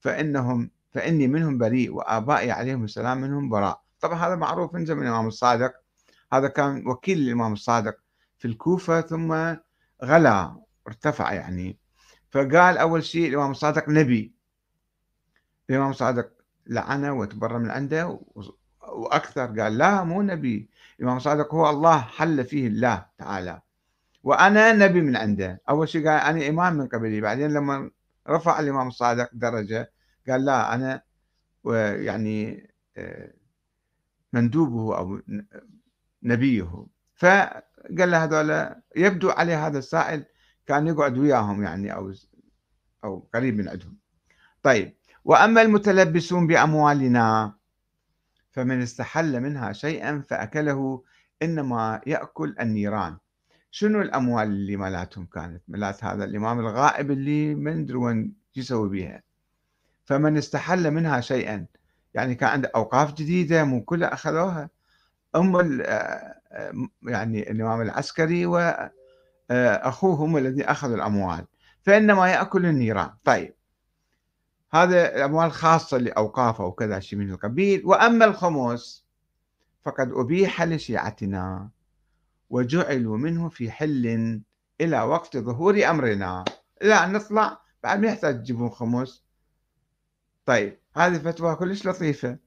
فإنهم 0.00 0.70
فإني 0.90 1.26
منهم 1.26 1.58
بريء 1.58 1.92
وآبائي 1.92 2.50
عليهم 2.50 2.84
السلام 2.84 3.20
منهم 3.20 3.48
براء. 3.48 3.82
طبعا 4.00 4.26
هذا 4.26 4.34
معروف 4.34 4.74
من 4.74 4.86
زمن 4.86 5.02
الإمام 5.02 5.26
الصادق. 5.26 5.74
هذا 6.32 6.48
كان 6.48 6.86
وكيل 6.86 7.18
الإمام 7.18 7.52
الصادق 7.52 7.96
في 8.38 8.48
الكوفة 8.48 9.00
ثم 9.00 9.54
غلا. 10.04 10.62
ارتفع 10.88 11.32
يعني. 11.32 11.78
فقال 12.30 12.78
أول 12.78 13.04
شيء 13.04 13.28
الإمام 13.28 13.50
الصادق 13.50 13.88
نبي. 13.88 14.34
الإمام 15.70 15.90
الصادق 15.90 16.32
لعنه 16.66 17.12
وتبرى 17.12 17.58
من 17.58 17.70
عنده 17.70 18.20
وأكثر 18.88 19.60
قال 19.60 19.78
لا 19.78 20.04
مو 20.04 20.22
نبي. 20.22 20.70
الإمام 21.00 21.16
الصادق 21.16 21.54
هو 21.54 21.70
الله 21.70 22.00
حل 22.00 22.44
فيه 22.44 22.66
الله 22.66 23.06
تعالى. 23.18 23.60
وأنا 24.22 24.72
نبي 24.72 25.00
من 25.00 25.16
عنده. 25.16 25.60
أول 25.68 25.88
شيء 25.88 26.08
قال 26.08 26.20
أنا 26.20 26.48
إمام 26.48 26.74
من 26.74 26.86
قبلي. 26.88 27.20
بعدين 27.20 27.50
لما 27.50 27.90
رفع 28.28 28.60
الإمام 28.60 28.88
الصادق 28.88 29.30
درجة 29.32 29.92
قال 30.28 30.44
لا 30.44 30.74
أنا 30.74 31.02
يعني 31.94 32.70
آه، 32.96 33.32
مندوبه 34.32 34.98
أو 34.98 35.20
نبيه. 36.22 36.86
فقال 37.14 38.10
له 38.10 38.24
هذول 38.24 38.74
يبدو 38.96 39.30
عليه 39.30 39.66
هذا 39.66 39.78
السائل 39.78 40.24
كان 40.66 40.86
يقعد 40.86 41.18
وياهم 41.18 41.62
يعني 41.62 41.94
أو 41.94 42.12
أو 43.04 43.28
قريب 43.34 43.56
من 43.56 43.68
عندهم. 43.68 43.96
طيب 44.62 44.94
وأما 45.24 45.62
المتلبسون 45.62 46.46
بأموالنا 46.46 47.54
فمن 48.50 48.82
استحل 48.82 49.40
منها 49.40 49.72
شيئا 49.72 50.20
فأكله 50.28 51.02
إنما 51.42 52.00
يأكل 52.06 52.56
النيران. 52.60 53.16
شنو 53.70 54.02
الأموال 54.02 54.46
اللي 54.46 54.76
مالتهم 54.76 55.26
كانت؟ 55.26 55.62
مالت 55.68 56.04
هذا 56.04 56.24
الإمام 56.24 56.60
الغائب 56.60 57.10
اللي 57.10 57.54
ما 57.54 57.74
ندري 57.74 57.96
وين 57.96 58.34
يسوي 58.56 58.88
بها 58.88 59.22
فمن 60.04 60.36
استحل 60.36 60.90
منها 60.90 61.20
شيئا 61.20 61.66
يعني 62.14 62.34
كان 62.34 62.48
عنده 62.48 62.70
أوقاف 62.74 63.14
جديدة 63.14 63.64
مو 63.64 63.84
كلها 63.84 64.14
أخذوها. 64.14 64.70
أم 65.36 65.80
آه، 65.82 66.34
يعني 67.02 67.50
الإمام 67.50 67.80
العسكري 67.80 68.46
واخوه 68.46 69.01
هم 70.04 70.36
الذين 70.36 70.64
أخذوا 70.64 70.96
الأموال. 70.96 71.46
فإنما 71.82 72.28
يأكل 72.28 72.66
النيران. 72.66 73.10
طيب. 73.24 73.54
هذا 74.72 75.16
الأموال 75.16 75.52
خاصة 75.52 75.98
لأوقافه 75.98 76.64
وكذا 76.64 77.00
شيء 77.00 77.18
من 77.18 77.30
القبيل. 77.30 77.82
وأما 77.84 78.24
الخمس 78.24 79.06
فقد 79.84 80.12
أبيح 80.12 80.62
لشيعتنا 80.62 81.70
وجعلوا 82.50 83.18
منه 83.18 83.48
في 83.48 83.70
حل 83.70 84.42
إلى 84.80 85.02
وقت 85.02 85.36
ظهور 85.36 85.84
أمرنا. 85.90 86.44
أن 86.82 87.12
نطلع 87.12 87.60
بعد 87.82 88.00
ما 88.00 88.08
يحتاج 88.08 88.42
تجيبون 88.42 88.70
خمس. 88.70 89.24
طيب 90.46 90.78
هذه 90.96 91.18
فتوى 91.18 91.56
كلش 91.56 91.86
لطيفة. 91.86 92.38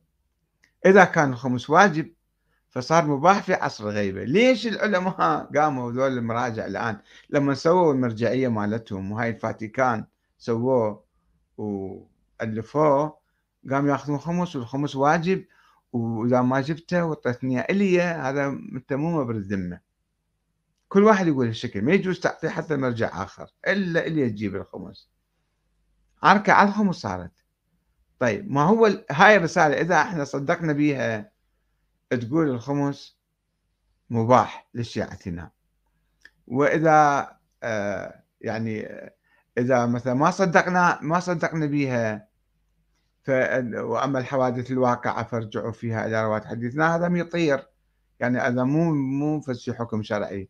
إذا 0.85 1.03
كان 1.03 1.29
الخمس 1.29 1.69
واجب 1.69 2.13
فصار 2.75 3.05
مباح 3.07 3.43
في 3.43 3.53
عصر 3.53 3.89
الغيبة 3.89 4.23
ليش 4.23 4.67
العلماء 4.67 5.49
قاموا 5.55 5.91
ذول 5.91 6.17
المراجع 6.17 6.65
الآن؟ 6.65 6.97
لما 7.29 7.53
سووا 7.53 7.93
المرجعية 7.93 8.47
مالتهم 8.47 9.11
وهاي 9.11 9.29
الفاتيكان 9.29 10.05
سووه 10.37 11.03
وألفوه 11.57 13.17
قاموا 13.71 13.89
ياخذون 13.89 14.17
خمس 14.17 14.55
والخمس 14.55 14.95
واجب 14.95 15.45
وإذا 15.93 16.41
ما 16.41 16.61
جبته 16.61 17.05
وطيتني 17.05 17.61
إلي 17.61 18.01
هذا 18.01 18.47
أنت 18.47 18.93
مو 18.93 19.21
مبرد 19.21 19.35
الذمة 19.35 19.79
كل 20.87 21.03
واحد 21.03 21.27
يقول 21.27 21.47
هالشكل 21.47 21.81
ما 21.81 21.91
يجوز 21.93 22.19
تعطيه 22.19 22.49
حتى 22.49 22.75
مرجع 22.75 23.23
آخر 23.23 23.49
إلا 23.67 24.05
اللي 24.05 24.29
تجيب 24.29 24.55
الخمس. 24.55 25.09
عركة 26.23 26.53
على 26.53 26.69
الخمس 26.69 26.95
صارت. 26.95 27.31
طيب 28.19 28.51
ما 28.51 28.63
هو 28.63 28.85
هاي 29.11 29.35
الرسالة 29.35 29.81
إذا 29.81 30.01
إحنا 30.01 30.23
صدقنا 30.23 30.73
بيها 30.73 31.34
تقول 32.09 32.49
الخمس 32.49 33.17
مباح 34.09 34.69
لشيعتنا. 34.73 35.51
وإذا 36.47 37.29
آه 37.63 38.23
يعني 38.41 38.87
إذا 39.57 39.85
مثلا 39.85 40.13
ما 40.13 40.31
صدقنا 40.31 40.99
ما 41.01 41.19
صدقنا 41.19 41.65
بيها 41.65 42.27
ف... 43.23 43.29
وأما 43.73 44.19
الحوادث 44.19 44.71
الواقعة 44.71 45.23
فارجعوا 45.23 45.71
فيها 45.71 46.05
إلى 46.05 46.23
رواة 46.23 46.41
حديثنا 46.41 46.95
هذا 46.95 47.17
يطير 47.17 47.67
يعني 48.19 48.39
هذا 48.39 48.63
مو 48.63 48.93
مو 48.93 49.41
فسي 49.41 49.73
حكم 49.73 50.03
شرعي. 50.03 50.49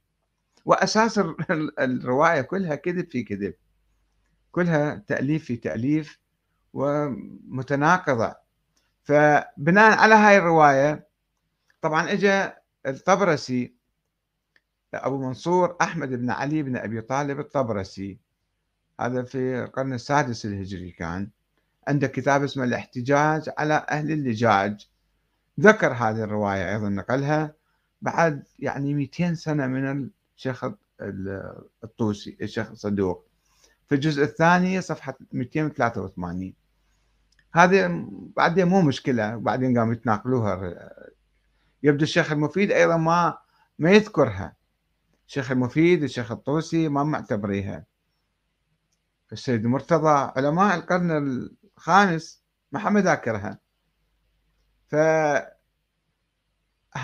وأساس 0.65 1.19
الرواية 1.79 2.41
كلها 2.41 2.75
كذب 2.75 3.09
في 3.09 3.23
كذب. 3.23 3.53
كلها 4.51 4.95
تأليف 5.07 5.45
في 5.45 5.55
تأليف 5.55 6.19
ومتناقضة. 6.73 8.35
فبناء 9.03 9.97
على 9.97 10.15
هاي 10.15 10.37
الرواية 10.37 11.04
طبعا 11.81 12.11
اجى 12.11 12.51
الطبرسي 12.85 13.75
أبو 14.93 15.17
منصور 15.17 15.77
أحمد 15.81 16.09
بن 16.09 16.29
علي 16.29 16.63
بن 16.63 16.77
أبي 16.77 17.01
طالب 17.01 17.39
الطبرسي. 17.39 18.17
هذا 18.99 19.23
في 19.23 19.63
القرن 19.63 19.93
السادس 19.93 20.45
الهجري 20.45 20.91
كان. 20.91 21.29
عنده 21.87 22.07
كتاب 22.07 22.43
اسمه 22.43 22.63
الإحتجاج 22.63 23.49
على 23.57 23.85
أهل 23.89 24.11
اللجاج. 24.11 24.89
ذكر 25.59 25.93
هذه 25.93 26.23
الرواية 26.23 26.73
أيضا 26.75 26.89
نقلها 26.89 27.53
بعد 28.01 28.43
يعني 28.59 28.93
200 28.93 29.33
سنة 29.33 29.67
من 29.67 30.09
الشيخ 30.37 30.65
الطوسي 31.83 32.37
الشيخ 32.41 32.73
صدوق. 32.73 33.25
في 33.89 33.95
الجزء 33.95 34.23
الثاني 34.23 34.81
صفحة 34.81 35.17
283 35.31 36.53
هذه 37.53 38.07
بعدين 38.35 38.67
مو 38.67 38.81
مشكلة 38.81 39.35
بعدين 39.35 39.77
قاموا 39.77 39.93
يتناقلوها 39.93 40.89
يبدو 41.85 42.03
الشيخ 42.03 42.31
المفيد 42.31 42.71
أيضا 42.71 42.97
ما 42.97 43.37
ما 43.79 43.91
يذكرها. 43.91 44.55
الشيخ 45.27 45.51
المفيد 45.51 46.03
الشيخ 46.03 46.31
الطوسي 46.31 46.89
ما 46.89 47.03
معتبريها. 47.03 47.85
السيد 49.31 49.65
مرتضى 49.65 50.31
علماء 50.35 50.75
القرن 50.75 51.11
الخامس 51.77 52.43
ما 52.71 52.79
حد 52.79 52.97
ذاكرها 52.97 53.59
فهذه 54.87 55.49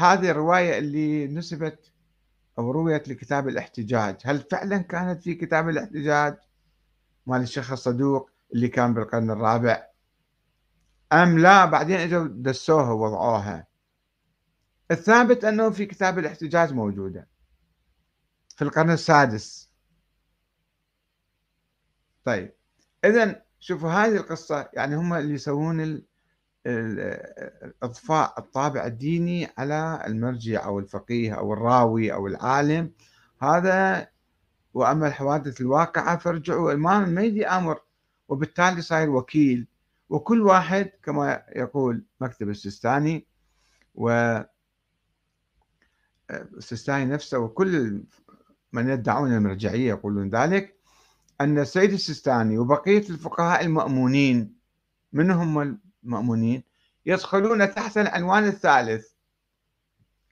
الرواية 0.01 0.77
اللي 0.77 1.27
نسبت 1.27 1.91
أو 2.59 2.71
رويت 2.71 3.07
لكتاب 3.07 3.47
الاحتجاج. 3.47 4.17
هل 4.25 4.39
فعلا 4.39 4.77
كانت 4.77 5.23
في 5.23 5.35
كتاب 5.35 5.69
الاحتجاج؟ 5.69 6.37
مال 7.27 7.41
الشيخ 7.41 7.71
الصدوق 7.71 8.29
اللي 8.53 8.67
كان 8.67 8.93
بالقرن 8.93 9.31
الرابع. 9.31 9.87
أم 11.13 11.39
لا؟ 11.39 11.65
بعدين 11.65 11.97
إجوا 11.97 12.27
دسوها 12.31 12.91
ووضعوها. 12.91 13.70
الثابت 14.91 15.45
أنه 15.45 15.69
في 15.69 15.85
كتاب 15.85 16.19
الاحتجاج 16.19 16.73
موجودة. 16.73 17.27
في 18.55 18.61
القرن 18.61 18.91
السادس. 18.91 19.71
طيب. 22.23 22.53
إذا 23.05 23.41
شوفوا 23.59 23.89
هذه 23.89 24.15
القصة 24.15 24.69
يعني 24.73 24.95
هم 24.95 25.13
اللي 25.13 25.33
يسوون 25.33 26.01
إضفاء 27.83 28.39
الطابع 28.39 28.85
الديني 28.85 29.49
على 29.57 30.03
المرجع 30.07 30.65
أو 30.65 30.79
الفقيه 30.79 31.33
أو 31.33 31.53
الراوي 31.53 32.13
أو 32.13 32.27
العالم. 32.27 32.91
هذا 33.41 34.07
وأما 34.73 35.07
الحوادث 35.07 35.61
الواقعة 35.61 36.17
فارجعوا 36.17 36.71
الإمام 36.71 37.03
المهدي 37.03 37.47
أمر. 37.47 37.79
وبالتالي 38.27 38.81
صاير 38.81 39.09
وكيل. 39.09 39.67
وكل 40.09 40.41
واحد 40.41 40.91
كما 41.03 41.43
يقول 41.55 42.05
مكتب 42.21 42.49
السيستاني 42.49 43.27
و 43.95 44.39
السيستاني 46.31 47.05
نفسه 47.05 47.39
وكل 47.39 48.03
من 48.73 48.89
يدعون 48.89 49.33
المرجعية 49.33 49.89
يقولون 49.89 50.29
ذلك 50.29 50.75
أن 51.41 51.59
السيد 51.59 51.93
السيستاني 51.93 52.57
وبقية 52.57 53.09
الفقهاء 53.09 53.65
المأمونين 53.65 54.55
من 55.13 55.31
هم 55.31 55.79
المأمونين 56.03 56.63
يدخلون 57.05 57.75
تحت 57.75 57.97
العنوان 57.97 58.43
الثالث. 58.43 59.07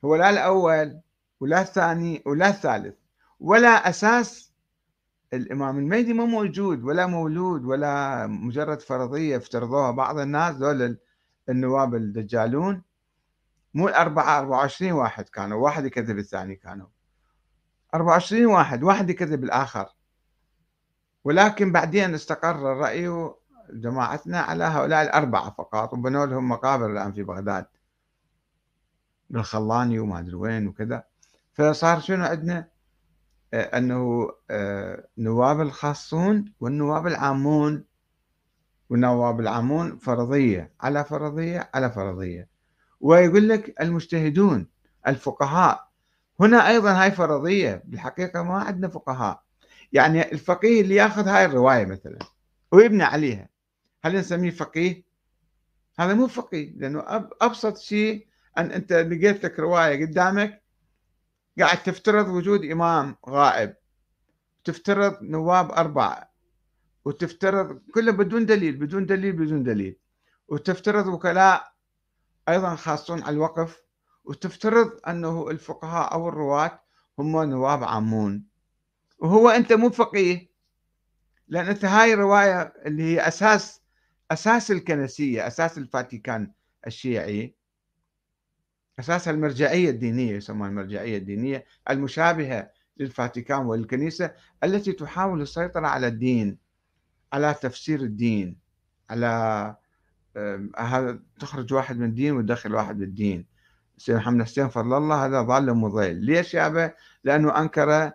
هو 0.06 0.16
لا 0.16 0.30
الأول 0.30 1.00
ولا 1.40 1.62
الثاني 1.62 2.24
ولا 2.26 2.50
الثالث 2.50 2.96
ولا 3.40 3.90
أساس 3.90 4.54
الإمام. 5.34 5.80
المهدي 5.80 6.14
ما 6.14 6.26
موجود 6.26 6.84
ولا 6.84 7.08
مولود 7.08 7.66
ولا 7.66 8.28
مجرد 8.28 8.82
فرضية 8.82 9.38
افترضوها 9.38 9.92
بعض 9.92 10.20
الناس 10.20 10.56
ذول 10.56 10.98
النواب 11.50 11.96
الدجالون. 11.96 12.82
مو 13.74 13.88
الأربعة 13.88 14.40
24 14.40 14.92
واحد 14.92 15.30
كانوا 15.30 15.64
واحد 15.64 15.86
يكذب 15.86 16.18
الثاني 16.18 16.56
كانوا. 16.56 16.88
24 17.94 18.46
واحد 18.46 18.84
واحد 18.84 19.10
يكذب 19.10 19.44
الآخر. 19.44 19.96
ولكن 21.24 21.72
بعدين 21.72 22.14
استقر 22.14 22.72
الرأي 22.74 23.32
جماعتنا 23.70 24.40
على 24.40 24.64
هؤلاء 24.64 25.02
الأربعة 25.04 25.50
فقط 25.50 25.94
وبنوا 25.94 26.26
لهم 26.26 26.50
مقابر 26.50 26.92
الآن 26.92 27.14
في 27.14 27.24
بغداد. 27.24 27.66
بالخلاني 29.30 30.00
وما 30.00 30.20
أدري 30.20 30.36
وين 30.36 30.68
وكذا. 30.68 31.04
فصار 31.54 32.00
شنو 32.00 32.26
عندنا؟ 32.26 32.68
آه، 33.54 33.78
أنه 33.78 34.30
آه، 34.50 35.08
نواب 35.18 35.62
الخاصون 35.62 36.54
والنواب 36.60 37.08
العامون. 37.08 37.86
والنواب 38.90 39.40
العامون 39.40 39.98
فرضية 39.98 40.74
على 40.82 41.06
فرضية 41.06 41.70
على 41.74 41.92
فرضية. 41.92 42.49
ويقول 43.00 43.50
لك 43.50 43.82
المجتهدون 43.82 44.68
الفقهاء. 45.08 45.90
هنا 46.40 46.68
أيضا 46.68 47.04
هاي 47.04 47.12
فرضية 47.12 47.84
بالحقيقة 47.86 48.44
ما 48.44 48.54
عندنا 48.54 48.88
فقهاء. 48.88 49.44
يعني 49.94 50.32
الفقيه 50.32 50.82
اللي 50.82 50.96
ياخذ 50.96 51.28
هاي 51.28 51.46
الرواية 51.46 51.86
مثلا 51.86 52.20
ويبني 52.72 53.04
عليها. 53.04 53.50
هل 54.04 54.16
نسميه 54.16 54.50
فقيه؟ 54.50 55.04
هذا 56.00 56.14
مو 56.14 56.28
فقيه 56.28 56.74
لأنه 56.78 57.04
أبسط 57.42 57.78
شيء 57.78 58.28
أن 58.58 58.72
أنت 58.72 58.94
لقيت 58.94 59.44
لك 59.44 59.60
رواية 59.60 60.06
قدامك 60.06 60.64
قاعد 61.60 61.84
تفترض 61.84 62.28
وجود 62.28 62.66
إمام 62.66 63.16
غائب. 63.30 63.76
تفترض 64.64 65.18
نواب 65.22 65.72
أربعة. 65.72 66.30
وتفترض 67.06 67.82
كله 67.94 68.12
بدون 68.12 68.46
دليل 68.46 68.76
بدون 68.76 69.06
دليل 69.06 69.32
بدون 69.32 69.64
دليل. 69.64 69.96
وتفترض 70.48 71.08
وكلاء 71.08 71.74
أيضا 72.50 72.76
خاصون 72.76 73.24
على 73.24 73.34
الوقف 73.34 73.82
وتفترض 74.24 75.00
أنه 75.08 75.50
الفقهاء 75.50 76.14
أو 76.14 76.30
الرواة 76.30 76.82
هم 77.20 77.44
نواب 77.44 77.84
عامون. 77.84 78.44
وهو 79.20 79.50
أنت 79.50 79.74
مو 79.74 79.90
فقيه 79.90 80.50
لأن 81.48 81.66
أنت 81.66 81.86
هاي 81.86 82.14
الرواية 82.14 82.74
اللي 82.86 83.04
هي 83.04 83.28
أساس 83.28 83.82
أساس 84.32 84.72
الكنسية 84.72 85.48
أساس 85.48 85.78
الفاتيكان 85.78 86.52
الشيعي 86.88 87.56
أساس 89.00 89.28
المرجعية 89.28 89.90
الدينية 89.90 90.36
يسمونها 90.36 90.70
المرجعية 90.70 91.18
الدينية 91.18 91.66
المشابهة 91.90 92.72
للفاتيكان 92.98 93.66
والكنيسة 93.66 94.34
التي 94.64 94.92
تحاول 94.92 95.42
السيطرة 95.42 95.88
على 95.88 96.08
الدين 96.08 96.58
على 97.34 97.54
تفسير 97.62 98.00
الدين 98.00 98.58
على 99.10 99.76
هذا 100.78 101.20
تخرج 101.40 101.74
واحد 101.74 101.98
من 101.98 102.06
الدين 102.06 102.36
وتدخل 102.36 102.76
واحد 102.76 103.00
بالدين 103.00 103.46
سيد 104.00 104.16
محمد 104.16 104.46
حسين 104.46 104.70
فضل 104.70 104.98
الله 104.98 105.26
هذا 105.26 105.42
ضال 105.42 105.74
مضيل. 105.74 106.16
ليش 106.16 106.54
يابا 106.54 106.94
لأنه 107.24 107.60
أنكر 107.60 107.92
آه، 107.92 108.14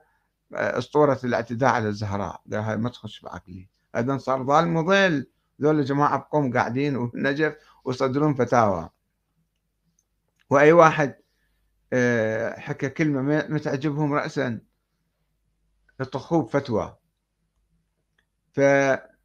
أسطورة 0.52 1.20
الاعتداء 1.24 1.70
على 1.70 1.88
الزهراء. 1.88 2.42
هاي 2.52 2.76
ما 2.76 2.88
تخش 2.88 3.20
بعقلي. 3.20 3.68
أيضا 3.96 4.18
صار 4.18 4.42
ضال 4.42 4.68
مضل 4.68 5.26
ذول 5.62 5.84
جماعة 5.84 6.18
بقوم 6.18 6.52
قاعدين 6.52 6.96
ونجف 6.96 7.56
ويصدرون 7.84 8.34
فتاوى. 8.34 8.90
وأي 10.50 10.72
واحد 10.72 11.14
آه، 11.92 12.60
حكى 12.60 12.88
كلمة 12.88 13.22
ما 13.22 13.58
تعجبهم 13.58 14.12
رأسا 14.12 14.60
يطخوه 16.00 16.42
بفتوى. 16.42 16.96
ف 18.52 18.60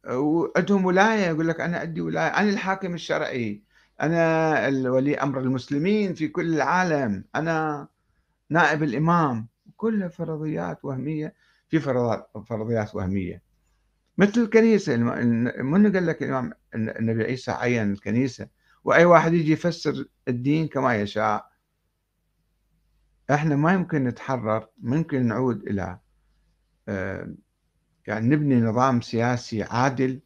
وعندهم 0.06 0.84
ولاية 0.84 1.26
يقول 1.26 1.48
لك 1.48 1.60
أنا 1.60 1.78
عندي 1.78 2.00
ولاية 2.00 2.28
أنا 2.28 2.50
الحاكم 2.50 2.94
الشرعي. 2.94 3.62
أنا 4.00 4.90
ولي 4.90 5.16
أمر 5.16 5.40
المسلمين 5.40 6.14
في 6.14 6.28
كل 6.28 6.54
العالم. 6.54 7.24
أنا 7.34 7.88
نائب 8.50 8.82
الإمام. 8.82 9.48
كلها 9.76 10.08
فرضيات 10.08 10.84
وهمية 10.84 11.34
في 11.68 11.80
فرضيات 11.80 12.30
فرضيات 12.46 12.94
وهمية. 12.94 13.42
مثل 14.18 14.40
الكنيسة 14.40 14.96
من 15.62 15.92
قال 15.92 16.06
لك 16.06 16.22
الإمام 16.22 16.52
النبي 16.74 17.24
عيسى 17.24 17.50
عين 17.50 17.92
الكنيسة؟ 17.92 18.48
وأي 18.84 19.04
واحد 19.04 19.32
يجي 19.34 19.52
يفسر 19.52 20.08
الدين 20.28 20.68
كما 20.68 20.96
يشاء. 20.96 21.50
إحنا 23.30 23.56
ما 23.56 23.72
يمكن 23.72 24.04
نتحرر 24.04 24.68
ممكن 24.78 25.26
نعود 25.26 25.62
إلى 25.62 25.98
آه، 26.88 27.34
يعني 28.06 28.28
نبني 28.28 28.60
نظام 28.60 29.00
سياسي 29.00 29.62
عادل 29.62 30.20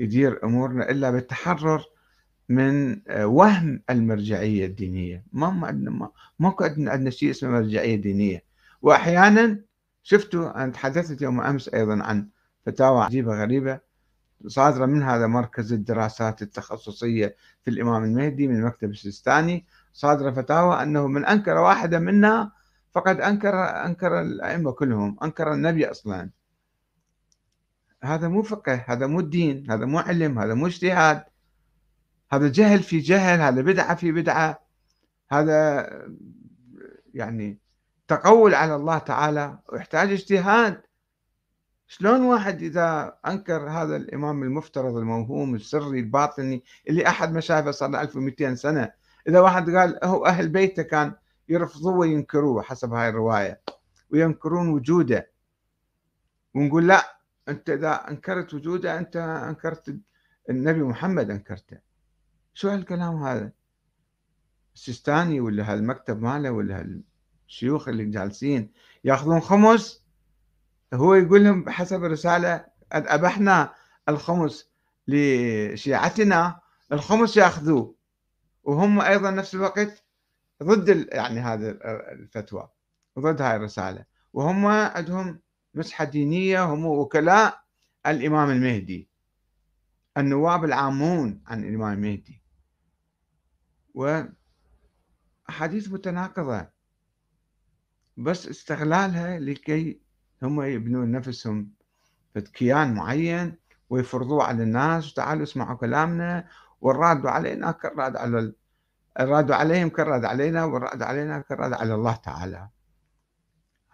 يدير 0.00 0.44
أمورنا 0.44 0.90
إلا 0.90 1.10
بالتحرر 1.10 1.84
من 2.48 3.00
آه، 3.08 3.26
وهم 3.26 3.82
المرجعية 3.90 4.66
الدينية. 4.66 5.24
ما 5.32 5.66
عندنا 5.66 5.90
ما 5.90 6.10
ماكو 6.38 6.64
عندنا 6.64 7.10
شيء 7.10 7.30
اسمه 7.30 7.50
مرجعية 7.50 7.96
دينية. 7.96 8.44
واحيانا 8.82 9.60
شفتوا 10.02 10.62
أنا 10.64 10.72
تحدثت 10.72 11.22
يوم 11.22 11.40
أمس 11.40 11.68
أيضا 11.68 12.02
عن 12.02 12.28
فتاوى 12.66 13.04
عجيبة 13.04 13.42
غريبة 13.42 13.80
صادرة 14.46 14.86
من 14.86 15.02
هذا 15.02 15.26
مركز 15.26 15.72
الدراسات 15.72 16.42
التخصصية 16.42 17.36
في 17.64 17.70
الإمام 17.70 18.04
المهدي 18.04 18.48
من 18.48 18.56
المكتب 18.56 18.90
السيستاني. 18.90 19.66
صادرة 19.92 20.30
فتاوى 20.30 20.82
أنه 20.82 21.06
من 21.06 21.26
أنكر 21.26 21.56
واحدة 21.56 21.98
منها 21.98 22.52
فقد 22.92 23.20
أنكر 23.20 23.54
أنكر 23.86 24.20
الأئمة 24.20 24.72
كلهم 24.72 25.16
أنكر 25.22 25.52
النبي 25.52 25.90
أصلا. 25.90 26.30
هذا 28.04 28.28
مو 28.28 28.42
فقه 28.42 28.84
هذا 28.88 29.06
مو 29.06 29.20
الدين 29.20 29.70
هذا 29.70 29.84
مو 29.84 29.98
علم 29.98 30.38
هذا 30.38 30.54
مو 30.54 30.66
اجتهاد. 30.66 31.24
هذا 32.32 32.48
جهل 32.48 32.82
في 32.82 32.98
جهل 32.98 33.40
هذا 33.40 33.62
بدعة 33.62 33.94
في 33.94 34.12
بدعة. 34.12 34.62
هذا 35.30 35.88
يعني 37.14 37.58
تقول 38.08 38.54
على 38.54 38.74
الله 38.76 38.98
تعالى 38.98 39.58
ويحتاج 39.68 40.12
اجتهاد. 40.12 40.82
شلون 41.86 42.22
واحد 42.22 42.62
إذا 42.62 43.18
أنكر 43.26 43.70
هذا 43.70 43.96
الإمام 43.96 44.42
المفترض 44.42 44.96
الموهوم 44.96 45.54
السري 45.54 46.00
الباطني 46.00 46.64
اللي 46.88 47.08
أحد 47.08 47.32
ما 47.32 47.40
شافه 47.40 47.70
صار 47.70 47.90
له 47.90 48.00
1200 48.02 48.54
سنة 48.54 48.92
إذا 49.28 49.40
واحد 49.40 49.70
قال 49.70 49.98
هو 50.04 50.26
أهل 50.26 50.48
بيته 50.48 50.82
كان 50.82 51.14
يرفضوه 51.48 51.96
وينكروه 51.96 52.62
حسب 52.62 52.92
هاي 52.92 53.08
الرواية 53.08 53.60
وينكرون 54.10 54.68
وجوده 54.68 55.30
ونقول 56.54 56.88
لا 56.88 57.21
أنت 57.48 57.70
إذا 57.70 58.10
أنكرت 58.10 58.54
وجوده 58.54 58.98
أنت 58.98 59.16
أنكرت 59.48 59.96
النبي 60.50 60.82
محمد 60.82 61.30
أنكرته. 61.30 61.78
شو 62.54 62.68
هالكلام 62.68 63.22
هذا؟ 63.22 63.52
السيستاني 64.74 65.40
ولا 65.40 65.72
هالمكتب 65.72 66.22
ماله 66.22 66.50
ولا 66.50 67.02
هالشيوخ 67.48 67.88
اللي 67.88 68.04
جالسين 68.04 68.72
يأخذون 69.04 69.40
خمس؟ 69.40 70.02
هو 70.94 71.14
يقول 71.14 71.44
لهم 71.44 71.70
حسب 71.70 72.04
الرسالة 72.04 72.64
أبحنا 72.92 73.74
الخمس 74.08 74.70
لشيعتنا 75.08 76.60
الخمس 76.92 77.36
ياخذوه 77.36 77.94
وهم 78.64 79.00
أيضا 79.00 79.30
نفس 79.30 79.54
الوقت 79.54 80.04
ضد 80.62 81.08
يعني 81.12 81.40
هذه 81.40 81.70
الفتوى 82.12 82.68
ضد 83.18 83.42
هاي 83.42 83.56
الرسالة. 83.56 84.04
وهم 84.32 84.66
عندهم 84.66 85.40
مسحة 85.74 86.04
دينية 86.04 86.64
هم 86.64 86.86
وكلاء 86.86 87.62
الإمام 88.06 88.50
المهدي. 88.50 89.08
النواب 90.18 90.64
العامون 90.64 91.42
عن 91.46 91.64
الإمام 91.64 91.92
المهدي. 91.92 92.42
وأحاديث 93.94 94.32
متناقضة. 95.92 96.68
بس 98.16 98.48
استغلالها 98.48 99.38
لكي 99.38 100.00
هم 100.42 100.62
يبنون 100.62 101.10
نفسهم 101.10 101.70
في 102.34 102.40
كيان 102.40 102.94
معين 102.94 103.56
ويفرضوه 103.90 104.44
على 104.44 104.62
الناس. 104.62 105.12
وتعالوا 105.12 105.42
اسمعوا 105.42 105.76
كلامنا. 105.76 106.48
والراد 106.80 107.26
علينا 107.26 107.72
كالراد 107.72 108.16
على 108.16 108.52
الراد 109.20 109.50
عليهم 109.50 109.88
كالراد 109.88 110.24
علينا 110.24 110.64
والراد 110.64 111.02
علينا 111.02 111.40
كالراد 111.40 111.72
على 111.72 111.94
الله 111.94 112.16
تعالى. 112.16 112.68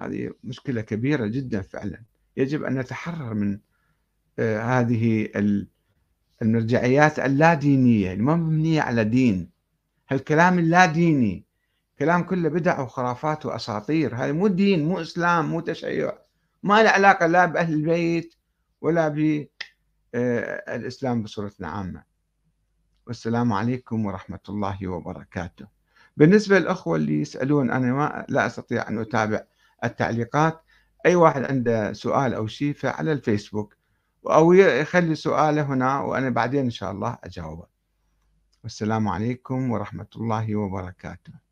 هذه 0.01 0.31
مشكلة 0.45 0.81
كبيرة 0.81 1.27
جدا 1.27 1.63
فعلا. 1.63 2.03
يجب 2.37 2.65
أن 2.65 2.79
نتحرر 2.79 3.35
من 3.35 3.59
آه، 4.39 4.61
هذه 4.61 5.29
المرجعيات 6.43 7.19
اللا 7.19 7.55
دينية 7.55 8.15
ما 8.15 8.37
مبنية 8.37 8.83
على 8.83 9.05
دين. 9.05 9.51
هالكلام 10.09 10.59
اللا 10.59 10.87
ديني 10.87 11.45
كلام 11.99 12.23
كله 12.23 12.49
بدع 12.49 12.81
وخرافات 12.81 13.47
وأساطير. 13.47 14.15
هذا 14.15 14.33
مو 14.33 14.47
دين 14.47 14.89
مو 14.89 15.01
إسلام 15.01 15.51
مو 15.51 15.61
تشيع. 15.61 16.13
ما 16.63 16.83
له 16.83 16.91
علاقة 16.91 17.27
لا 17.27 17.47
بأهل 17.47 17.75
البيت 17.75 18.35
ولا 18.81 19.09
بالإسلام 19.09 21.19
آه، 21.19 21.23
بصورة 21.23 21.53
عامة. 21.63 22.03
والسلام 23.07 23.53
عليكم 23.53 24.07
ورحمة 24.07 24.41
الله 24.49 24.89
وبركاته. 24.89 25.67
بالنسبة 26.17 26.59
للأخوة 26.59 26.97
اللي 26.97 27.21
يسألون 27.21 27.71
أنا 27.71 27.93
ما 27.93 28.27
لا 28.29 28.47
أستطيع 28.47 28.89
أن 28.89 28.99
أتابع. 28.99 29.45
التعليقات. 29.85 30.61
أي 31.07 31.15
واحد 31.15 31.45
عنده 31.45 31.93
سؤال 31.93 32.35
أو 32.35 32.47
شيء 32.47 32.73
فعلى 32.73 33.13
الفيسبوك 33.13 33.77
أو 34.27 34.53
يخلي 34.53 35.15
سؤاله 35.15 35.63
هنا 35.63 36.01
وأنا 36.01 36.31
بعدين 36.31 36.65
إن 36.65 36.71
شاء 36.71 36.91
الله 36.91 37.19
أجاوبه. 37.25 37.67
والسلام 38.63 39.09
عليكم 39.09 39.71
ورحمة 39.71 40.07
الله 40.17 40.57
وبركاته. 40.57 41.48